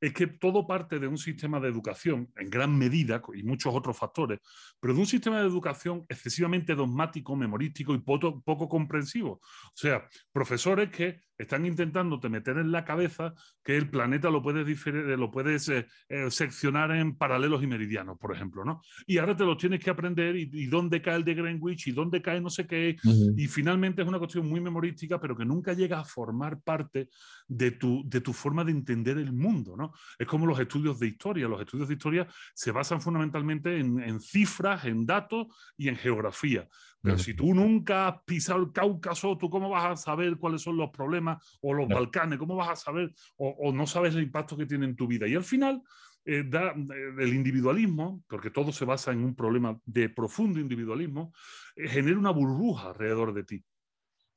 es 0.00 0.12
que 0.12 0.28
todo 0.28 0.66
parte 0.66 1.00
de 1.00 1.08
un 1.08 1.18
sistema 1.18 1.58
de 1.58 1.68
educación, 1.68 2.30
en 2.36 2.48
gran 2.48 2.76
medida, 2.78 3.20
y 3.34 3.42
muchos 3.42 3.74
otros 3.74 3.96
factores, 3.96 4.38
pero 4.80 4.94
de 4.94 5.00
un 5.00 5.06
sistema 5.06 5.40
de 5.40 5.46
educación 5.46 6.04
excesivamente 6.08 6.74
dogmático, 6.74 7.34
memorístico 7.34 7.94
y 7.94 7.98
poco, 7.98 8.40
poco 8.42 8.68
comprensivo. 8.68 9.32
O 9.32 9.72
sea, 9.74 10.08
profesores 10.32 10.90
que 10.90 11.22
están 11.42 11.66
intentando 11.66 12.20
te 12.20 12.28
meter 12.28 12.56
en 12.58 12.72
la 12.72 12.84
cabeza 12.84 13.34
que 13.62 13.76
el 13.76 13.90
planeta 13.90 14.30
lo 14.30 14.42
puedes, 14.42 14.66
lo 14.86 15.30
puedes 15.30 15.68
eh, 15.68 15.86
eh, 16.08 16.30
seccionar 16.30 16.92
en 16.92 17.16
paralelos 17.16 17.62
y 17.62 17.66
meridianos, 17.66 18.18
por 18.18 18.34
ejemplo, 18.34 18.64
¿no? 18.64 18.80
Y 19.06 19.18
ahora 19.18 19.36
te 19.36 19.44
los 19.44 19.56
tienes 19.56 19.80
que 19.80 19.90
aprender 19.90 20.36
y, 20.36 20.66
dónde 20.66 21.02
cae 21.02 21.16
el 21.16 21.24
de 21.24 21.34
Greenwich 21.34 21.88
y 21.88 21.92
dónde 21.92 22.22
cae 22.22 22.40
no 22.40 22.48
sé 22.48 22.66
qué. 22.66 22.96
Y 23.36 23.46
finalmente 23.48 24.02
es 24.02 24.08
una 24.08 24.18
cuestión 24.18 24.48
muy 24.48 24.60
memorística, 24.60 25.20
pero 25.20 25.36
que 25.36 25.44
nunca 25.44 25.72
llega 25.74 26.00
a 26.00 26.04
formar 26.04 26.60
parte 26.60 27.08
de 27.46 27.72
tu, 27.72 28.02
de 28.06 28.20
tu 28.20 28.32
forma 28.32 28.64
de 28.64 28.72
entender 28.72 29.18
el 29.18 29.32
mundo, 29.32 29.76
¿no? 29.76 29.92
Es 30.18 30.26
como 30.26 30.46
los 30.46 30.58
estudios 30.58 30.98
de 30.98 31.08
historia. 31.08 31.48
Los 31.48 31.60
estudios 31.60 31.88
de 31.88 31.94
historia 31.94 32.26
se 32.54 32.70
basan 32.70 33.00
fundamentalmente 33.00 33.78
en, 33.78 34.00
en 34.00 34.20
cifras, 34.20 34.84
en 34.84 35.04
datos 35.04 35.48
y 35.76 35.88
en 35.88 35.96
geografía. 35.96 36.68
Pero 37.02 37.18
si 37.18 37.34
tú 37.34 37.52
nunca 37.52 38.08
has 38.08 38.22
pisado 38.22 38.60
el 38.60 38.72
Cáucaso, 38.72 39.36
¿tú 39.36 39.50
cómo 39.50 39.68
vas 39.68 39.84
a 39.84 39.96
saber 39.96 40.36
cuáles 40.36 40.62
son 40.62 40.76
los 40.76 40.90
problemas? 40.90 41.58
O 41.60 41.74
los 41.74 41.88
Balcanes, 41.88 42.38
¿cómo 42.38 42.54
vas 42.54 42.70
a 42.70 42.76
saber? 42.76 43.12
O, 43.36 43.72
no 43.72 43.86
sabes 43.86 44.14
el 44.14 44.22
impacto 44.22 44.56
que 44.56 44.66
tiene 44.66 44.86
en 44.86 44.94
tu 44.94 45.08
vida. 45.08 45.26
Y 45.26 45.34
al 45.34 45.42
final, 45.42 45.82
eh, 46.24 46.44
da, 46.46 46.70
eh, 46.70 47.14
el 47.18 47.34
individualismo, 47.34 48.22
porque 48.28 48.50
todo 48.50 48.70
se 48.72 48.84
basa 48.84 49.10
en 49.10 49.24
un 49.24 49.34
problema 49.34 49.76
de 49.84 50.08
profundo 50.10 50.60
individualismo, 50.60 51.32
eh, 51.74 51.88
genera 51.88 52.18
una 52.18 52.30
burbuja 52.30 52.90
alrededor 52.90 53.34
de 53.34 53.44
ti. 53.44 53.64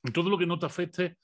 Y 0.02 0.10
todo 0.10 0.28
lo 0.28 0.36
que 0.36 0.46
no 0.46 0.58
te 0.58 0.66
afecte 0.66 1.18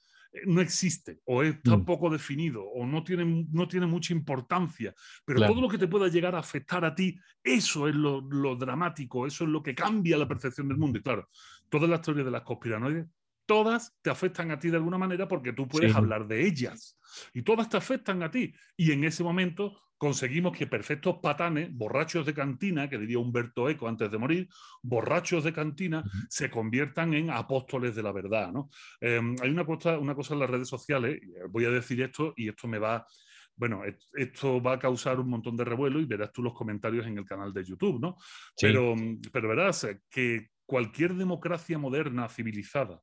no 0.47 0.61
existe 0.61 1.21
o 1.25 1.43
está 1.43 1.77
mm. 1.77 1.85
poco 1.85 2.11
definido 2.11 2.65
o 2.65 2.87
no 2.87 3.05
tiene, 3.05 3.47
no 3.51 3.69
tiene 3.69 3.87
mucha 3.87 4.13
importancia, 4.13 4.95
pero 5.25 5.47
todo 5.47 5.61
lo 5.61 5.69
que 5.69 5.79
te 5.79 5.89
pueda 5.89 6.09
llegar 6.09 6.35
a 6.35 6.39
afectar 6.39 6.85
a 6.85 6.95
ti, 6.95 7.19
eso 7.43 7.89
es 7.89 7.95
lo, 7.95 8.21
dramático, 8.57 9.27
eso 9.27 9.45
es 9.45 9.51
lo 9.51 9.63
que 9.63 9.75
cambia 9.75 10.17
la 10.17 10.29
percepción 10.29 10.69
del 10.69 10.79
mundo. 10.79 10.99
Y 10.99 11.03
claro, 11.03 11.29
todas 11.69 11.89
las 11.89 12.01
teorías 12.01 12.25
de 12.25 12.31
las 12.31 12.43
conspiranoides, 12.43 13.07
todas 13.47 13.95
te 14.01 14.11
afectan 14.11 14.51
a 14.51 14.59
ti 14.59 14.71
de 14.71 14.77
alguna 14.77 14.99
manera 14.99 15.29
porque 15.29 15.53
tú 15.53 15.69
puedes 15.69 15.95
hablar 15.95 16.27
de 16.27 16.47
ellas 16.47 16.99
y 17.35 17.43
todas 17.43 17.69
te 17.69 17.77
afectan 17.77 18.23
a 18.23 18.31
ti. 18.31 18.55
Y 18.77 18.93
en 18.93 19.05
ese 19.05 19.23
momento 19.23 19.79
conseguimos 20.03 20.59
que 20.59 20.67
perfectos 20.67 21.19
patanes, 21.23 21.73
borrachos 21.73 22.27
de 22.27 22.35
cantina, 22.35 22.91
que 22.91 22.99
diría 22.99 23.21
Humberto 23.21 23.71
Eco 23.71 23.87
antes 23.87 24.11
de 24.11 24.19
morir, 24.19 24.49
borrachos 24.83 25.45
de 25.45 25.53
cantina, 25.53 26.03
se 26.29 26.51
conviertan 26.51 27.15
en 27.15 27.31
apóstoles 27.31 27.95
de 27.95 28.03
la 28.03 28.11
verdad. 28.11 28.51
¿no? 28.51 28.69
Em, 29.01 29.37
hay 29.41 29.49
una 29.49 29.65
cosa, 29.65 30.01
una 30.01 30.17
cosa 30.17 30.35
en 30.35 30.41
las 30.41 30.51
redes 30.51 30.67
sociales, 30.67 31.21
voy 31.51 31.67
a 31.67 31.71
decir 31.71 32.03
esto 32.03 32.35
y 32.37 32.49
esto 32.49 32.67
me 32.67 32.81
va 32.81 33.07
bueno, 33.55 33.83
esto 34.15 34.61
va 34.61 34.73
a 34.73 34.79
causar 34.81 35.21
un 35.21 35.29
montón 35.29 35.57
de 35.57 35.65
revuelo 35.65 36.01
y 36.01 36.07
verás 36.07 36.33
tú 36.33 36.43
los 36.43 36.55
comentarios 36.55 37.07
en 37.07 37.19
el 37.19 37.25
canal 37.25 37.53
de 37.53 37.63
YouTube, 37.63 38.01
¿no? 38.01 38.17
Pero, 38.61 38.97
pero 39.31 39.49
verás 39.49 39.87
que 40.11 40.49
cualquier 40.67 41.15
democracia 41.15 41.79
moderna, 41.79 42.29
civilizada, 42.29 43.01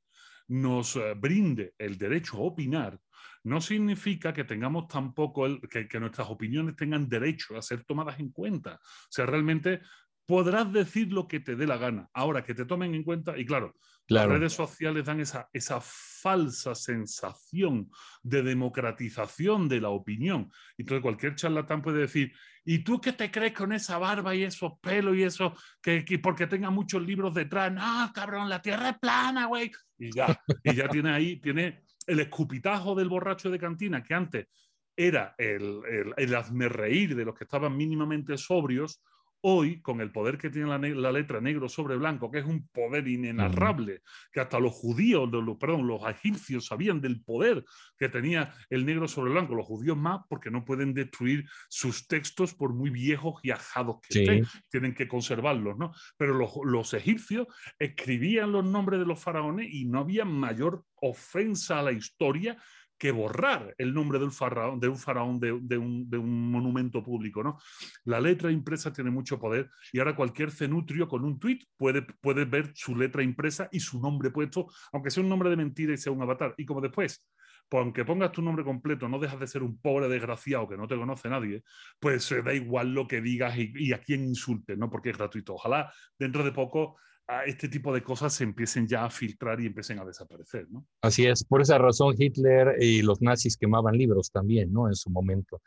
nos 0.49 0.97
eh, 0.97 1.13
brinde 1.15 1.75
el 1.77 1.97
derecho 1.97 2.37
a 2.37 2.41
opinar, 2.41 2.99
no 3.43 3.61
significa 3.61 4.33
que 4.33 4.43
tengamos 4.43 4.87
tampoco, 4.87 5.45
el, 5.45 5.61
que, 5.69 5.87
que, 5.87 5.99
nuestras 5.99 6.29
opiniones 6.29 6.75
tengan 6.75 7.07
derecho 7.07 7.57
a 7.57 7.61
ser 7.61 7.83
tomadas 7.83 8.19
en 8.19 8.31
cuenta. 8.31 8.75
O 8.75 9.11
sea, 9.11 9.25
realmente 9.25 9.81
podrás 10.29 10.71
decir 10.71 11.11
lo 11.11 11.27
que 11.27 11.39
te 11.39 11.55
dé 11.55 11.65
la 11.65 11.77
gana. 11.77 12.07
Ahora 12.13 12.43
que 12.43 12.53
te 12.53 12.65
tomen 12.65 12.93
en 12.93 13.03
cuenta, 13.03 13.35
y 13.35 13.47
claro, 13.47 13.75
las 14.09 14.27
redes 14.27 14.53
sociales 14.53 15.05
dan 15.05 15.19
esa, 15.19 15.49
esa 15.53 15.79
falsa 15.81 16.75
sensación 16.75 17.89
de 18.21 18.43
democratización 18.43 19.67
de 19.67 19.81
la 19.81 19.89
opinión. 19.89 20.51
Entonces 20.77 21.01
cualquier 21.01 21.35
charlatán 21.35 21.81
puede 21.81 22.01
decir, 22.01 22.31
¿y 22.63 22.79
tú 22.79 23.01
qué 23.01 23.13
te 23.13 23.31
crees 23.31 23.53
con 23.53 23.71
esa 23.73 23.97
barba 23.97 24.35
y 24.35 24.43
esos 24.43 24.73
pelos 24.81 25.15
y 25.15 25.23
eso? 25.23 25.55
Que, 25.81 26.03
porque 26.21 26.45
tenga 26.45 26.69
muchos 26.69 27.01
libros 27.01 27.33
detrás. 27.33 27.71
No, 27.71 28.11
cabrón, 28.13 28.49
la 28.49 28.61
tierra 28.61 28.89
es 28.89 28.99
plana, 28.99 29.47
güey. 29.47 29.71
Y 29.97 30.11
ya, 30.11 30.39
y 30.63 30.75
ya 30.75 30.87
tiene 30.89 31.11
ahí, 31.11 31.39
tiene 31.39 31.83
el 32.09 32.19
escupitajo 32.19 32.95
del 32.95 33.09
borracho 33.09 33.49
de 33.49 33.59
cantina, 33.59 34.03
que 34.03 34.13
antes 34.13 34.47
era 34.95 35.35
el, 35.37 35.81
el, 35.87 36.13
el 36.17 36.35
hazme 36.35 36.67
reír 36.67 37.15
de 37.15 37.23
los 37.23 37.35
que 37.35 37.45
estaban 37.45 37.77
mínimamente 37.77 38.37
sobrios, 38.37 39.01
hoy, 39.41 39.81
con 39.81 40.01
el 40.01 40.11
poder 40.11 40.37
que 40.37 40.49
tiene 40.49 40.67
la, 40.67 41.11
letra 41.11 41.41
negro 41.41 41.69
sobre 41.69 41.95
blanco, 41.95 42.31
que 42.31 42.39
es 42.39 42.45
un 42.45 42.67
poder 42.67 43.07
inenarrable, 43.07 44.01
que 44.31 44.39
hasta 44.39 44.59
los 44.59 44.73
judíos, 44.73 45.29
los, 45.31 45.57
perdón, 45.57 45.87
los 45.87 46.01
egipcios 46.07 46.65
sabían 46.65 47.01
del 47.01 47.21
poder 47.21 47.63
que 47.97 48.09
tenía 48.09 48.53
el 48.69 48.85
negro 48.85 49.07
sobre 49.07 49.31
blanco, 49.31 49.55
los 49.55 49.65
judíos 49.65 49.97
más, 49.97 50.21
porque 50.29 50.51
no 50.51 50.65
pueden 50.65 50.93
destruir 50.93 51.45
sus 51.69 52.07
textos 52.07 52.53
por 52.53 52.73
muy 52.73 52.89
viejos 52.89 53.39
y 53.43 53.51
ajados 53.51 53.97
que 54.07 54.19
estén, 54.19 54.45
tienen 54.69 54.93
que 54.93 55.07
conservarlos, 55.07 55.77
¿no? 55.77 55.93
Pero 56.17 56.33
los, 56.33 56.51
los 56.63 56.93
egipcios 56.93 57.47
escribían 57.77 58.51
los 58.51 58.65
nombres 58.65 58.99
de 58.99 59.05
los 59.05 59.19
faraones 59.19 59.67
y 59.71 59.85
no 59.85 59.99
había 59.99 60.25
mayor 60.25 60.83
ofensa 61.01 61.79
a 61.79 61.83
la 61.83 61.91
historia 61.91 62.57
que 62.99 63.11
borrar 63.11 63.73
el 63.77 63.93
nombre 63.93 64.19
del 64.19 64.31
faraón, 64.31 64.79
de 64.79 64.89
un 64.89 64.97
faraón 64.97 65.39
de, 65.39 65.77
un, 65.77 66.51
monumento 66.51 67.01
público. 67.01 67.41
¿no? 67.41 67.57
La 68.03 68.19
letra 68.19 68.51
impresa 68.51 68.91
tiene 68.91 69.09
mucho 69.09 69.39
poder 69.39 69.69
y 69.93 69.99
ahora 69.99 70.15
cualquier 70.15 70.51
cenutrio 70.51 71.07
con 71.07 71.23
un 71.23 71.39
tweet 71.39 71.59
puede, 71.77 72.01
puede 72.01 72.43
ver 72.45 72.71
su 72.75 72.95
letra 72.95 73.23
impresa 73.23 73.69
y 73.71 73.79
su 73.79 74.01
nombre 74.01 74.31
puesto, 74.31 74.67
aunque 74.91 75.09
sea 75.09 75.23
un 75.23 75.29
nombre 75.29 75.49
de 75.49 75.55
mentira 75.55 75.93
y 75.93 75.97
sea 75.97 76.11
un 76.11 76.21
avatar. 76.21 76.53
Y 76.57 76.65
como 76.65 76.81
después, 76.81 77.25
pues 77.69 77.81
aunque 77.81 78.03
pongas 78.03 78.33
tu 78.33 78.41
nombre 78.41 78.65
completo, 78.65 79.07
no 79.07 79.17
dejas 79.17 79.39
de 79.39 79.47
ser 79.47 79.63
un 79.63 79.79
pobre 79.79 80.09
desgraciado 80.09 80.67
que 80.67 80.75
no 80.75 80.87
te 80.87 80.97
conoce 80.97 81.29
nadie, 81.29 81.63
pues 81.99 82.25
se 82.25 82.41
da 82.41 82.53
igual 82.53 82.93
lo 82.93 83.07
que 83.07 83.21
digas 83.21 83.57
y, 83.57 83.71
y 83.75 83.93
a 83.93 84.01
quién 84.01 84.25
insultes, 84.25 84.77
¿no? 84.77 84.89
Porque 84.89 85.11
es 85.11 85.17
gratuito. 85.17 85.53
Ojalá 85.53 85.93
dentro 86.17 86.43
de 86.43 86.51
poco 86.51 86.97
este 87.45 87.69
tipo 87.69 87.93
de 87.93 88.01
cosas 88.01 88.33
se 88.33 88.43
empiecen 88.43 88.87
ya 88.87 89.05
a 89.05 89.09
filtrar 89.09 89.61
y 89.61 89.67
empiecen 89.67 89.99
a 89.99 90.05
desaparecer, 90.05 90.67
¿no? 90.69 90.85
Así 91.01 91.25
es, 91.25 91.43
por 91.43 91.61
esa 91.61 91.77
razón 91.77 92.15
Hitler 92.17 92.75
y 92.79 93.01
los 93.01 93.21
nazis 93.21 93.55
quemaban 93.57 93.95
libros 93.95 94.31
también, 94.31 94.73
¿no? 94.73 94.87
En 94.87 94.95
su 94.95 95.09
momento. 95.09 95.61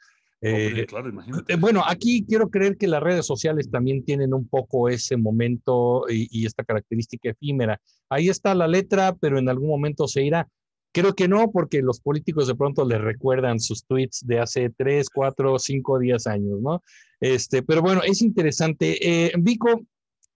Eh, 0.44 0.86
claro, 0.88 1.08
imagínate. 1.08 1.54
Bueno, 1.54 1.84
aquí 1.86 2.24
quiero 2.26 2.50
creer 2.50 2.76
que 2.76 2.88
las 2.88 3.00
redes 3.00 3.24
sociales 3.24 3.70
también 3.70 4.04
tienen 4.04 4.34
un 4.34 4.48
poco 4.48 4.88
ese 4.88 5.16
momento 5.16 6.04
y, 6.08 6.26
y, 6.32 6.46
esta 6.46 6.64
característica 6.64 7.30
efímera. 7.30 7.80
Ahí 8.08 8.28
está 8.28 8.52
la 8.56 8.66
letra, 8.66 9.14
pero 9.20 9.38
en 9.38 9.48
algún 9.48 9.68
momento 9.68 10.08
se 10.08 10.24
irá. 10.24 10.48
Creo 10.92 11.14
que 11.14 11.28
no, 11.28 11.52
porque 11.52 11.80
los 11.80 12.00
políticos 12.00 12.48
de 12.48 12.56
pronto 12.56 12.84
les 12.84 13.00
recuerdan 13.00 13.60
sus 13.60 13.86
tweets 13.86 14.26
de 14.26 14.40
hace 14.40 14.68
tres, 14.76 15.08
cuatro, 15.08 15.60
cinco, 15.60 16.00
diez 16.00 16.26
años, 16.26 16.60
¿no? 16.60 16.82
Este, 17.20 17.62
pero 17.62 17.80
bueno, 17.80 18.02
es 18.02 18.20
interesante. 18.20 18.98
Eh, 19.00 19.32
Vico, 19.38 19.80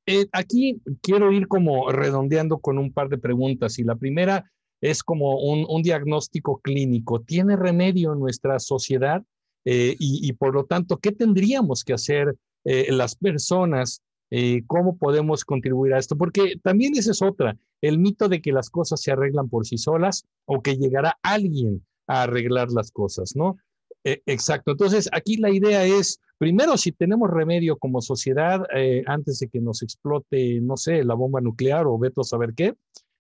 eh, 0.07 0.27
aquí 0.33 0.81
quiero 1.03 1.33
ir 1.33 1.49
como 1.49 1.91
redondeando 1.91 2.59
con 2.59 2.79
un 2.79 2.93
par 2.93 3.09
de 3.09 3.19
preguntas 3.19 3.79
y 3.79 3.85
la 3.85 3.97
primera 3.97 4.51
es 4.81 5.03
como 5.03 5.41
un, 5.41 5.83
diagnóstico 5.83 6.61
clínico. 6.61 7.23
¿Tiene 7.23 7.57
remedio 7.57 8.15
nuestra 8.15 8.59
sociedad? 8.61 9.25
Eh, 9.65 9.97
y, 9.99 10.33
por 10.35 10.55
lo 10.55 10.65
tanto, 10.65 10.99
¿qué 10.99 11.11
tendríamos 11.11 11.83
que 11.83 11.93
hacer 11.93 12.37
eh, 12.65 12.93
las 12.93 13.17
personas? 13.17 14.03
¿Cómo 14.67 14.97
podemos 14.97 15.45
contribuir 15.45 15.95
a 15.95 15.99
esto? 15.99 16.17
Porque 16.17 16.55
también 16.63 16.97
esa 16.97 17.13
es 17.13 17.23
otra, 17.23 17.57
el 17.81 17.99
mito 17.99 18.29
de 18.29 18.41
que 18.41 18.53
las 18.53 18.71
cosas 18.71 19.01
se 19.01 19.13
arreglan 19.13 19.49
por 19.49 19.67
sí 19.67 19.79
solas 19.79 20.25
o 20.45 20.63
que 20.63 20.77
llegará 20.77 21.17
alguien 21.23 21.85
a 22.07 22.25
arreglar 22.25 22.71
las 22.71 22.91
cosas, 22.91 23.35
¿no? 23.37 23.57
Exacto. 24.05 24.73
Entonces, 24.73 25.09
aquí 25.13 25.37
la 25.37 25.51
idea 25.51 25.85
es 25.85 26.21
Primero, 26.39 26.77
si 26.77 26.93
tenemos 26.93 27.31
remedio 27.31 27.79
como 27.79 28.03
sociedad 28.03 28.63
eh, 28.75 29.03
antes 29.07 29.39
de 29.39 29.49
que 29.49 29.61
nos 29.61 29.83
explote, 29.83 30.61
no 30.61 30.77
sé, 30.77 31.03
la 31.03 31.15
bomba 31.15 31.41
nuclear 31.41 31.87
o 31.87 31.99
veto 31.99 32.21
a 32.21 32.25
saber 32.25 32.53
qué. 32.55 32.75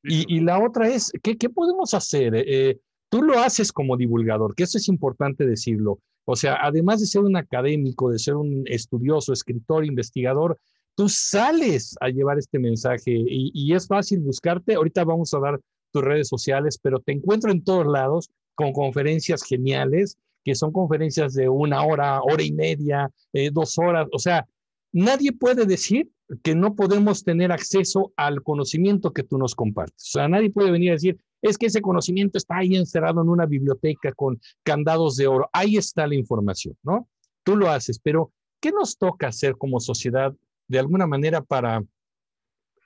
Y, 0.08 0.38
la 0.40 0.62
otra 0.62 0.88
es, 0.88 1.10
¿qué, 1.20 1.36
qué 1.36 1.48
podemos 1.48 1.92
hacer? 1.92 2.32
Eh, 2.36 2.78
tú 3.08 3.22
lo 3.22 3.40
haces 3.40 3.72
como 3.72 3.96
divulgador, 3.96 4.54
que 4.54 4.62
eso 4.62 4.78
es 4.78 4.86
importante 4.86 5.44
decirlo. 5.46 5.98
O 6.24 6.36
sea, 6.36 6.58
además 6.62 7.00
de 7.00 7.06
ser 7.06 7.22
un 7.22 7.36
académico, 7.36 8.10
de 8.10 8.20
ser 8.20 8.36
un 8.36 8.62
estudioso, 8.66 9.32
escritor, 9.32 9.84
investigador, 9.84 10.60
tú 10.94 11.08
sales 11.08 11.96
a 12.00 12.08
llevar 12.08 12.38
este 12.38 12.60
mensaje 12.60 13.10
y, 13.10 13.50
y 13.52 13.74
es 13.74 13.88
fácil 13.88 14.20
buscarte. 14.20 14.74
Ahorita 14.74 15.02
vamos 15.02 15.34
a 15.34 15.40
dar 15.40 15.60
tus 15.92 16.04
redes 16.04 16.28
sociales, 16.28 16.78
pero 16.80 17.00
te 17.00 17.10
encuentro 17.10 17.50
en 17.50 17.64
todos 17.64 17.86
lados 17.86 18.30
con 18.54 18.72
conferencias 18.72 19.42
geniales 19.42 20.18
que 20.46 20.54
son 20.54 20.70
conferencias 20.70 21.34
de 21.34 21.48
una 21.48 21.84
hora, 21.84 22.22
hora 22.22 22.40
y 22.40 22.52
media, 22.52 23.10
eh, 23.32 23.50
dos 23.52 23.76
horas. 23.78 24.06
O 24.12 24.18
sea, 24.20 24.46
nadie 24.92 25.32
puede 25.32 25.66
decir 25.66 26.08
que 26.44 26.54
no 26.54 26.76
podemos 26.76 27.24
tener 27.24 27.50
acceso 27.50 28.12
al 28.16 28.44
conocimiento 28.44 29.12
que 29.12 29.24
tú 29.24 29.38
nos 29.38 29.56
compartes. 29.56 30.04
O 30.06 30.12
sea, 30.12 30.28
nadie 30.28 30.50
puede 30.52 30.70
venir 30.70 30.90
a 30.90 30.92
decir, 30.92 31.18
es 31.42 31.58
que 31.58 31.66
ese 31.66 31.82
conocimiento 31.82 32.38
está 32.38 32.58
ahí 32.58 32.76
encerrado 32.76 33.22
en 33.22 33.28
una 33.28 33.44
biblioteca 33.44 34.12
con 34.12 34.40
candados 34.62 35.16
de 35.16 35.26
oro. 35.26 35.50
Ahí 35.52 35.76
está 35.76 36.06
la 36.06 36.14
información, 36.14 36.76
¿no? 36.84 37.08
Tú 37.42 37.56
lo 37.56 37.68
haces, 37.68 37.98
pero 37.98 38.30
¿qué 38.60 38.70
nos 38.70 38.96
toca 38.96 39.26
hacer 39.26 39.56
como 39.56 39.80
sociedad 39.80 40.32
de 40.68 40.78
alguna 40.78 41.08
manera 41.08 41.42
para 41.42 41.82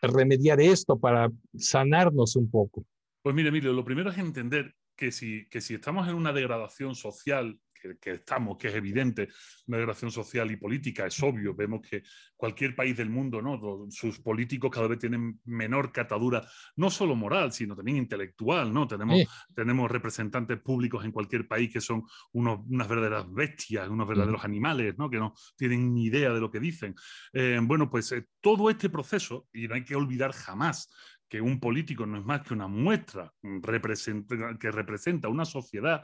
remediar 0.00 0.62
esto, 0.62 0.98
para 0.98 1.30
sanarnos 1.58 2.36
un 2.36 2.50
poco? 2.50 2.86
Pues 3.22 3.34
mira, 3.34 3.50
Emilio, 3.50 3.74
lo 3.74 3.84
primero 3.84 4.08
es 4.08 4.16
entender 4.16 4.74
que 5.00 5.10
si, 5.10 5.46
que 5.48 5.62
si 5.62 5.74
estamos 5.76 6.06
en 6.08 6.14
una 6.14 6.30
degradación 6.30 6.94
social, 6.94 7.58
que, 7.98 8.10
estamos, 8.10 8.58
que 8.58 8.68
es 8.68 8.74
evidente, 8.74 9.30
una 9.66 9.78
degradación 9.78 10.10
social 10.10 10.50
y 10.50 10.56
política, 10.56 11.06
es 11.06 11.22
obvio, 11.22 11.54
vemos 11.54 11.80
que 11.80 12.02
cualquier 12.36 12.76
país 12.76 12.94
del 12.98 13.08
mundo, 13.08 13.40
¿no? 13.40 13.86
sus 13.90 14.20
políticos 14.20 14.70
cada 14.70 14.88
vez 14.88 14.98
tienen 14.98 15.40
menor 15.46 15.90
catadura, 15.90 16.46
no 16.76 16.90
solo 16.90 17.16
moral, 17.16 17.50
sino 17.50 17.74
también 17.74 17.96
intelectual, 17.96 18.74
¿no? 18.74 18.86
tenemos, 18.86 19.22
tenemos 19.54 19.90
representantes 19.90 20.60
públicos 20.60 21.02
en 21.02 21.12
cualquier 21.12 21.48
país 21.48 21.72
que 21.72 21.80
son 21.80 22.02
unos, 22.32 22.60
unas 22.68 22.86
verdaderas 22.86 23.32
bestias, 23.32 23.88
unos 23.88 24.06
verdaderos 24.06 24.44
animales, 24.44 24.98
¿no? 24.98 25.08
que 25.08 25.16
no 25.16 25.32
tienen 25.56 25.94
ni 25.94 26.04
idea 26.04 26.28
de 26.28 26.40
lo 26.40 26.50
que 26.50 26.60
dicen. 26.60 26.94
Eh, 27.32 27.58
bueno, 27.62 27.88
pues 27.88 28.12
eh, 28.12 28.26
todo 28.42 28.68
este 28.68 28.90
proceso, 28.90 29.48
y 29.54 29.66
no 29.66 29.76
hay 29.76 29.84
que 29.84 29.96
olvidar 29.96 30.32
jamás 30.32 30.90
que 31.30 31.40
un 31.40 31.60
político 31.60 32.04
no 32.04 32.18
es 32.18 32.24
más 32.24 32.42
que 32.42 32.52
una 32.52 32.66
muestra 32.66 33.32
que 33.40 34.70
representa 34.72 35.28
una 35.28 35.44
sociedad. 35.44 36.02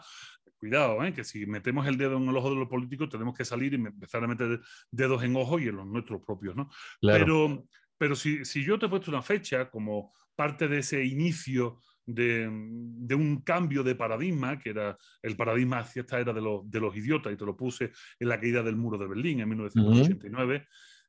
Cuidado, 0.57 1.05
¿eh? 1.05 1.13
que 1.13 1.25
si 1.25 1.45
metemos 1.45 1.87
el 1.87 1.99
dedo 1.99 2.17
en 2.17 2.29
el 2.29 2.37
ojo 2.37 2.49
de 2.49 2.57
los 2.57 2.69
políticos 2.69 3.11
tenemos 3.11 3.37
que 3.37 3.45
salir 3.45 3.73
y 3.73 3.77
empezar 3.77 4.25
a 4.25 4.29
meter 4.29 4.61
dedos 4.91 5.23
en 5.23 5.37
ojos 5.37 5.61
y 5.61 5.69
en 5.69 5.77
los 5.77 5.87
nuestros 5.87 6.23
propios. 6.25 6.55
¿no? 6.55 6.71
Pero, 7.03 7.67
pero 7.99 8.15
si, 8.15 8.45
si, 8.45 8.65
yo 8.65 8.79
te 8.79 8.87
he 8.87 8.89
puesto 8.89 9.11
una 9.11 9.21
fecha 9.21 9.69
como 9.69 10.15
parte 10.35 10.69
de 10.69 10.79
ese 10.79 11.05
inicio 11.05 11.81
de, 12.07 12.49
de, 12.49 13.15
un 13.17 13.43
cambio 13.43 13.83
de 13.83 13.97
paradigma, 13.97 14.59
que 14.59 14.71
era 14.71 14.97
el 15.23 15.37
paradigma 15.37 15.81
hacia 15.81 16.03
esta 16.03 16.21
era 16.21 16.33
de 16.33 16.41
los, 16.41 16.71
de 16.71 16.81
los 16.81 16.97
idiotas, 16.97 17.33
y 17.33 17.37
te 17.37 17.45
lo 17.45 17.57
puse 17.57 17.91
en 18.21 18.29
la 18.29 18.41
caída 18.41 18.63
del 18.63 18.77
muro 18.77 18.97
de 18.97 19.09
Berlín 19.09 19.41
en 19.41 19.49
1989. 19.49 20.69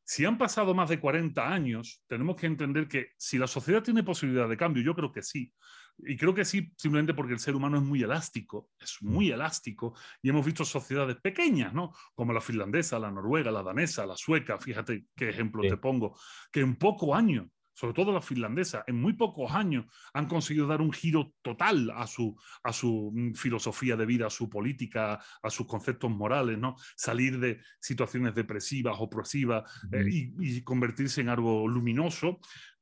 Si 0.10 0.24
han 0.24 0.38
pasado 0.38 0.74
más 0.74 0.88
de 0.88 1.02
40 1.02 1.54
años, 1.54 2.02
tenemos 2.08 2.38
que 2.38 2.48
entender 2.48 2.88
que 2.88 3.10
si 3.18 3.38
la 3.38 3.46
sociedad 3.46 3.84
tiene 3.84 4.04
posibilidad 4.04 4.48
de 4.48 4.56
cambio, 4.56 4.82
yo 4.82 4.96
creo 4.96 5.12
que 5.12 5.22
sí. 5.22 5.54
Y 5.98 6.16
creo 6.16 6.34
que 6.34 6.46
sí, 6.46 6.72
simplemente 6.78 7.14
porque 7.14 7.34
el 7.34 7.40
ser 7.40 7.58
humano 7.58 7.76
es 7.76 7.84
muy 7.84 8.02
elástico, 8.04 8.70
es 8.80 9.00
muy 9.02 9.32
elástico, 9.32 9.96
y 10.22 10.30
hemos 10.30 10.46
visto 10.46 10.64
sociedades 10.64 11.18
pequeñas, 11.18 11.74
¿no? 11.74 11.92
Como 12.16 12.32
la 12.32 12.40
finlandesa, 12.40 12.98
la 13.00 13.12
noruega, 13.12 13.52
la 13.52 13.64
danesa, 13.64 14.06
la 14.06 14.16
sueca, 14.16 14.58
fíjate 14.58 15.08
qué 15.14 15.28
ejemplo 15.28 15.62
te 15.64 15.76
pongo, 15.76 16.18
que 16.54 16.62
en 16.62 16.78
poco 16.78 17.14
año 17.14 17.52
sobre 17.78 17.94
todo 17.94 18.12
la 18.12 18.24
finlandesa, 18.24 18.84
en 18.88 19.00
muy 19.00 19.14
pocos 19.14 19.52
años 19.52 19.86
han 20.12 20.26
conseguido 20.26 20.66
dar 20.66 20.82
un 20.82 20.92
giro 20.92 21.36
total 21.44 21.92
a 21.96 22.08
su, 22.08 22.36
a 22.64 22.74
su 22.74 23.12
mm, 23.14 23.34
filosofía 23.34 23.96
de 23.96 24.08
vida, 24.08 24.26
a 24.26 24.32
su 24.32 24.50
política, 24.50 25.20
a 25.44 25.50
sus 25.52 25.68
conceptos 25.68 26.10
morales, 26.10 26.58
¿no? 26.58 26.76
Salir 26.96 27.40
de 27.40 27.62
situaciones 27.80 28.34
depresivas, 28.34 28.96
opresivas 28.98 29.72
eh, 29.92 30.04
y, 30.10 30.64
convertirse 30.64 31.22
en 31.22 31.30
algo 31.30 31.68
luminoso. 31.68 32.40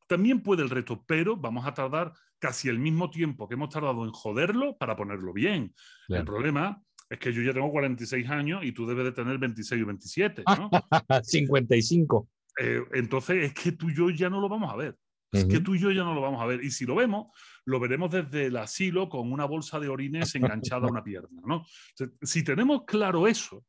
También 0.07 0.41
puede 0.41 0.63
el 0.63 0.69
reto, 0.69 1.03
pero 1.05 1.35
vamos 1.35 1.67
a 1.67 1.73
tardar 1.73 2.13
casi 2.39 2.69
el 2.69 2.79
mismo 2.79 3.09
tiempo 3.09 3.49
que 3.49 3.55
hemos 3.55 3.71
tardado 3.71 4.05
en 4.05 4.11
joderlo 4.11 4.77
para 4.77 4.95
ponerlo 4.95 5.33
bien. 5.33 5.73
El 6.07 6.23
problema 6.23 6.81
es 7.09 7.19
que 7.19 7.33
yo 7.33 7.41
ya 7.41 7.53
tengo 7.53 7.69
46 7.69 8.29
años 8.29 8.63
y 8.63 8.71
tú 8.71 8.87
debes 8.87 9.03
de 9.03 9.11
tener 9.11 9.37
26 9.39 9.83
o 9.83 9.87
27, 9.87 10.43
¿no? 10.57 10.69
55. 11.21 12.29
Eh, 12.59 12.83
entonces 12.93 13.45
es 13.45 13.53
que 13.53 13.71
tú 13.73 13.89
y 13.89 13.95
yo 13.95 14.09
ya 14.09 14.29
no 14.29 14.39
lo 14.39 14.49
vamos 14.49 14.71
a 14.71 14.75
ver. 14.75 14.97
Es 15.31 15.45
que 15.45 15.59
tú 15.59 15.75
y 15.75 15.79
yo 15.79 15.91
ya 15.91 16.03
no 16.03 16.13
lo 16.13 16.21
vamos 16.21 16.41
a 16.41 16.45
ver. 16.45 16.63
Y 16.63 16.71
si 16.71 16.85
lo 16.85 16.95
vemos, 16.95 17.27
lo 17.65 17.79
veremos 17.79 18.11
desde 18.11 18.45
el 18.45 18.57
asilo 18.57 19.09
con 19.09 19.31
una 19.31 19.45
bolsa 19.45 19.79
de 19.79 19.89
orines 19.89 20.33
enganchada 20.35 20.87
a 20.87 20.91
una 20.91 21.03
pierna. 21.03 21.41
¿no? 21.45 21.65
Si 22.21 22.43
tenemos 22.43 22.83
claro 22.85 23.27
eso, 23.27 23.65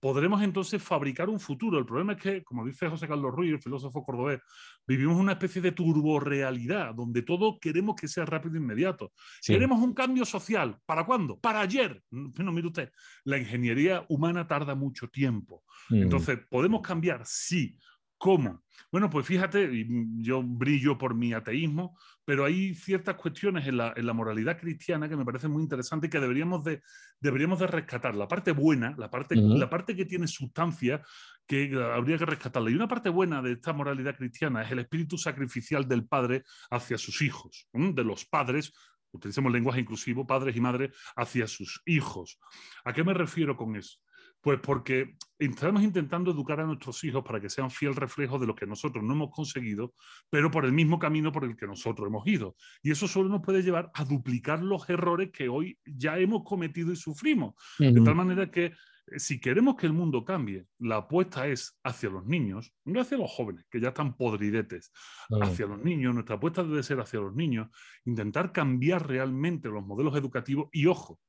podremos 0.00 0.42
entonces 0.42 0.82
fabricar 0.82 1.28
un 1.28 1.40
futuro. 1.40 1.78
El 1.78 1.84
problema 1.84 2.14
es 2.14 2.22
que, 2.22 2.44
como 2.44 2.64
dice 2.64 2.88
José 2.88 3.06
Carlos 3.06 3.32
Ruiz, 3.34 3.52
el 3.52 3.62
filósofo 3.62 4.04
cordobés, 4.04 4.40
vivimos 4.86 5.16
una 5.16 5.32
especie 5.32 5.60
de 5.60 5.72
turborealidad 5.72 6.94
donde 6.94 7.22
todo 7.22 7.58
queremos 7.60 7.96
que 7.96 8.08
sea 8.08 8.24
rápido 8.24 8.54
e 8.54 8.58
inmediato. 8.58 9.12
Queremos 9.44 9.80
un 9.82 9.92
cambio 9.92 10.24
social. 10.24 10.78
¿Para 10.86 11.04
cuándo? 11.04 11.38
Para 11.38 11.60
ayer. 11.60 12.02
No, 12.10 12.52
mire 12.52 12.68
usted, 12.68 12.92
la 13.24 13.38
ingeniería 13.38 14.04
humana 14.08 14.46
tarda 14.46 14.74
mucho 14.74 15.08
tiempo. 15.08 15.64
Entonces, 15.90 16.38
¿podemos 16.48 16.80
cambiar? 16.82 17.22
Sí 17.24 17.76
¿Cómo? 18.20 18.64
Bueno, 18.92 19.08
pues 19.08 19.24
fíjate, 19.24 19.86
yo 20.18 20.42
brillo 20.42 20.98
por 20.98 21.14
mi 21.14 21.32
ateísmo, 21.32 21.96
pero 22.22 22.44
hay 22.44 22.74
ciertas 22.74 23.14
cuestiones 23.14 23.66
en 23.66 23.78
la, 23.78 24.12
moralidad 24.12 24.60
cristiana 24.60 25.08
que 25.08 25.16
me 25.16 25.24
parecen 25.24 25.50
muy 25.50 25.62
interesantes 25.62 26.08
y 26.08 26.10
que 26.10 26.20
deberíamos 26.20 26.62
de, 26.62 26.82
deberíamos 27.18 27.60
de 27.60 27.66
rescatar. 27.66 28.14
La 28.14 28.28
parte 28.28 28.52
buena, 28.52 28.94
la 28.98 29.10
parte, 29.10 29.36
la 29.36 29.70
parte 29.70 29.96
que 29.96 30.04
tiene 30.04 30.26
sustancia, 30.26 31.00
que 31.46 31.72
habría 31.94 32.18
que 32.18 32.26
rescatarla. 32.26 32.70
Y 32.70 32.74
una 32.74 32.88
parte 32.88 33.08
buena 33.08 33.40
de 33.40 33.52
esta 33.52 33.72
moralidad 33.72 34.18
cristiana 34.18 34.64
es 34.64 34.70
el 34.70 34.80
espíritu 34.80 35.16
sacrificial 35.16 35.88
del 35.88 36.06
padre 36.06 36.44
hacia 36.70 36.98
sus 36.98 37.22
hijos, 37.22 37.68
de 37.72 38.04
los 38.04 38.26
padres 38.26 38.74
utilicemos 39.12 39.50
lenguaje 39.50 39.80
inclusivo, 39.80 40.26
padres 40.26 40.54
y 40.54 40.60
madres 40.60 40.90
hacia 41.16 41.46
sus 41.46 41.80
hijos. 41.86 42.38
¿A 42.84 42.92
qué 42.92 43.02
me 43.02 43.14
refiero 43.14 43.56
con 43.56 43.76
eso? 43.76 43.98
Pues 44.42 44.58
porque 44.60 45.16
estamos 45.38 45.82
intentando 45.82 46.30
educar 46.30 46.60
a 46.60 46.66
nuestros 46.66 47.02
hijos 47.04 47.22
para 47.22 47.40
que 47.40 47.50
sean 47.50 47.70
fiel 47.70 47.94
reflejo 47.94 48.38
de 48.38 48.46
lo 48.46 48.54
que 48.54 48.66
nosotros 48.66 49.04
no 49.04 49.12
hemos 49.12 49.30
conseguido, 49.30 49.94
pero 50.30 50.50
por 50.50 50.64
el 50.64 50.72
mismo 50.72 50.98
camino 50.98 51.32
por 51.32 51.44
el 51.44 51.56
que 51.56 51.66
nosotros 51.66 52.08
hemos 52.08 52.26
ido. 52.26 52.56
Y 52.82 52.90
eso 52.90 53.06
solo 53.06 53.28
nos 53.28 53.42
puede 53.42 53.62
llevar 53.62 53.90
a 53.94 54.04
duplicar 54.04 54.62
los 54.62 54.88
errores 54.88 55.30
que 55.32 55.48
hoy 55.48 55.78
ya 55.84 56.18
hemos 56.18 56.42
cometido 56.44 56.92
y 56.92 56.96
sufrimos. 56.96 57.54
De 57.78 58.00
tal 58.00 58.14
manera 58.14 58.50
que 58.50 58.72
eh, 59.10 59.18
si 59.18 59.40
queremos 59.40 59.76
que 59.76 59.86
el 59.86 59.92
mundo 59.92 60.24
cambie, 60.24 60.66
la 60.78 60.96
apuesta 60.96 61.46
es 61.46 61.78
hacia 61.82 62.10
los 62.10 62.26
niños, 62.26 62.72
no 62.84 63.00
hacia 63.00 63.18
los 63.18 63.30
jóvenes, 63.30 63.66
que 63.70 63.80
ya 63.80 63.88
están 63.88 64.16
podridetes, 64.16 64.92
hacia 65.40 65.66
los 65.66 65.82
niños, 65.82 66.14
nuestra 66.14 66.36
apuesta 66.36 66.62
debe 66.62 66.82
ser 66.82 67.00
hacia 67.00 67.20
los 67.20 67.34
niños, 67.34 67.68
intentar 68.04 68.52
cambiar 68.52 69.06
realmente 69.06 69.68
los 69.68 69.84
modelos 69.84 70.16
educativos 70.16 70.68
y, 70.72 70.86
ojo, 70.86 71.20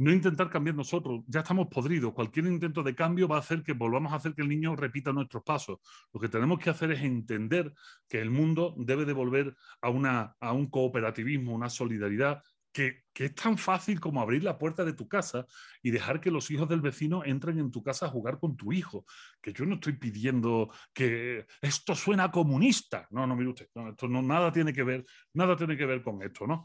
no 0.00 0.10
intentar 0.10 0.48
cambiar 0.48 0.76
nosotros, 0.76 1.20
ya 1.26 1.40
estamos 1.40 1.68
podridos. 1.68 2.14
Cualquier 2.14 2.46
intento 2.46 2.82
de 2.82 2.94
cambio 2.94 3.28
va 3.28 3.36
a 3.36 3.40
hacer 3.40 3.62
que 3.62 3.74
volvamos 3.74 4.12
a 4.12 4.16
hacer 4.16 4.34
que 4.34 4.40
el 4.40 4.48
niño 4.48 4.74
repita 4.74 5.12
nuestros 5.12 5.42
pasos. 5.42 5.78
Lo 6.14 6.18
que 6.18 6.30
tenemos 6.30 6.58
que 6.58 6.70
hacer 6.70 6.90
es 6.92 7.02
entender 7.02 7.74
que 8.08 8.18
el 8.18 8.30
mundo 8.30 8.74
debe 8.78 9.04
de 9.04 9.12
volver 9.12 9.54
a, 9.82 9.90
una, 9.90 10.34
a 10.40 10.52
un 10.52 10.70
cooperativismo, 10.70 11.54
una 11.54 11.68
solidaridad 11.68 12.42
que, 12.72 13.02
que, 13.12 13.26
es 13.26 13.34
tan 13.34 13.58
fácil 13.58 14.00
como 14.00 14.22
abrir 14.22 14.42
la 14.42 14.56
puerta 14.56 14.86
de 14.86 14.94
tu 14.94 15.06
casa 15.06 15.44
y 15.82 15.90
dejar 15.90 16.18
que 16.18 16.30
los 16.30 16.50
hijos 16.50 16.66
del 16.66 16.80
vecino 16.80 17.22
entren 17.22 17.58
en 17.58 17.70
tu 17.70 17.82
casa 17.82 18.06
a 18.06 18.10
jugar 18.10 18.38
con 18.38 18.56
tu 18.56 18.72
hijo. 18.72 19.04
Que 19.42 19.52
yo 19.52 19.66
no 19.66 19.74
estoy 19.74 19.94
pidiendo 19.98 20.72
que 20.94 21.46
esto 21.60 21.94
suena 21.94 22.30
comunista. 22.30 23.06
No, 23.10 23.26
no, 23.26 23.36
mire 23.36 23.50
usted, 23.50 23.68
esto 23.90 24.08
no, 24.08 24.22
nada 24.22 24.50
tiene 24.50 24.72
que 24.72 24.82
ver, 24.82 25.04
nada 25.34 25.56
tiene 25.56 25.76
que 25.76 25.84
ver 25.84 26.00
con 26.00 26.22
esto, 26.22 26.46
¿no? 26.46 26.64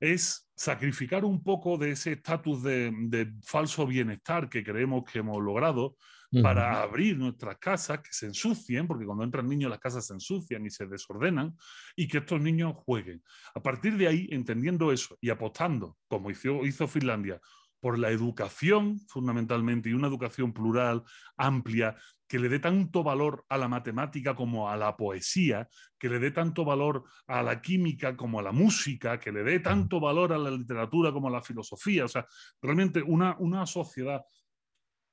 Es 0.00 0.50
sacrificar 0.56 1.24
un 1.24 1.42
poco 1.42 1.78
de 1.78 1.92
ese 1.92 2.12
estatus 2.12 2.62
de, 2.62 3.32
falso 3.44 3.86
bienestar 3.86 4.48
que 4.48 4.64
creemos 4.64 5.04
que 5.04 5.20
hemos 5.20 5.42
logrado 5.42 5.96
para 6.42 6.80
abrir 6.80 7.18
nuestras 7.18 7.58
casas, 7.58 7.98
que 7.98 8.12
se 8.12 8.26
ensucien, 8.26 8.86
porque 8.86 9.04
cuando 9.04 9.24
entran 9.24 9.48
niños 9.48 9.68
las 9.68 9.80
casas 9.80 10.06
se 10.06 10.14
ensucian 10.14 10.64
y 10.64 10.70
se 10.70 10.86
desordenan, 10.86 11.56
y 11.96 12.06
que 12.06 12.18
estos 12.18 12.40
niños 12.40 12.74
jueguen. 12.76 13.20
A 13.52 13.60
partir 13.60 13.96
de 13.96 14.06
ahí, 14.06 14.28
entendiendo 14.30 14.92
eso 14.92 15.18
y 15.20 15.30
apostando, 15.30 15.96
como 16.06 16.30
hizo, 16.30 16.64
hizo 16.64 16.86
Finlandia, 16.86 17.40
por 17.80 17.98
la 17.98 18.10
educación 18.10 19.00
fundamentalmente 19.08 19.88
y 19.88 19.94
una 19.94 20.06
educación 20.06 20.52
plural, 20.52 21.02
amplia, 21.36 21.96
que 22.30 22.38
le 22.38 22.48
dé 22.48 22.60
tanto 22.60 23.02
valor 23.02 23.44
a 23.48 23.58
la 23.58 23.66
matemática 23.66 24.36
como 24.36 24.70
a 24.70 24.76
la 24.76 24.96
poesía, 24.96 25.68
que 25.98 26.08
le 26.08 26.20
dé 26.20 26.30
tanto 26.30 26.64
valor 26.64 27.02
a 27.26 27.42
la 27.42 27.60
química 27.60 28.16
como 28.16 28.38
a 28.38 28.42
la 28.44 28.52
música, 28.52 29.18
que 29.18 29.32
le 29.32 29.42
dé 29.42 29.58
tanto 29.58 29.98
valor 29.98 30.32
a 30.32 30.38
la 30.38 30.52
literatura 30.52 31.10
como 31.10 31.26
a 31.26 31.32
la 31.32 31.42
filosofía. 31.42 32.04
O 32.04 32.08
sea, 32.08 32.24
realmente 32.62 33.02
una, 33.02 33.34
una 33.40 33.66
sociedad 33.66 34.22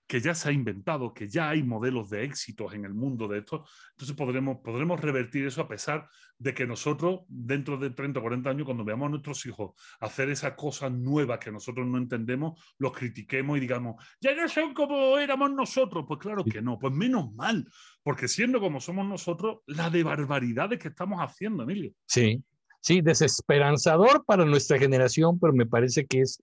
que 0.07 0.21
ya 0.21 0.33
se 0.33 0.49
ha 0.49 0.51
inventado, 0.53 1.13
que 1.13 1.27
ya 1.27 1.49
hay 1.49 1.63
modelos 1.63 2.09
de 2.09 2.23
éxitos 2.23 2.73
en 2.73 2.85
el 2.85 2.93
mundo 2.93 3.27
de 3.27 3.39
esto, 3.39 3.65
entonces 3.91 4.15
podremos, 4.15 4.59
podremos 4.63 4.99
revertir 5.01 5.45
eso 5.45 5.61
a 5.61 5.67
pesar 5.67 6.09
de 6.39 6.53
que 6.53 6.65
nosotros, 6.65 7.21
dentro 7.27 7.77
de 7.77 7.89
30 7.89 8.19
o 8.19 8.21
40 8.23 8.49
años, 8.49 8.65
cuando 8.65 8.85
veamos 8.85 9.07
a 9.07 9.09
nuestros 9.09 9.45
hijos 9.45 9.71
hacer 9.99 10.29
esas 10.29 10.53
cosas 10.53 10.91
nuevas 10.91 11.39
que 11.39 11.51
nosotros 11.51 11.85
no 11.85 11.97
entendemos, 11.97 12.61
los 12.77 12.93
critiquemos 12.93 13.57
y 13.57 13.59
digamos, 13.59 14.01
ya 14.21 14.33
no 14.33 14.47
son 14.47 14.73
como 14.73 15.17
éramos 15.17 15.51
nosotros. 15.51 16.05
Pues 16.07 16.19
claro 16.19 16.45
que 16.45 16.61
no, 16.61 16.79
pues 16.79 16.93
menos 16.93 17.33
mal, 17.33 17.69
porque 18.01 18.29
siendo 18.29 18.61
como 18.61 18.79
somos 18.79 19.05
nosotros, 19.05 19.59
la 19.65 19.89
de 19.89 20.03
barbaridades 20.03 20.79
que 20.79 20.87
estamos 20.87 21.19
haciendo, 21.19 21.63
Emilio. 21.63 21.91
Sí, 22.05 22.41
sí, 22.79 23.01
desesperanzador 23.01 24.23
para 24.25 24.45
nuestra 24.45 24.79
generación, 24.79 25.37
pero 25.37 25.51
me 25.51 25.65
parece 25.65 26.05
que 26.05 26.21
es 26.21 26.41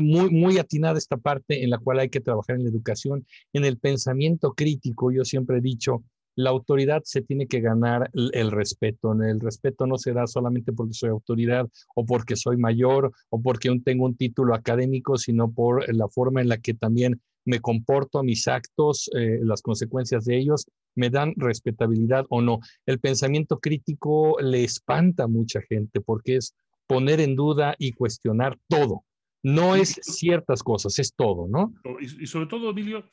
muy, 0.00 0.30
muy 0.30 0.58
atinada 0.58 0.98
esta 0.98 1.16
parte 1.16 1.62
en 1.62 1.70
la 1.70 1.78
cual 1.78 2.00
hay 2.00 2.08
que 2.08 2.20
trabajar 2.20 2.56
en 2.56 2.64
la 2.64 2.70
educación, 2.70 3.26
en 3.52 3.64
el 3.64 3.78
pensamiento 3.78 4.52
crítico. 4.52 5.12
Yo 5.12 5.24
siempre 5.24 5.58
he 5.58 5.60
dicho, 5.60 6.02
la 6.36 6.50
autoridad 6.50 7.02
se 7.04 7.22
tiene 7.22 7.46
que 7.46 7.60
ganar 7.60 8.10
el, 8.12 8.50
respeto. 8.50 9.12
El 9.12 9.40
respeto 9.40 9.86
no 9.86 9.98
se 9.98 10.12
da 10.12 10.26
solamente 10.26 10.72
porque 10.72 10.94
soy 10.94 11.10
autoridad 11.10 11.68
o 11.94 12.04
porque 12.04 12.36
soy 12.36 12.56
mayor 12.56 13.12
o 13.30 13.40
porque 13.40 13.70
tengo 13.84 14.06
un 14.06 14.16
título 14.16 14.54
académico, 14.54 15.16
sino 15.16 15.52
por 15.52 15.92
la 15.94 16.08
forma 16.08 16.40
en 16.40 16.48
la 16.48 16.58
que 16.58 16.74
también 16.74 17.20
me 17.44 17.60
comporto, 17.60 18.22
mis 18.22 18.48
actos, 18.48 19.10
eh, 19.16 19.38
las 19.42 19.60
consecuencias 19.60 20.24
de 20.24 20.38
ellos, 20.38 20.66
me 20.96 21.10
dan 21.10 21.34
respetabilidad 21.36 22.24
o 22.30 22.40
no. 22.40 22.60
El 22.86 23.00
pensamiento 23.00 23.58
crítico 23.58 24.36
le 24.40 24.64
espanta 24.64 25.24
a 25.24 25.28
mucha 25.28 25.60
gente 25.60 26.00
porque 26.00 26.36
es 26.36 26.54
poner 26.86 27.20
en 27.20 27.36
duda 27.36 27.74
y 27.78 27.92
cuestionar 27.92 28.58
todo 28.68 29.04
No 29.44 29.76
es 29.76 30.00
ciertas 30.02 30.62
cosas, 30.62 30.98
es 30.98 31.14
todo, 31.14 31.46
¿no? 31.46 31.72
Y, 32.00 32.24
y 32.24 32.26
sobre 32.26 32.46
todo, 32.46 32.70
Emilio, 32.70 33.04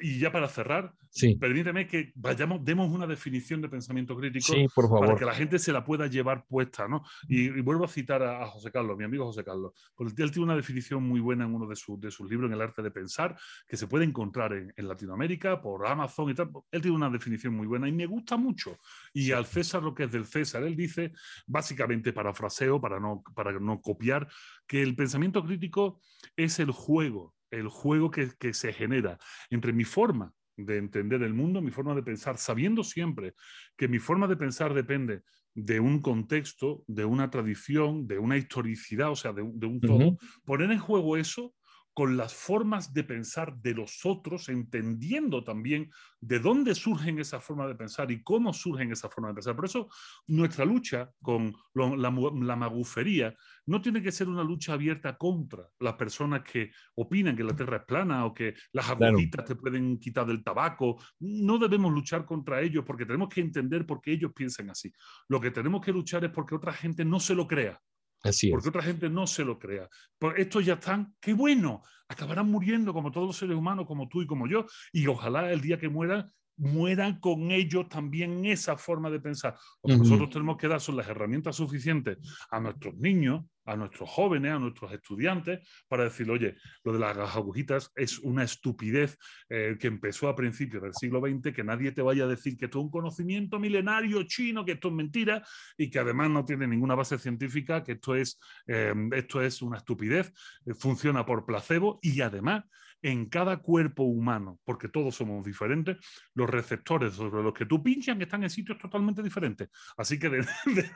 y 0.00 0.18
ya 0.18 0.30
para 0.32 0.48
cerrar, 0.48 0.94
sí. 1.10 1.36
permíteme 1.36 1.86
que 1.86 2.12
vayamos, 2.14 2.64
demos 2.64 2.90
una 2.90 3.06
definición 3.06 3.60
de 3.60 3.68
pensamiento 3.68 4.16
crítico 4.16 4.54
por 4.74 4.88
favor. 4.88 5.06
para 5.06 5.18
que 5.18 5.24
la 5.24 5.34
gente 5.34 5.58
se 5.58 5.72
la 5.72 5.84
pueda 5.84 6.06
llevar 6.06 6.46
puesta, 6.46 6.88
¿no? 6.88 7.04
Y, 7.28 7.48
vuelvo 7.60 7.84
a 7.84 7.88
citar 7.88 8.22
a, 8.22 8.46
José 8.46 8.70
Carlos, 8.70 8.96
mi 8.96 9.04
amigo 9.04 9.24
José 9.26 9.44
Carlos, 9.44 9.72
porque 9.94 10.22
él 10.22 10.30
tiene 10.30 10.44
una 10.44 10.56
definición 10.56 11.02
muy 11.02 11.20
buena 11.20 11.44
en 11.44 11.54
uno 11.54 11.66
de, 11.66 11.76
sus, 11.76 12.00
de 12.00 12.10
sus 12.10 12.28
libros, 12.28 12.48
en 12.48 12.54
El 12.54 12.62
arte 12.62 12.82
de 12.82 12.90
pensar, 12.90 13.36
que 13.66 13.76
se 13.76 13.86
puede 13.86 14.04
encontrar 14.04 14.52
en, 14.52 14.72
en, 14.76 14.88
Latinoamérica, 14.88 15.60
por 15.60 15.86
Amazon 15.86 16.30
y 16.30 16.34
tal. 16.34 16.50
Él 16.70 16.82
tiene 16.82 16.96
una 16.96 17.10
definición 17.10 17.54
muy 17.54 17.66
buena 17.66 17.88
y 17.88 17.92
me 17.92 18.06
gusta 18.06 18.36
mucho. 18.36 18.78
Y 19.12 19.32
al 19.32 19.46
César 19.46 19.82
lo 19.82 19.94
que 19.94 20.04
es 20.04 20.12
del 20.12 20.26
César, 20.26 20.62
él 20.64 20.76
dice, 20.76 21.12
básicamente 21.46 22.12
parafraseo, 22.12 22.80
para 22.80 22.98
no, 22.98 23.22
para 23.34 23.52
no 23.52 23.80
copiar, 23.80 24.28
que 24.66 24.82
el 24.82 24.94
pensamiento 24.94 25.44
crítico 25.44 26.00
es 26.36 26.58
el 26.58 26.70
juego 26.70 27.34
el 27.52 27.68
juego 27.68 28.10
que, 28.10 28.54
se 28.54 28.72
genera 28.72 29.18
entre 29.50 29.72
mi 29.72 29.84
forma 29.84 30.32
de 30.56 30.78
entender 30.78 31.22
el 31.22 31.34
mundo, 31.34 31.62
mi 31.62 31.70
forma 31.70 31.94
de 31.94 32.02
pensar, 32.02 32.38
sabiendo 32.38 32.82
siempre 32.82 33.34
que 33.76 33.88
mi 33.88 33.98
forma 33.98 34.26
de 34.26 34.36
pensar 34.36 34.74
depende 34.74 35.22
de 35.54 35.80
un 35.80 36.00
contexto, 36.00 36.82
de 36.86 37.04
una 37.04 37.30
tradición, 37.30 38.06
de 38.06 38.18
una 38.18 38.36
historicidad, 38.36 39.10
o 39.10 39.16
sea, 39.16 39.32
de, 39.32 39.42
un 39.42 39.80
todo. 39.80 40.16
Poner 40.44 40.70
en 40.72 40.78
juego 40.78 41.16
eso 41.16 41.54
con 41.94 42.16
las 42.16 42.34
formas 42.34 42.94
de 42.94 43.04
pensar 43.04 43.56
de 43.58 43.74
los 43.74 44.04
otros, 44.04 44.48
entendiendo 44.48 45.44
también 45.44 45.90
de 46.20 46.38
dónde 46.38 46.74
surgen 46.74 47.18
esas 47.18 47.44
formas 47.44 47.68
de 47.68 47.74
pensar 47.74 48.10
y 48.10 48.22
cómo 48.22 48.52
surgen 48.54 48.92
esas 48.92 49.12
formas 49.12 49.30
de 49.30 49.34
pensar. 49.34 49.56
Por 49.56 49.66
eso 49.66 49.88
nuestra 50.26 50.64
lucha 50.64 51.10
con 51.20 51.54
la, 51.74 52.10
magufería 52.56 53.34
no 53.66 53.82
tiene 53.82 54.02
que 54.02 54.12
ser 54.12 54.28
una 54.28 54.42
lucha 54.42 54.72
abierta 54.72 55.16
contra 55.18 55.68
las 55.80 55.94
personas 55.94 56.42
que 56.42 56.70
opinan 56.94 57.36
que 57.36 57.44
la 57.44 57.54
Tierra 57.54 57.78
es 57.78 57.84
plana 57.84 58.24
o 58.24 58.32
que 58.32 58.54
las 58.72 58.88
agujitas 58.88 59.44
te 59.44 59.56
pueden 59.56 59.98
quitar 59.98 60.26
del 60.26 60.42
tabaco. 60.42 61.02
No 61.20 61.58
debemos 61.58 61.92
luchar 61.92 62.24
contra 62.24 62.62
ellos 62.62 62.84
porque 62.86 63.04
tenemos 63.04 63.28
que 63.28 63.42
entender 63.42 63.84
por 63.84 64.00
qué 64.00 64.12
ellos 64.12 64.32
piensan 64.34 64.70
así. 64.70 64.92
Lo 65.28 65.40
que 65.40 65.50
tenemos 65.50 65.84
que 65.84 65.92
luchar 65.92 66.24
es 66.24 66.30
porque 66.30 66.54
otra 66.54 66.72
gente 66.72 67.04
no 67.04 67.20
se 67.20 67.34
lo 67.34 67.46
crea. 67.46 67.80
Así 68.22 68.50
porque 68.50 68.68
otra 68.68 68.82
gente 68.82 69.08
no 69.08 69.26
se 69.26 69.44
lo 69.44 69.58
crea. 69.58 69.88
Por 70.18 70.38
estos 70.38 70.64
ya 70.64 70.74
están, 70.74 71.14
qué 71.20 71.34
bueno, 71.34 71.82
acabarán 72.08 72.50
muriendo 72.50 72.92
como 72.92 73.10
todos 73.10 73.26
los 73.26 73.36
seres 73.36 73.56
humanos, 73.56 73.86
como 73.86 74.08
tú 74.08 74.22
y 74.22 74.26
como 74.26 74.46
yo, 74.46 74.66
y 74.92 75.06
ojalá 75.06 75.50
el 75.50 75.60
día 75.60 75.78
que 75.78 75.88
mueran 75.88 76.32
mueran 76.56 77.18
con 77.18 77.50
ellos 77.50 77.88
también 77.88 78.44
esa 78.44 78.76
forma 78.76 79.10
de 79.10 79.20
pensar. 79.20 79.56
Lo 79.82 79.94
que 79.94 79.98
nosotros 79.98 80.30
tenemos 80.30 80.56
que 80.56 80.68
dar 80.68 80.80
son 80.80 80.96
las 80.96 81.08
herramientas 81.08 81.56
suficientes 81.56 82.18
a 82.50 82.60
nuestros 82.60 82.94
niños, 82.96 83.44
a 83.64 83.76
nuestros 83.76 84.10
jóvenes, 84.10 84.52
a 84.52 84.58
nuestros 84.58 84.92
estudiantes, 84.92 85.60
para 85.88 86.04
decir, 86.04 86.30
oye, 86.30 86.56
lo 86.84 86.92
de 86.92 86.98
las 86.98 87.16
agujitas 87.36 87.92
es 87.94 88.18
una 88.18 88.44
estupidez 88.44 89.18
eh, 89.48 89.76
que 89.78 89.86
empezó 89.86 90.28
a 90.28 90.36
principios 90.36 90.82
del 90.82 90.94
siglo 90.94 91.20
XX, 91.20 91.54
que 91.54 91.64
nadie 91.64 91.92
te 91.92 92.02
vaya 92.02 92.24
a 92.24 92.28
decir 92.28 92.56
que 92.56 92.66
esto 92.66 92.78
es 92.78 92.84
un 92.84 92.90
conocimiento 92.90 93.58
milenario 93.58 94.22
chino, 94.24 94.64
que 94.64 94.72
esto 94.72 94.88
es 94.88 94.94
mentira 94.94 95.44
y 95.76 95.90
que 95.90 95.98
además 95.98 96.30
no 96.30 96.44
tiene 96.44 96.66
ninguna 96.66 96.94
base 96.94 97.18
científica, 97.18 97.82
que 97.82 97.92
esto 97.92 98.14
es, 98.14 98.38
eh, 98.66 98.94
esto 99.12 99.40
es 99.42 99.62
una 99.62 99.78
estupidez, 99.78 100.32
eh, 100.66 100.74
funciona 100.74 101.24
por 101.24 101.46
placebo 101.46 101.98
y 102.02 102.20
además 102.20 102.64
en 103.02 103.26
cada 103.26 103.58
cuerpo 103.58 104.04
humano, 104.04 104.60
porque 104.64 104.88
todos 104.88 105.16
somos 105.16 105.44
diferentes, 105.44 105.96
los 106.34 106.48
receptores 106.48 107.14
sobre 107.14 107.42
los 107.42 107.52
que 107.52 107.66
tú 107.66 107.82
pinchan 107.82 108.22
están 108.22 108.44
en 108.44 108.50
sitios 108.50 108.78
totalmente 108.78 109.22
diferentes. 109.22 109.68
Así 109.96 110.18
que 110.18 110.30
de, 110.30 110.46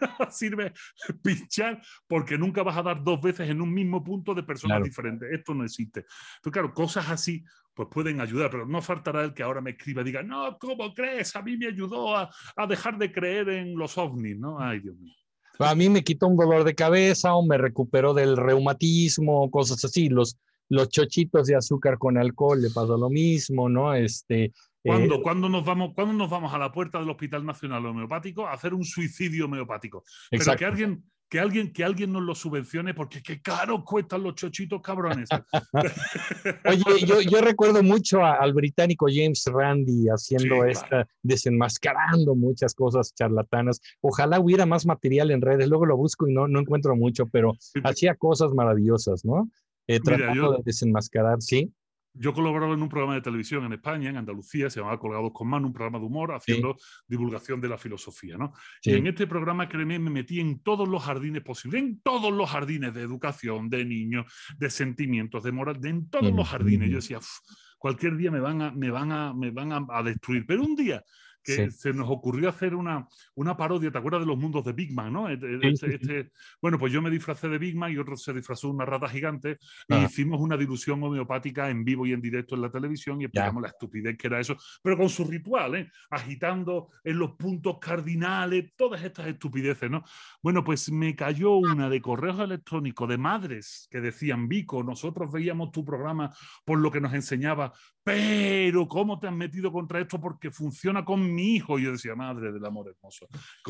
nada 0.00 0.30
sirve 0.30 0.72
pinchar 1.22 1.82
porque 2.06 2.38
nunca 2.38 2.62
vas 2.62 2.76
a 2.76 2.82
dar 2.82 3.02
dos 3.02 3.20
veces 3.20 3.50
en 3.50 3.60
un 3.60 3.74
mismo 3.74 4.02
punto 4.04 4.34
de 4.34 4.44
personas 4.44 4.82
diferentes. 4.84 5.28
Esto 5.32 5.52
no 5.52 5.64
existe. 5.64 6.00
Entonces, 6.36 6.52
claro, 6.52 6.72
cosas 6.72 7.10
así 7.10 7.44
pues 7.74 7.88
pueden 7.90 8.22
ayudar, 8.22 8.50
pero 8.50 8.66
no 8.66 8.80
faltará 8.80 9.22
el 9.22 9.34
que 9.34 9.42
ahora 9.42 9.60
me 9.60 9.72
escriba 9.72 10.00
y 10.00 10.06
diga, 10.06 10.22
no, 10.22 10.56
¿cómo 10.58 10.94
crees? 10.94 11.36
A 11.36 11.42
mí 11.42 11.58
me 11.58 11.66
ayudó 11.66 12.16
a, 12.16 12.30
a 12.56 12.66
dejar 12.66 12.96
de 12.96 13.12
creer 13.12 13.50
en 13.50 13.76
los 13.76 13.98
ovnis, 13.98 14.38
¿no? 14.38 14.58
Ay, 14.58 14.80
Dios 14.80 14.96
mío. 14.96 15.12
A 15.58 15.74
mí 15.74 15.88
me 15.88 16.02
quitó 16.02 16.26
un 16.26 16.36
dolor 16.36 16.64
de 16.64 16.74
cabeza 16.74 17.34
o 17.34 17.44
me 17.44 17.58
recuperó 17.58 18.14
del 18.14 18.36
reumatismo, 18.36 19.50
cosas 19.50 19.84
así. 19.84 20.08
Los, 20.08 20.38
los 20.68 20.88
chochitos 20.88 21.46
de 21.46 21.56
azúcar 21.56 21.98
con 21.98 22.18
alcohol 22.18 22.60
le 22.60 22.70
pasó 22.70 22.96
lo 22.96 23.10
mismo, 23.10 23.68
¿no? 23.68 23.94
Este, 23.94 24.52
¿Cuándo, 24.86 25.16
eh, 25.16 25.50
nos 25.50 25.64
vamos, 25.64 25.92
¿Cuándo 25.94 26.12
nos 26.12 26.30
vamos 26.30 26.52
a 26.54 26.58
la 26.58 26.70
puerta 26.70 26.98
del 26.98 27.10
Hospital 27.10 27.44
Nacional 27.44 27.84
Homeopático 27.86 28.46
a 28.46 28.52
hacer 28.52 28.72
un 28.74 28.84
suicidio 28.84 29.46
homeopático? 29.46 30.04
Pero 30.30 30.56
que 30.56 30.64
alguien, 30.64 31.04
que 31.28 31.40
alguien, 31.40 31.72
que 31.72 31.82
alguien 31.82 32.12
nos 32.12 32.22
lo 32.22 32.34
subvencione 32.34 32.94
porque 32.94 33.22
qué 33.22 33.40
caro 33.42 33.84
cuestan 33.84 34.22
los 34.22 34.34
chochitos 34.36 34.80
cabrones. 34.80 35.28
Oye, 36.64 37.06
yo, 37.06 37.20
yo, 37.20 37.40
recuerdo 37.40 37.82
mucho 37.82 38.24
al 38.24 38.52
británico 38.52 39.06
James 39.12 39.44
Randi 39.46 40.06
haciendo 40.08 40.64
esta, 40.64 41.06
desenmascarando 41.22 42.34
muchas 42.34 42.74
cosas 42.74 43.12
charlatanas. 43.14 43.80
Ojalá 44.00 44.38
hubiera 44.38 44.66
más 44.66 44.86
material 44.86 45.30
en 45.30 45.42
redes, 45.42 45.68
luego 45.68 45.86
lo 45.86 45.96
busco 45.96 46.28
y 46.28 46.32
no, 46.32 46.46
no 46.46 46.60
encuentro 46.60 46.94
mucho, 46.94 47.26
pero 47.26 47.54
hacía 47.82 48.14
cosas 48.14 48.52
maravillosas, 48.52 49.24
¿no? 49.24 49.48
Eh, 49.86 50.00
tratando 50.00 50.52
de 50.52 50.62
desenmascarar, 50.64 51.40
¿sí? 51.40 51.72
Yo 52.18 52.32
colaboraba 52.32 52.72
en 52.72 52.82
un 52.82 52.88
programa 52.88 53.14
de 53.14 53.20
televisión 53.20 53.64
en 53.66 53.74
España, 53.74 54.08
en 54.08 54.16
Andalucía, 54.16 54.70
se 54.70 54.80
llamaba 54.80 54.98
Colgados 54.98 55.32
con 55.34 55.48
Mano, 55.48 55.66
un 55.66 55.72
programa 55.74 55.98
de 55.98 56.06
humor 56.06 56.32
haciendo 56.32 56.76
divulgación 57.06 57.60
de 57.60 57.68
la 57.68 57.76
filosofía, 57.76 58.38
¿no? 58.38 58.54
Y 58.82 58.94
en 58.94 59.06
este 59.06 59.26
programa, 59.26 59.68
créeme, 59.68 59.98
me 59.98 60.08
metí 60.08 60.40
en 60.40 60.60
todos 60.60 60.88
los 60.88 61.04
jardines 61.04 61.42
posibles, 61.42 61.82
en 61.82 62.00
todos 62.00 62.32
los 62.32 62.48
jardines 62.48 62.94
de 62.94 63.02
educación, 63.02 63.68
de 63.68 63.84
niños, 63.84 64.32
de 64.56 64.70
sentimientos, 64.70 65.42
de 65.42 65.52
moral, 65.52 65.78
de, 65.78 65.90
en 65.90 66.08
todos 66.08 66.32
los 66.32 66.48
jardines. 66.48 66.88
Yo 66.88 66.96
decía, 66.96 67.20
cualquier 67.78 68.16
día 68.16 68.30
me 68.30 68.40
van 68.40 68.62
a, 68.62 68.70
me 68.70 68.90
van 68.90 69.12
a, 69.12 69.34
me 69.34 69.50
van 69.50 69.86
a 69.90 70.02
destruir, 70.02 70.46
pero 70.46 70.62
un 70.62 70.74
día 70.74 71.04
que 71.46 71.70
se 71.70 71.92
nos 71.92 72.10
ocurrió 72.10 72.48
hacer 72.48 72.74
una, 72.74 73.06
una 73.34 73.56
parodia, 73.56 73.90
¿te 73.90 73.98
acuerdas 73.98 74.22
de 74.22 74.26
los 74.26 74.36
mundos 74.36 74.64
de 74.64 74.72
Big 74.72 74.92
Man? 74.92 75.12
¿no? 75.12 75.28
Este, 75.28 75.58
este, 75.62 75.94
este, 75.94 76.32
bueno, 76.60 76.78
pues 76.78 76.92
yo 76.92 77.00
me 77.00 77.10
disfracé 77.10 77.48
de 77.48 77.58
Big 77.58 77.76
Man 77.76 77.92
y 77.92 77.98
otro 77.98 78.16
se 78.16 78.32
disfrazó 78.32 78.66
de 78.68 78.74
una 78.74 78.84
rata 78.84 79.08
gigante 79.08 79.58
y 79.88 79.94
ah. 79.94 80.02
hicimos 80.04 80.40
una 80.40 80.56
dilución 80.56 81.02
homeopática 81.02 81.70
en 81.70 81.84
vivo 81.84 82.04
y 82.06 82.12
en 82.12 82.20
directo 82.20 82.56
en 82.56 82.62
la 82.62 82.70
televisión 82.70 83.20
y 83.20 83.24
explicamos 83.24 83.62
la 83.62 83.68
estupidez 83.68 84.18
que 84.18 84.26
era 84.26 84.40
eso, 84.40 84.56
pero 84.82 84.96
con 84.96 85.08
su 85.08 85.24
ritual, 85.24 85.76
¿eh? 85.76 85.90
agitando 86.10 86.88
en 87.04 87.18
los 87.18 87.32
puntos 87.32 87.78
cardinales, 87.78 88.72
todas 88.76 89.02
estas 89.04 89.28
estupideces, 89.28 89.90
¿no? 89.90 90.04
Bueno, 90.42 90.64
pues 90.64 90.90
me 90.90 91.14
cayó 91.14 91.56
una 91.56 91.88
de 91.88 92.00
correos 92.00 92.40
electrónicos 92.40 93.08
de 93.08 93.18
madres 93.18 93.88
que 93.90 94.00
decían, 94.00 94.48
Vico, 94.48 94.82
nosotros 94.82 95.30
veíamos 95.30 95.70
tu 95.70 95.84
programa 95.84 96.34
por 96.64 96.78
lo 96.78 96.90
que 96.90 97.00
nos 97.00 97.14
enseñaba, 97.14 97.72
pero 98.02 98.86
¿cómo 98.86 99.18
te 99.18 99.26
has 99.26 99.34
metido 99.34 99.72
contra 99.72 100.00
esto? 100.00 100.20
Porque 100.20 100.50
funciona 100.50 101.04
con 101.04 101.34
mi 101.36 101.54
hijo. 101.54 101.78
Y 101.78 101.84
yo 101.84 101.92
decía, 101.92 102.14
madre 102.14 102.52
del 102.52 102.64
amor 102.64 102.88
hermoso. 102.88 103.28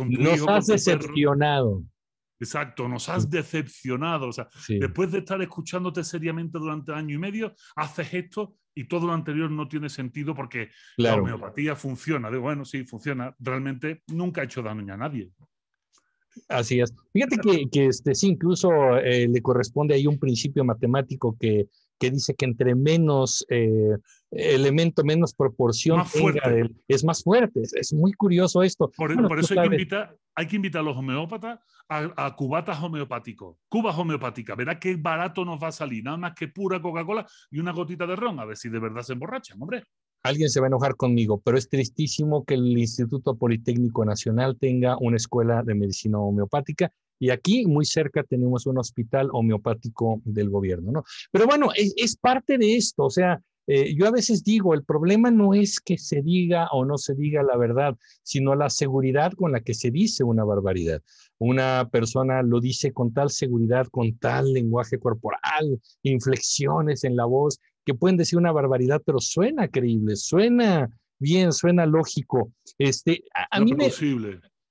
nos 0.08 0.48
has 0.48 0.66
decepcionado. 0.66 1.82
Exacto, 2.38 2.88
nos 2.88 3.08
has 3.08 3.28
decepcionado. 3.28 4.28
O 4.28 4.32
sea, 4.32 4.48
después 4.68 5.10
de 5.12 5.18
estar 5.18 5.40
escuchándote 5.42 6.04
seriamente 6.04 6.58
durante 6.58 6.92
año 6.92 7.14
y 7.14 7.18
medio, 7.18 7.54
haces 7.74 8.12
esto 8.12 8.56
y 8.74 8.84
todo 8.84 9.06
lo 9.06 9.14
anterior 9.14 9.50
no 9.50 9.66
tiene 9.68 9.88
sentido 9.88 10.34
porque 10.34 10.70
la 10.98 11.14
homeopatía 11.14 11.74
funciona. 11.74 12.30
Digo, 12.30 12.42
bueno, 12.42 12.64
sí, 12.64 12.84
funciona. 12.84 13.34
Realmente 13.38 14.02
nunca 14.08 14.42
ha 14.42 14.44
hecho 14.44 14.62
daño 14.62 14.92
a 14.92 14.96
nadie. 14.96 15.30
Así 16.48 16.80
es. 16.80 16.94
Fíjate 17.12 17.38
que, 17.38 17.70
que 17.70 17.86
este, 17.86 18.14
sí, 18.14 18.28
incluso 18.28 18.98
eh, 18.98 19.26
le 19.26 19.40
corresponde 19.40 19.94
ahí 19.94 20.06
un 20.06 20.18
principio 20.18 20.64
matemático 20.64 21.36
que 21.40 21.68
que 21.98 22.10
dice 22.10 22.34
que 22.34 22.44
entre 22.44 22.74
menos 22.74 23.44
eh, 23.48 23.96
elemento, 24.30 25.04
menos 25.04 25.34
proporción 25.34 26.02
es 26.88 27.04
más 27.04 27.22
fuerte. 27.22 27.62
Es, 27.62 27.92
muy 27.92 28.12
curioso 28.12 28.62
esto. 28.62 28.90
Por, 28.96 29.12
eso 29.38 29.60
hay 29.60 29.68
que, 29.68 29.74
invitar, 29.74 30.16
hay 30.34 30.46
que, 30.46 30.56
invitar, 30.56 30.80
a 30.80 30.84
los 30.84 30.96
homeópatas 30.96 31.58
a, 31.88 32.34
cubatas 32.36 32.82
homeopáticos, 32.82 33.56
cubas 33.68 33.96
homeopáticas. 33.96 34.56
Verá 34.56 34.78
qué 34.78 34.96
barato 34.96 35.44
nos 35.44 35.62
va 35.62 35.68
a 35.68 35.72
salir, 35.72 36.04
nada 36.04 36.16
más 36.16 36.34
que 36.34 36.48
pura 36.48 36.80
Coca-Cola 36.80 37.26
y 37.50 37.58
una 37.60 37.72
gotita 37.72 38.06
de 38.06 38.16
ron, 38.16 38.40
a 38.40 38.44
ver 38.44 38.56
si 38.56 38.68
de 38.68 38.78
verdad 38.78 39.02
se 39.02 39.12
emborrachan, 39.12 39.60
hombre. 39.60 39.84
Alguien 40.22 40.50
se 40.50 40.58
va 40.58 40.66
a 40.66 40.68
enojar 40.68 40.96
conmigo, 40.96 41.40
pero 41.40 41.56
es 41.56 41.68
tristísimo 41.68 42.44
que 42.44 42.54
el 42.54 42.76
Instituto 42.76 43.36
Politécnico 43.36 44.04
Nacional 44.04 44.58
tenga 44.58 44.96
una 44.98 45.16
escuela 45.16 45.62
de 45.62 45.76
medicina 45.76 46.18
homeopática 46.18 46.90
y 47.18 47.30
aquí 47.30 47.66
muy 47.66 47.84
cerca 47.84 48.22
tenemos 48.22 48.66
un 48.66 48.78
hospital 48.78 49.28
homeopático 49.32 50.20
del 50.24 50.50
gobierno, 50.50 50.92
¿no? 50.92 51.04
Pero 51.30 51.46
bueno, 51.46 51.68
es, 51.74 52.16
parte 52.16 52.58
de 52.58 52.76
esto, 52.76 53.04
o 53.04 53.10
sea, 53.10 53.40
eh, 53.68 53.94
yo 53.96 54.06
a 54.06 54.12
veces 54.12 54.44
digo, 54.44 54.74
el 54.74 54.84
problema 54.84 55.30
no 55.30 55.52
es 55.52 55.80
que 55.80 55.98
se 55.98 56.22
diga 56.22 56.68
o 56.72 56.84
no 56.84 56.98
se 56.98 57.14
diga 57.14 57.42
la 57.42 57.56
verdad, 57.56 57.96
sino 58.22 58.54
la 58.54 58.70
seguridad 58.70 59.32
con 59.32 59.52
la 59.52 59.60
que 59.60 59.74
se 59.74 59.90
dice 59.90 60.22
una 60.22 60.44
barbaridad. 60.44 61.02
Una 61.38 61.88
persona 61.90 62.42
lo 62.42 62.60
dice 62.60 62.92
con 62.92 63.12
tal 63.12 63.30
seguridad, 63.30 63.88
con 63.88 64.16
tal 64.18 64.52
lenguaje 64.52 64.98
corporal, 64.98 65.80
inflexiones 66.02 67.02
en 67.02 67.16
la 67.16 67.24
voz, 67.24 67.58
que 67.84 67.94
pueden 67.94 68.16
decir 68.16 68.38
una 68.38 68.52
barbaridad, 68.52 69.02
pero 69.04 69.20
suena 69.20 69.68
creíble, 69.68 70.16
suena 70.16 70.88
bien, 71.18 71.52
suena 71.52 71.86
lógico. 71.86 72.52
Este, 72.78 73.24
a, 73.50 73.60
mí 73.60 73.74
me, 73.74 73.90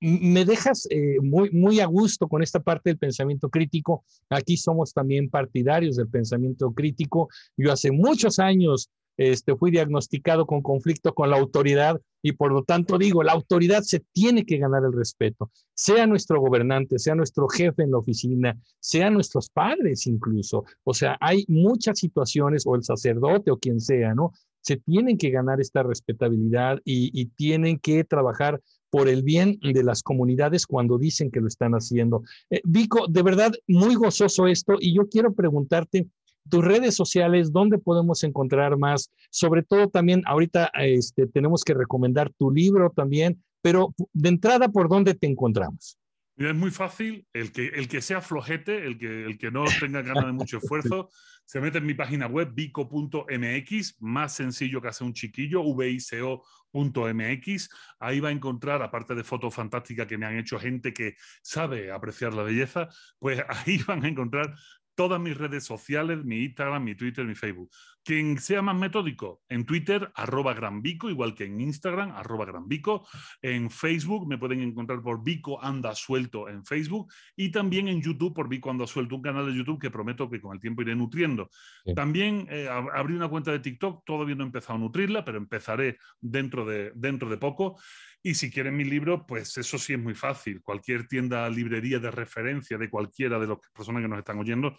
me 0.00 0.44
dejas 0.44 0.86
eh, 0.90 1.16
muy, 1.22 1.50
muy 1.50 1.80
a 1.80 1.86
gusto 1.86 2.28
con 2.28 2.42
esta 2.42 2.60
parte 2.60 2.90
del 2.90 2.98
pensamiento 2.98 3.48
crítico. 3.48 4.04
Aquí 4.30 4.56
somos 4.56 4.92
también 4.92 5.30
partidarios 5.30 5.96
del 5.96 6.08
pensamiento 6.08 6.72
crítico. 6.72 7.28
Yo 7.56 7.72
hace 7.72 7.90
muchos 7.90 8.38
años 8.38 8.90
este, 9.16 9.56
fui 9.56 9.70
diagnosticado 9.70 10.46
con 10.46 10.62
conflicto 10.62 11.14
con 11.14 11.30
la 11.30 11.38
autoridad 11.38 12.00
y 12.22 12.32
por 12.32 12.52
lo 12.52 12.64
tanto 12.64 12.98
digo, 12.98 13.22
la 13.22 13.32
autoridad 13.32 13.82
se 13.82 14.00
tiene 14.12 14.44
que 14.44 14.58
ganar 14.58 14.82
el 14.84 14.92
respeto, 14.92 15.50
sea 15.74 16.06
nuestro 16.06 16.40
gobernante, 16.40 16.98
sea 16.98 17.14
nuestro 17.14 17.48
jefe 17.48 17.82
en 17.82 17.92
la 17.92 17.98
oficina, 17.98 18.58
sea 18.80 19.10
nuestros 19.10 19.48
padres 19.48 20.06
incluso. 20.06 20.64
O 20.84 20.92
sea, 20.92 21.16
hay 21.20 21.44
muchas 21.48 21.98
situaciones, 21.98 22.64
o 22.66 22.74
el 22.74 22.82
sacerdote 22.82 23.50
o 23.50 23.58
quien 23.58 23.80
sea, 23.80 24.14
¿no? 24.14 24.32
Se 24.60 24.76
tienen 24.76 25.16
que 25.16 25.30
ganar 25.30 25.60
esta 25.60 25.84
respetabilidad 25.84 26.80
y, 26.84 27.26
tienen 27.36 27.78
que 27.78 28.02
trabajar 28.02 28.60
por 28.96 29.10
el 29.10 29.22
bien 29.22 29.58
de 29.60 29.82
las 29.82 30.02
comunidades 30.02 30.66
cuando 30.66 30.96
dicen 30.96 31.30
que 31.30 31.42
lo 31.42 31.48
están 31.48 31.72
haciendo. 31.72 32.22
Eh, 32.48 32.62
Vico, 32.64 33.06
de 33.06 33.22
verdad, 33.22 33.52
muy 33.68 33.94
gozoso 33.94 34.46
esto 34.46 34.76
y 34.80 34.94
yo 34.94 35.06
quiero 35.10 35.34
preguntarte, 35.34 36.06
tus 36.48 36.64
redes 36.64 36.94
sociales, 36.94 37.52
dónde 37.52 37.76
podemos 37.76 38.24
encontrar 38.24 38.78
más. 38.78 39.10
Sobre 39.28 39.62
todo 39.62 39.88
también 39.88 40.22
ahorita 40.24 40.70
este, 40.80 41.26
tenemos 41.26 41.62
que 41.62 41.74
recomendar 41.74 42.32
tu 42.38 42.50
libro 42.50 42.88
también, 42.88 43.42
pero 43.60 43.94
de 44.14 44.30
entrada, 44.30 44.70
¿por 44.70 44.88
dónde 44.88 45.12
te 45.12 45.26
encontramos? 45.26 45.98
Es 46.36 46.54
muy 46.54 46.70
fácil, 46.70 47.26
el 47.32 47.50
que, 47.50 47.66
el 47.68 47.88
que 47.88 48.02
sea 48.02 48.20
flojete, 48.20 48.84
el 48.84 48.98
que, 48.98 49.24
el 49.24 49.38
que 49.38 49.50
no 49.50 49.64
tenga 49.80 50.02
ganas 50.02 50.26
de 50.26 50.32
mucho 50.32 50.58
esfuerzo, 50.62 51.08
se 51.46 51.60
mete 51.60 51.78
en 51.78 51.86
mi 51.86 51.94
página 51.94 52.26
web 52.26 52.52
bico.mx, 52.52 53.96
más 54.00 54.34
sencillo 54.34 54.82
que 54.82 54.88
hacer 54.88 55.06
un 55.06 55.14
chiquillo, 55.14 55.62
vico.mx. 55.74 57.70
Ahí 58.00 58.20
va 58.20 58.28
a 58.28 58.32
encontrar, 58.32 58.82
aparte 58.82 59.14
de 59.14 59.24
fotos 59.24 59.54
fantásticas 59.54 60.06
que 60.06 60.18
me 60.18 60.26
han 60.26 60.36
hecho 60.36 60.58
gente 60.58 60.92
que 60.92 61.16
sabe 61.42 61.90
apreciar 61.90 62.34
la 62.34 62.42
belleza, 62.42 62.88
pues 63.18 63.42
ahí 63.48 63.78
van 63.86 64.04
a 64.04 64.08
encontrar 64.08 64.54
todas 64.94 65.20
mis 65.20 65.36
redes 65.36 65.64
sociales, 65.64 66.24
mi 66.24 66.44
Instagram, 66.44 66.82
mi 66.82 66.94
Twitter, 66.94 67.24
mi 67.24 67.34
Facebook. 67.34 67.70
Quien 68.06 68.38
sea 68.38 68.62
más 68.62 68.76
metódico, 68.76 69.42
en 69.48 69.66
Twitter, 69.66 70.12
arroba 70.14 70.54
granvico, 70.54 71.10
igual 71.10 71.34
que 71.34 71.42
en 71.42 71.60
Instagram, 71.60 72.12
arroba 72.12 72.44
granvico. 72.44 73.04
En 73.42 73.68
Facebook 73.68 74.28
me 74.28 74.38
pueden 74.38 74.60
encontrar 74.60 75.02
por 75.02 75.24
Vico 75.24 75.60
Anda 75.60 75.92
Suelto 75.92 76.48
en 76.48 76.64
Facebook 76.64 77.12
y 77.34 77.50
también 77.50 77.88
en 77.88 78.00
YouTube 78.00 78.32
por 78.32 78.48
Vico 78.48 78.70
Anda 78.70 78.86
Suelto, 78.86 79.16
un 79.16 79.22
canal 79.22 79.46
de 79.46 79.58
YouTube 79.58 79.80
que 79.80 79.90
prometo 79.90 80.30
que 80.30 80.40
con 80.40 80.54
el 80.54 80.60
tiempo 80.60 80.82
iré 80.82 80.94
nutriendo. 80.94 81.50
También 81.96 82.46
eh, 82.48 82.68
abrí 82.68 83.14
una 83.14 83.28
cuenta 83.28 83.50
de 83.50 83.58
TikTok, 83.58 84.04
todavía 84.06 84.36
no 84.36 84.44
he 84.44 84.46
empezado 84.46 84.76
a 84.76 84.82
nutrirla, 84.82 85.24
pero 85.24 85.38
empezaré 85.38 85.98
dentro 86.20 86.64
de, 86.64 86.92
dentro 86.94 87.28
de 87.28 87.38
poco. 87.38 87.76
Y 88.22 88.34
si 88.34 88.50
quieren 88.50 88.76
mi 88.76 88.84
libro, 88.84 89.26
pues 89.26 89.56
eso 89.56 89.78
sí 89.78 89.94
es 89.94 89.98
muy 89.98 90.14
fácil. 90.14 90.62
Cualquier 90.62 91.06
tienda, 91.08 91.48
librería 91.48 91.98
de 91.98 92.10
referencia 92.10 92.78
de 92.78 92.90
cualquiera 92.90 93.38
de 93.38 93.46
las 93.46 93.58
personas 93.72 94.02
que 94.02 94.08
nos 94.08 94.18
están 94.18 94.38
oyendo, 94.38 94.76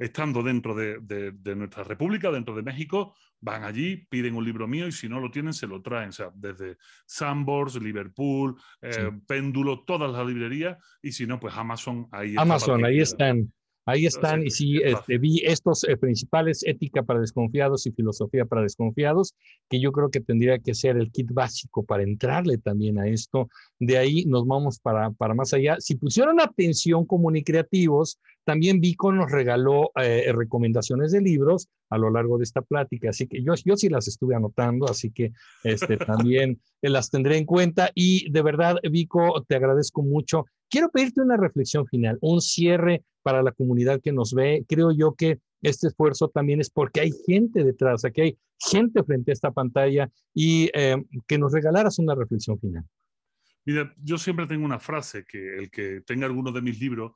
estando 0.00 0.42
dentro 0.42 0.74
de, 0.74 1.54
nuestra 1.54 1.84
república, 1.84 2.30
dentro 2.30 2.56
de 2.56 2.62
México, 2.62 3.14
van 3.38 3.64
allí, 3.64 3.96
piden 4.08 4.34
un 4.34 4.44
libro 4.44 4.66
mío 4.66 4.86
y 4.86 4.92
si 4.92 5.08
no 5.08 5.20
lo 5.20 5.30
tienen, 5.30 5.52
se 5.52 5.66
lo 5.66 5.82
traen. 5.82 6.08
O 6.08 6.12
sea, 6.12 6.30
desde 6.34 6.78
Sambors, 7.06 7.80
Liverpool, 7.80 8.56
eh, 8.80 9.10
Péndulo, 9.26 9.84
todas 9.84 10.10
las 10.10 10.26
librerías. 10.26 10.78
Y 11.02 11.12
si 11.12 11.26
no, 11.26 11.38
pues 11.38 11.54
Amazon, 11.54 12.08
ahí 12.12 12.34
Amazon, 12.38 12.84
ahí 12.84 13.00
están. 13.00 13.52
Ahí 13.90 14.06
están, 14.06 14.46
y 14.46 14.50
sí, 14.50 14.80
este, 14.84 15.18
vi 15.18 15.42
estos 15.44 15.82
eh, 15.82 15.96
principales, 15.96 16.62
ética 16.64 17.02
para 17.02 17.18
desconfiados 17.18 17.86
y 17.86 17.90
filosofía 17.90 18.44
para 18.44 18.62
desconfiados, 18.62 19.34
que 19.68 19.80
yo 19.80 19.90
creo 19.90 20.10
que 20.10 20.20
tendría 20.20 20.60
que 20.60 20.74
ser 20.74 20.96
el 20.96 21.10
kit 21.10 21.32
básico 21.32 21.84
para 21.84 22.04
entrarle 22.04 22.58
también 22.58 23.00
a 23.00 23.08
esto. 23.08 23.48
De 23.80 23.98
ahí 23.98 24.24
nos 24.26 24.46
vamos 24.46 24.78
para, 24.78 25.10
para 25.10 25.34
más 25.34 25.52
allá. 25.52 25.76
Si 25.80 25.96
pusieron 25.96 26.40
atención 26.40 27.04
comunicativos, 27.04 28.20
también 28.44 28.80
Vico 28.80 29.10
nos 29.12 29.30
regaló 29.30 29.90
eh, 30.00 30.32
recomendaciones 30.32 31.10
de 31.10 31.20
libros 31.20 31.68
a 31.90 31.98
lo 31.98 32.10
largo 32.10 32.38
de 32.38 32.44
esta 32.44 32.62
plática, 32.62 33.10
así 33.10 33.26
que 33.26 33.42
yo, 33.42 33.54
yo 33.64 33.76
sí 33.76 33.88
las 33.88 34.06
estuve 34.06 34.36
anotando, 34.36 34.86
así 34.86 35.10
que 35.10 35.32
este, 35.64 35.96
también 36.36 36.60
las 36.80 37.10
tendré 37.10 37.38
en 37.38 37.44
cuenta. 37.44 37.90
Y 37.94 38.30
de 38.30 38.42
verdad, 38.42 38.76
Vico, 38.88 39.44
te 39.48 39.56
agradezco 39.56 40.02
mucho. 40.02 40.46
Quiero 40.70 40.90
pedirte 40.90 41.20
una 41.20 41.36
reflexión 41.36 41.86
final, 41.86 42.18
un 42.20 42.40
cierre 42.40 43.02
para 43.22 43.42
la 43.42 43.52
comunidad 43.52 44.00
que 44.00 44.12
nos 44.12 44.32
ve. 44.32 44.64
Creo 44.68 44.92
yo 44.92 45.14
que 45.14 45.40
este 45.62 45.88
esfuerzo 45.88 46.28
también 46.28 46.60
es 46.60 46.70
porque 46.70 47.00
hay 47.00 47.12
gente 47.26 47.64
detrás, 47.64 48.04
aquí 48.04 48.20
hay 48.20 48.38
gente 48.58 49.02
frente 49.02 49.32
a 49.32 49.34
esta 49.34 49.50
pantalla 49.50 50.10
y 50.32 50.70
eh, 50.74 50.96
que 51.26 51.38
nos 51.38 51.52
regalaras 51.52 51.98
una 51.98 52.14
reflexión 52.14 52.58
final. 52.58 52.84
Mira, 53.64 53.94
yo 54.02 54.16
siempre 54.16 54.46
tengo 54.46 54.64
una 54.64 54.78
frase 54.78 55.24
que 55.24 55.58
el 55.58 55.70
que 55.70 56.00
tenga 56.06 56.26
alguno 56.26 56.50
de 56.50 56.62
mis 56.62 56.80
libros 56.80 57.12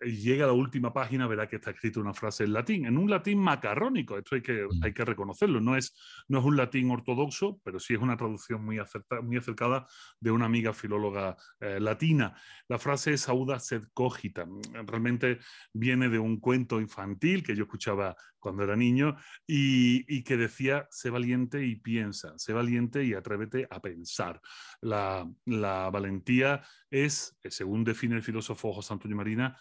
llega 0.00 0.44
a 0.44 0.48
la 0.48 0.52
última 0.52 0.92
página, 0.92 1.26
verá 1.26 1.48
que 1.48 1.56
está 1.56 1.70
escrito 1.70 2.00
una 2.00 2.14
frase 2.14 2.44
en 2.44 2.52
latín, 2.52 2.86
en 2.86 2.96
un 2.96 3.10
latín 3.10 3.38
macarrónico, 3.38 4.18
esto 4.18 4.34
hay 4.34 4.42
que, 4.42 4.64
mm. 4.64 4.82
hay 4.82 4.92
que 4.92 5.04
reconocerlo, 5.04 5.60
no 5.60 5.76
es, 5.76 5.94
no 6.28 6.38
es 6.38 6.44
un 6.44 6.56
latín 6.56 6.90
ortodoxo, 6.90 7.60
pero 7.64 7.78
sí 7.78 7.94
es 7.94 8.00
una 8.00 8.16
traducción 8.16 8.64
muy, 8.64 8.80
muy 9.22 9.36
acercada 9.38 9.86
de 10.20 10.30
una 10.30 10.46
amiga 10.46 10.72
filóloga 10.72 11.36
eh, 11.60 11.80
latina. 11.80 12.34
La 12.68 12.78
frase 12.78 13.14
es 13.14 13.28
auda 13.28 13.58
sed 13.58 13.84
cogita, 13.92 14.46
realmente 14.86 15.38
viene 15.72 16.08
de 16.08 16.18
un 16.18 16.38
cuento 16.40 16.80
infantil 16.80 17.42
que 17.42 17.54
yo 17.54 17.64
escuchaba 17.64 18.16
cuando 18.38 18.62
era 18.62 18.76
niño 18.76 19.16
y, 19.46 20.04
y 20.14 20.22
que 20.22 20.36
decía, 20.36 20.86
sé 20.90 21.08
valiente 21.08 21.64
y 21.64 21.76
piensa, 21.76 22.38
sé 22.38 22.52
valiente 22.52 23.02
y 23.02 23.14
atrévete 23.14 23.66
a 23.70 23.80
pensar. 23.80 24.40
La, 24.82 25.26
la 25.46 25.88
valentía 25.90 26.62
es, 26.90 27.38
según 27.42 27.84
define 27.84 28.16
el 28.16 28.22
filósofo 28.22 28.74
José 28.74 28.92
Antonio 28.92 29.16
Marina, 29.16 29.56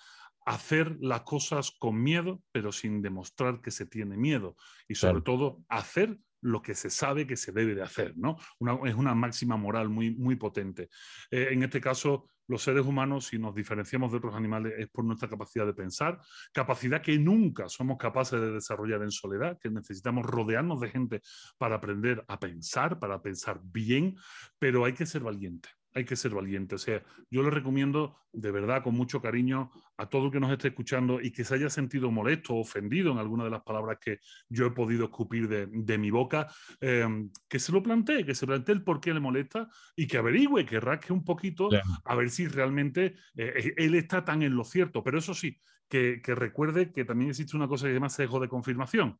hacer 0.46 0.98
las 1.00 1.22
cosas 1.22 1.72
con 1.72 2.02
miedo, 2.02 2.41
pero 2.52 2.72
sin 2.72 3.02
demostrar 3.02 3.62
que 3.62 3.72
se 3.72 3.86
tiene 3.86 4.18
miedo. 4.18 4.56
Y 4.88 4.96
sobre 4.96 5.22
todo, 5.22 5.64
hacer 5.70 6.18
lo 6.41 6.62
que 6.62 6.76
se 6.76 6.89
sabe 6.89 7.26
que 7.26 7.38
se 7.38 7.52
debe 7.52 7.74
de 7.74 7.82
hacer, 7.82 8.14
¿no? 8.18 8.38
es 8.86 8.96
una 8.96 9.16
máxima 9.16 9.56
moral 9.56 9.89
muy, 9.89 10.14
muy 10.14 10.36
potente. 10.36 10.89
Eh, 11.32 11.50
en 11.52 11.64
este 11.64 11.80
caso, 11.80 12.30
los 12.48 12.62
seres 12.62 12.86
humanos, 12.86 13.28
si 13.28 13.39
nos 13.39 13.56
diferenciamos 13.56 14.12
de 14.12 14.18
otros 14.18 14.36
animales, 14.36 14.74
es 14.78 14.89
por 14.89 15.06
nuestra 15.06 15.30
capacidad 15.30 15.66
de 15.66 15.74
pensar, 15.74 16.20
capacidad 16.52 17.02
que 17.02 17.18
nunca 17.18 17.70
somos 17.70 17.98
capaces 17.98 18.41
de 18.41 18.52
desarrollar 18.52 19.02
en 19.02 19.12
soledad, 19.12 19.58
que 19.58 19.70
necesitamos 19.70 20.26
rodearnos 20.26 20.82
de 20.82 20.89
gente 20.89 21.22
para 21.58 21.76
aprender 21.76 22.24
a 22.28 22.39
pensar, 22.39 23.00
para 23.00 23.22
pensar 23.22 23.62
bien, 23.64 24.18
pero 24.60 24.84
hay 24.84 24.94
que 24.94 25.06
ser 25.06 25.24
valiente 25.24 25.70
hay 25.94 26.06
que 26.06 26.16
ser 26.16 26.32
valiente. 26.32 26.76
O 26.76 26.78
sea, 26.78 27.04
yo 27.30 27.44
le 27.44 27.50
recomiendo 27.50 28.16
de 28.34 28.52
verdad, 28.52 28.84
con 28.84 28.96
mucho 28.96 29.22
cariño, 29.22 29.72
a 29.98 30.10
todo 30.10 30.26
el 30.26 30.32
que 30.32 30.39
nos 30.39 30.52
esté 30.52 30.70
escuchando 30.70 31.22
y 31.22 31.32
que 31.32 31.44
se 31.44 31.54
haya 31.54 31.70
sentido 31.70 32.10
molesto 32.12 32.56
o 32.56 32.62
ofendido 32.62 33.12
en 33.12 33.20
alguna 33.20 33.44
de 33.44 33.52
las 33.52 33.62
palabras 33.62 34.00
que 34.02 34.20
yo 34.50 34.66
he 34.66 34.72
podido 34.72 35.06
escupir 35.06 35.48
de, 35.48 35.98
mi 35.98 36.10
boca, 36.10 36.48
eh, 36.82 37.08
que 37.48 37.60
se 37.60 37.72
lo 37.72 37.84
plantee, 37.84 38.26
que 38.26 38.34
se 38.34 38.48
plantee 38.48 38.74
el 38.74 38.84
por 38.84 39.00
qué 39.00 39.14
le 39.14 39.20
molesta 39.20 39.70
y 39.96 40.08
que 40.08 40.18
averigüe, 40.18 40.66
que 40.66 40.80
rasque 40.80 41.14
un 41.14 41.24
poquito 41.24 41.70
a 42.04 42.16
ver 42.16 42.32
si 42.32 42.48
realmente 42.48 43.16
eh, 43.36 43.74
él 43.78 43.94
está 43.94 44.26
tan 44.26 44.41
en 44.41 44.56
lo 44.56 44.64
cierto. 44.64 45.04
Pero 45.04 45.20
eso 45.20 45.36
sí, 45.36 45.62
que, 45.88 46.20
que 46.24 46.34
recuerde 46.34 46.91
que 46.91 47.06
también 47.06 47.30
existe 47.30 47.56
una 47.56 47.68
cosa 47.68 47.86
que 47.86 47.91
se 47.91 47.96
llama 47.96 48.10
sesgo 48.10 48.39
de 48.39 48.50
confirmación 48.50 49.20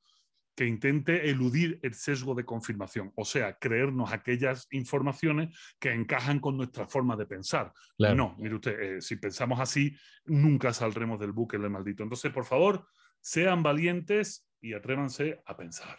que 0.56 0.68
intente 0.68 1.30
eludir 1.30 1.80
el 1.82 1.94
sesgo 1.94 2.36
de 2.36 2.46
confirmación, 2.46 3.12
o 3.16 3.26
sea, 3.26 3.58
creernos 3.58 4.12
aquellas 4.12 4.68
informaciones 4.72 5.58
que 5.80 5.92
encajan 5.92 6.40
con 6.40 6.58
nuestra 6.58 6.88
forma 6.88 7.16
de 7.16 7.26
pensar. 7.26 7.74
No, 7.98 8.36
mire 8.38 8.56
usted, 8.56 8.80
eh, 8.80 9.02
si 9.02 9.16
pensamos 9.16 9.60
así, 9.60 9.96
nunca 10.26 10.74
saldremos 10.74 11.20
del 11.20 11.32
buque 11.32 11.58
del 11.58 11.70
maldito. 11.70 12.04
Entonces, 12.04 12.32
por 12.32 12.46
favor, 12.46 12.86
sean 13.20 13.64
valientes 13.64 14.48
y 14.62 14.74
atrévanse 14.74 15.42
a 15.46 15.58
pensar. 15.58 15.98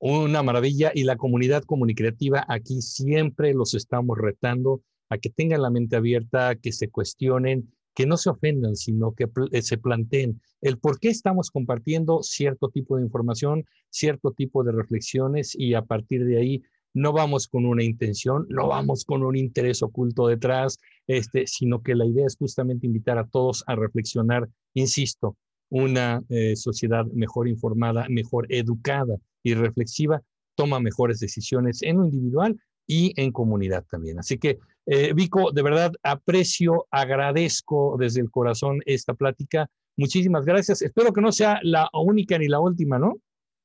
Una 0.00 0.42
maravilla 0.42 0.92
y 0.94 1.04
la 1.04 1.16
comunidad 1.16 1.64
comunicativa 1.64 2.44
aquí 2.48 2.82
siempre 2.82 3.52
los 3.52 3.74
estamos 3.74 4.16
retando 4.16 4.82
a 5.08 5.18
que 5.18 5.30
tengan 5.30 5.62
la 5.62 5.70
mente 5.70 5.96
abierta, 5.96 6.54
que 6.54 6.72
se 6.72 6.90
cuestionen 6.90 7.72
que 7.98 8.06
no 8.06 8.16
se 8.16 8.30
ofendan, 8.30 8.76
sino 8.76 9.12
que 9.12 9.26
eh, 9.50 9.60
se 9.60 9.76
planteen 9.76 10.40
el 10.60 10.78
por 10.78 11.00
qué 11.00 11.08
estamos 11.08 11.50
compartiendo 11.50 12.22
cierto 12.22 12.68
tipo 12.68 12.96
de 12.96 13.02
información, 13.02 13.64
cierto 13.90 14.30
tipo 14.30 14.62
de 14.62 14.70
reflexiones 14.70 15.56
y 15.58 15.74
a 15.74 15.82
partir 15.82 16.24
de 16.24 16.38
ahí 16.38 16.62
no 16.94 17.12
vamos 17.12 17.48
con 17.48 17.66
una 17.66 17.82
intención, 17.82 18.46
no 18.50 18.68
vamos 18.68 19.04
con 19.04 19.24
un 19.24 19.34
interés 19.34 19.82
oculto 19.82 20.28
detrás, 20.28 20.78
este, 21.08 21.48
sino 21.48 21.82
que 21.82 21.96
la 21.96 22.06
idea 22.06 22.26
es 22.26 22.36
justamente 22.36 22.86
invitar 22.86 23.18
a 23.18 23.26
todos 23.26 23.64
a 23.66 23.74
reflexionar, 23.74 24.48
insisto, 24.74 25.36
una 25.68 26.22
eh, 26.28 26.54
sociedad 26.54 27.04
mejor 27.06 27.48
informada, 27.48 28.06
mejor 28.08 28.46
educada 28.48 29.16
y 29.42 29.54
reflexiva 29.54 30.22
toma 30.54 30.78
mejores 30.78 31.18
decisiones 31.18 31.82
en 31.82 31.98
lo 31.98 32.04
individual 32.04 32.60
y 32.88 33.12
en 33.20 33.30
comunidad 33.30 33.84
también. 33.88 34.18
Así 34.18 34.38
que 34.38 34.58
eh, 34.86 35.12
Vico, 35.12 35.52
de 35.52 35.62
verdad 35.62 35.92
aprecio, 36.02 36.88
agradezco 36.90 37.96
desde 37.98 38.22
el 38.22 38.30
corazón 38.30 38.80
esta 38.86 39.14
plática. 39.14 39.68
Muchísimas 39.96 40.44
gracias. 40.46 40.80
Espero 40.80 41.12
que 41.12 41.20
no 41.20 41.30
sea 41.30 41.60
la 41.62 41.88
única 41.92 42.38
ni 42.38 42.48
la 42.48 42.58
última, 42.58 42.98
¿no? 42.98 43.18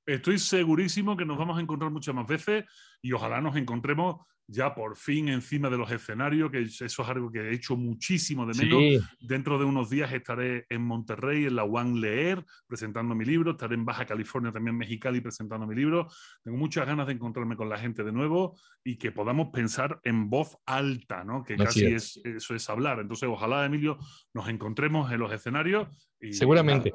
Estoy 0.05 0.37
segurísimo 0.37 1.15
que 1.15 1.25
nos 1.25 1.37
vamos 1.37 1.57
a 1.57 1.61
encontrar 1.61 1.89
muchas 1.89 2.13
más 2.13 2.27
veces 2.27 2.65
y 3.01 3.13
ojalá 3.13 3.39
nos 3.39 3.55
encontremos 3.55 4.17
ya 4.47 4.75
por 4.75 4.97
fin 4.97 5.29
encima 5.29 5.69
de 5.69 5.77
los 5.77 5.91
escenarios, 5.91 6.51
que 6.51 6.61
eso 6.61 6.85
es 6.85 6.99
algo 6.99 7.31
que 7.31 7.39
he 7.39 7.53
hecho 7.53 7.75
muchísimo 7.75 8.45
de 8.45 8.53
menos. 8.53 9.09
Dentro 9.19 9.57
de 9.57 9.65
unos 9.65 9.89
días 9.89 10.11
estaré 10.11 10.65
en 10.69 10.81
Monterrey, 10.81 11.45
en 11.45 11.55
la 11.55 11.63
One 11.63 11.99
Leer, 11.99 12.45
presentando 12.67 13.15
mi 13.15 13.25
libro. 13.25 13.51
Estaré 13.51 13.75
en 13.75 13.85
Baja 13.85 14.05
California, 14.05 14.51
también 14.51 14.75
en 14.75 14.79
Mexicali, 14.79 15.21
presentando 15.21 15.65
mi 15.65 15.75
libro. 15.75 16.07
Tengo 16.43 16.57
muchas 16.57 16.85
ganas 16.85 17.07
de 17.07 17.13
encontrarme 17.13 17.55
con 17.55 17.69
la 17.69 17.77
gente 17.77 18.03
de 18.03 18.11
nuevo 18.11 18.59
y 18.83 18.97
que 18.97 19.11
podamos 19.11 19.49
pensar 19.49 19.99
en 20.03 20.29
voz 20.29 20.57
alta, 20.65 21.23
¿no? 21.23 21.43
que 21.43 21.55
casi 21.55 21.85
es. 21.85 22.17
eso 22.23 22.55
es 22.55 22.69
hablar. 22.69 22.99
Entonces, 22.99 23.29
ojalá, 23.29 23.65
Emilio, 23.65 23.97
nos 24.33 24.49
encontremos 24.49 25.11
en 25.11 25.19
los 25.19 25.31
escenarios. 25.31 25.87
Y, 26.19 26.33
Seguramente. 26.33 26.91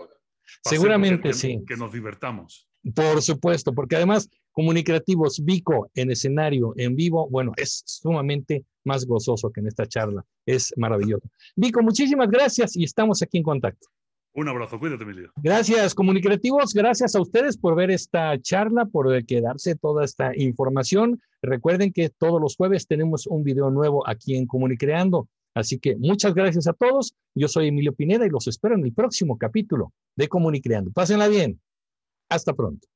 Seguramente 0.63 1.33
sí. 1.33 1.63
Que 1.67 1.77
nos 1.77 1.93
divertamos. 1.93 2.68
Por 2.95 3.23
supuesto, 3.23 3.75
porque 3.75 3.97
además 3.97 4.29
comunicativos, 4.53 5.45
Vico 5.45 5.91
en 5.95 6.11
escenario, 6.11 6.73
en 6.77 6.97
vivo, 6.97 7.29
bueno, 7.29 7.53
es 7.57 7.83
sumamente 7.87 8.65
más 8.85 9.05
gozoso 9.07 9.51
que 9.51 9.61
en 9.61 9.69
esta 9.69 9.87
charla. 9.87 10.25
Es 10.47 10.73
maravilloso. 10.77 11.29
Vico, 11.57 11.83
muchísimas 11.83 12.29
gracias 12.31 12.77
y 12.77 12.85
estamos 12.85 13.23
aquí 13.23 13.39
en 13.39 13.45
contacto. 13.45 13.89
Un 14.35 14.49
abrazo, 14.49 14.79
cuídate, 14.79 15.03
Emilio. 15.03 15.33
Gracias, 15.43 15.95
comunicativos. 15.95 16.73
Gracias 16.73 17.17
a 17.17 17.21
ustedes 17.21 17.57
por 17.57 17.75
ver 17.75 17.91
esta 17.91 18.41
charla, 18.41 18.87
por 18.87 19.25
quedarse 19.25 19.75
toda 19.75 20.05
esta 20.05 20.31
información. 20.37 21.21
Recuerden 21.43 21.93
que 21.93 22.09
todos 22.09 22.41
los 22.41 22.55
jueves 22.55 22.87
tenemos 22.87 23.27
un 23.27 23.43
video 23.43 23.71
nuevo 23.71 24.09
aquí 24.09 24.37
en 24.37 24.47
Comunicreando. 24.47 25.29
Así 25.55 25.81
que 25.81 25.97
muchas 25.97 26.35
gracias 26.35 26.69
a 26.69 26.73
todos. 26.73 27.15
Yo 27.35 27.49
soy 27.49 27.69
Emilio 27.69 27.93
Pineda 27.93 28.27
y 28.27 28.31
los 28.31 28.47
espero 28.47 28.77
en 28.77 28.85
el 28.85 28.93
próximo 28.93 29.39
capítulo 29.39 29.93
de 30.15 30.29
Comunicreando. 30.29 30.93
Pásenla 30.93 31.27
bien. 31.27 31.61
Hasta 32.31 32.55
pronto. 32.55 32.87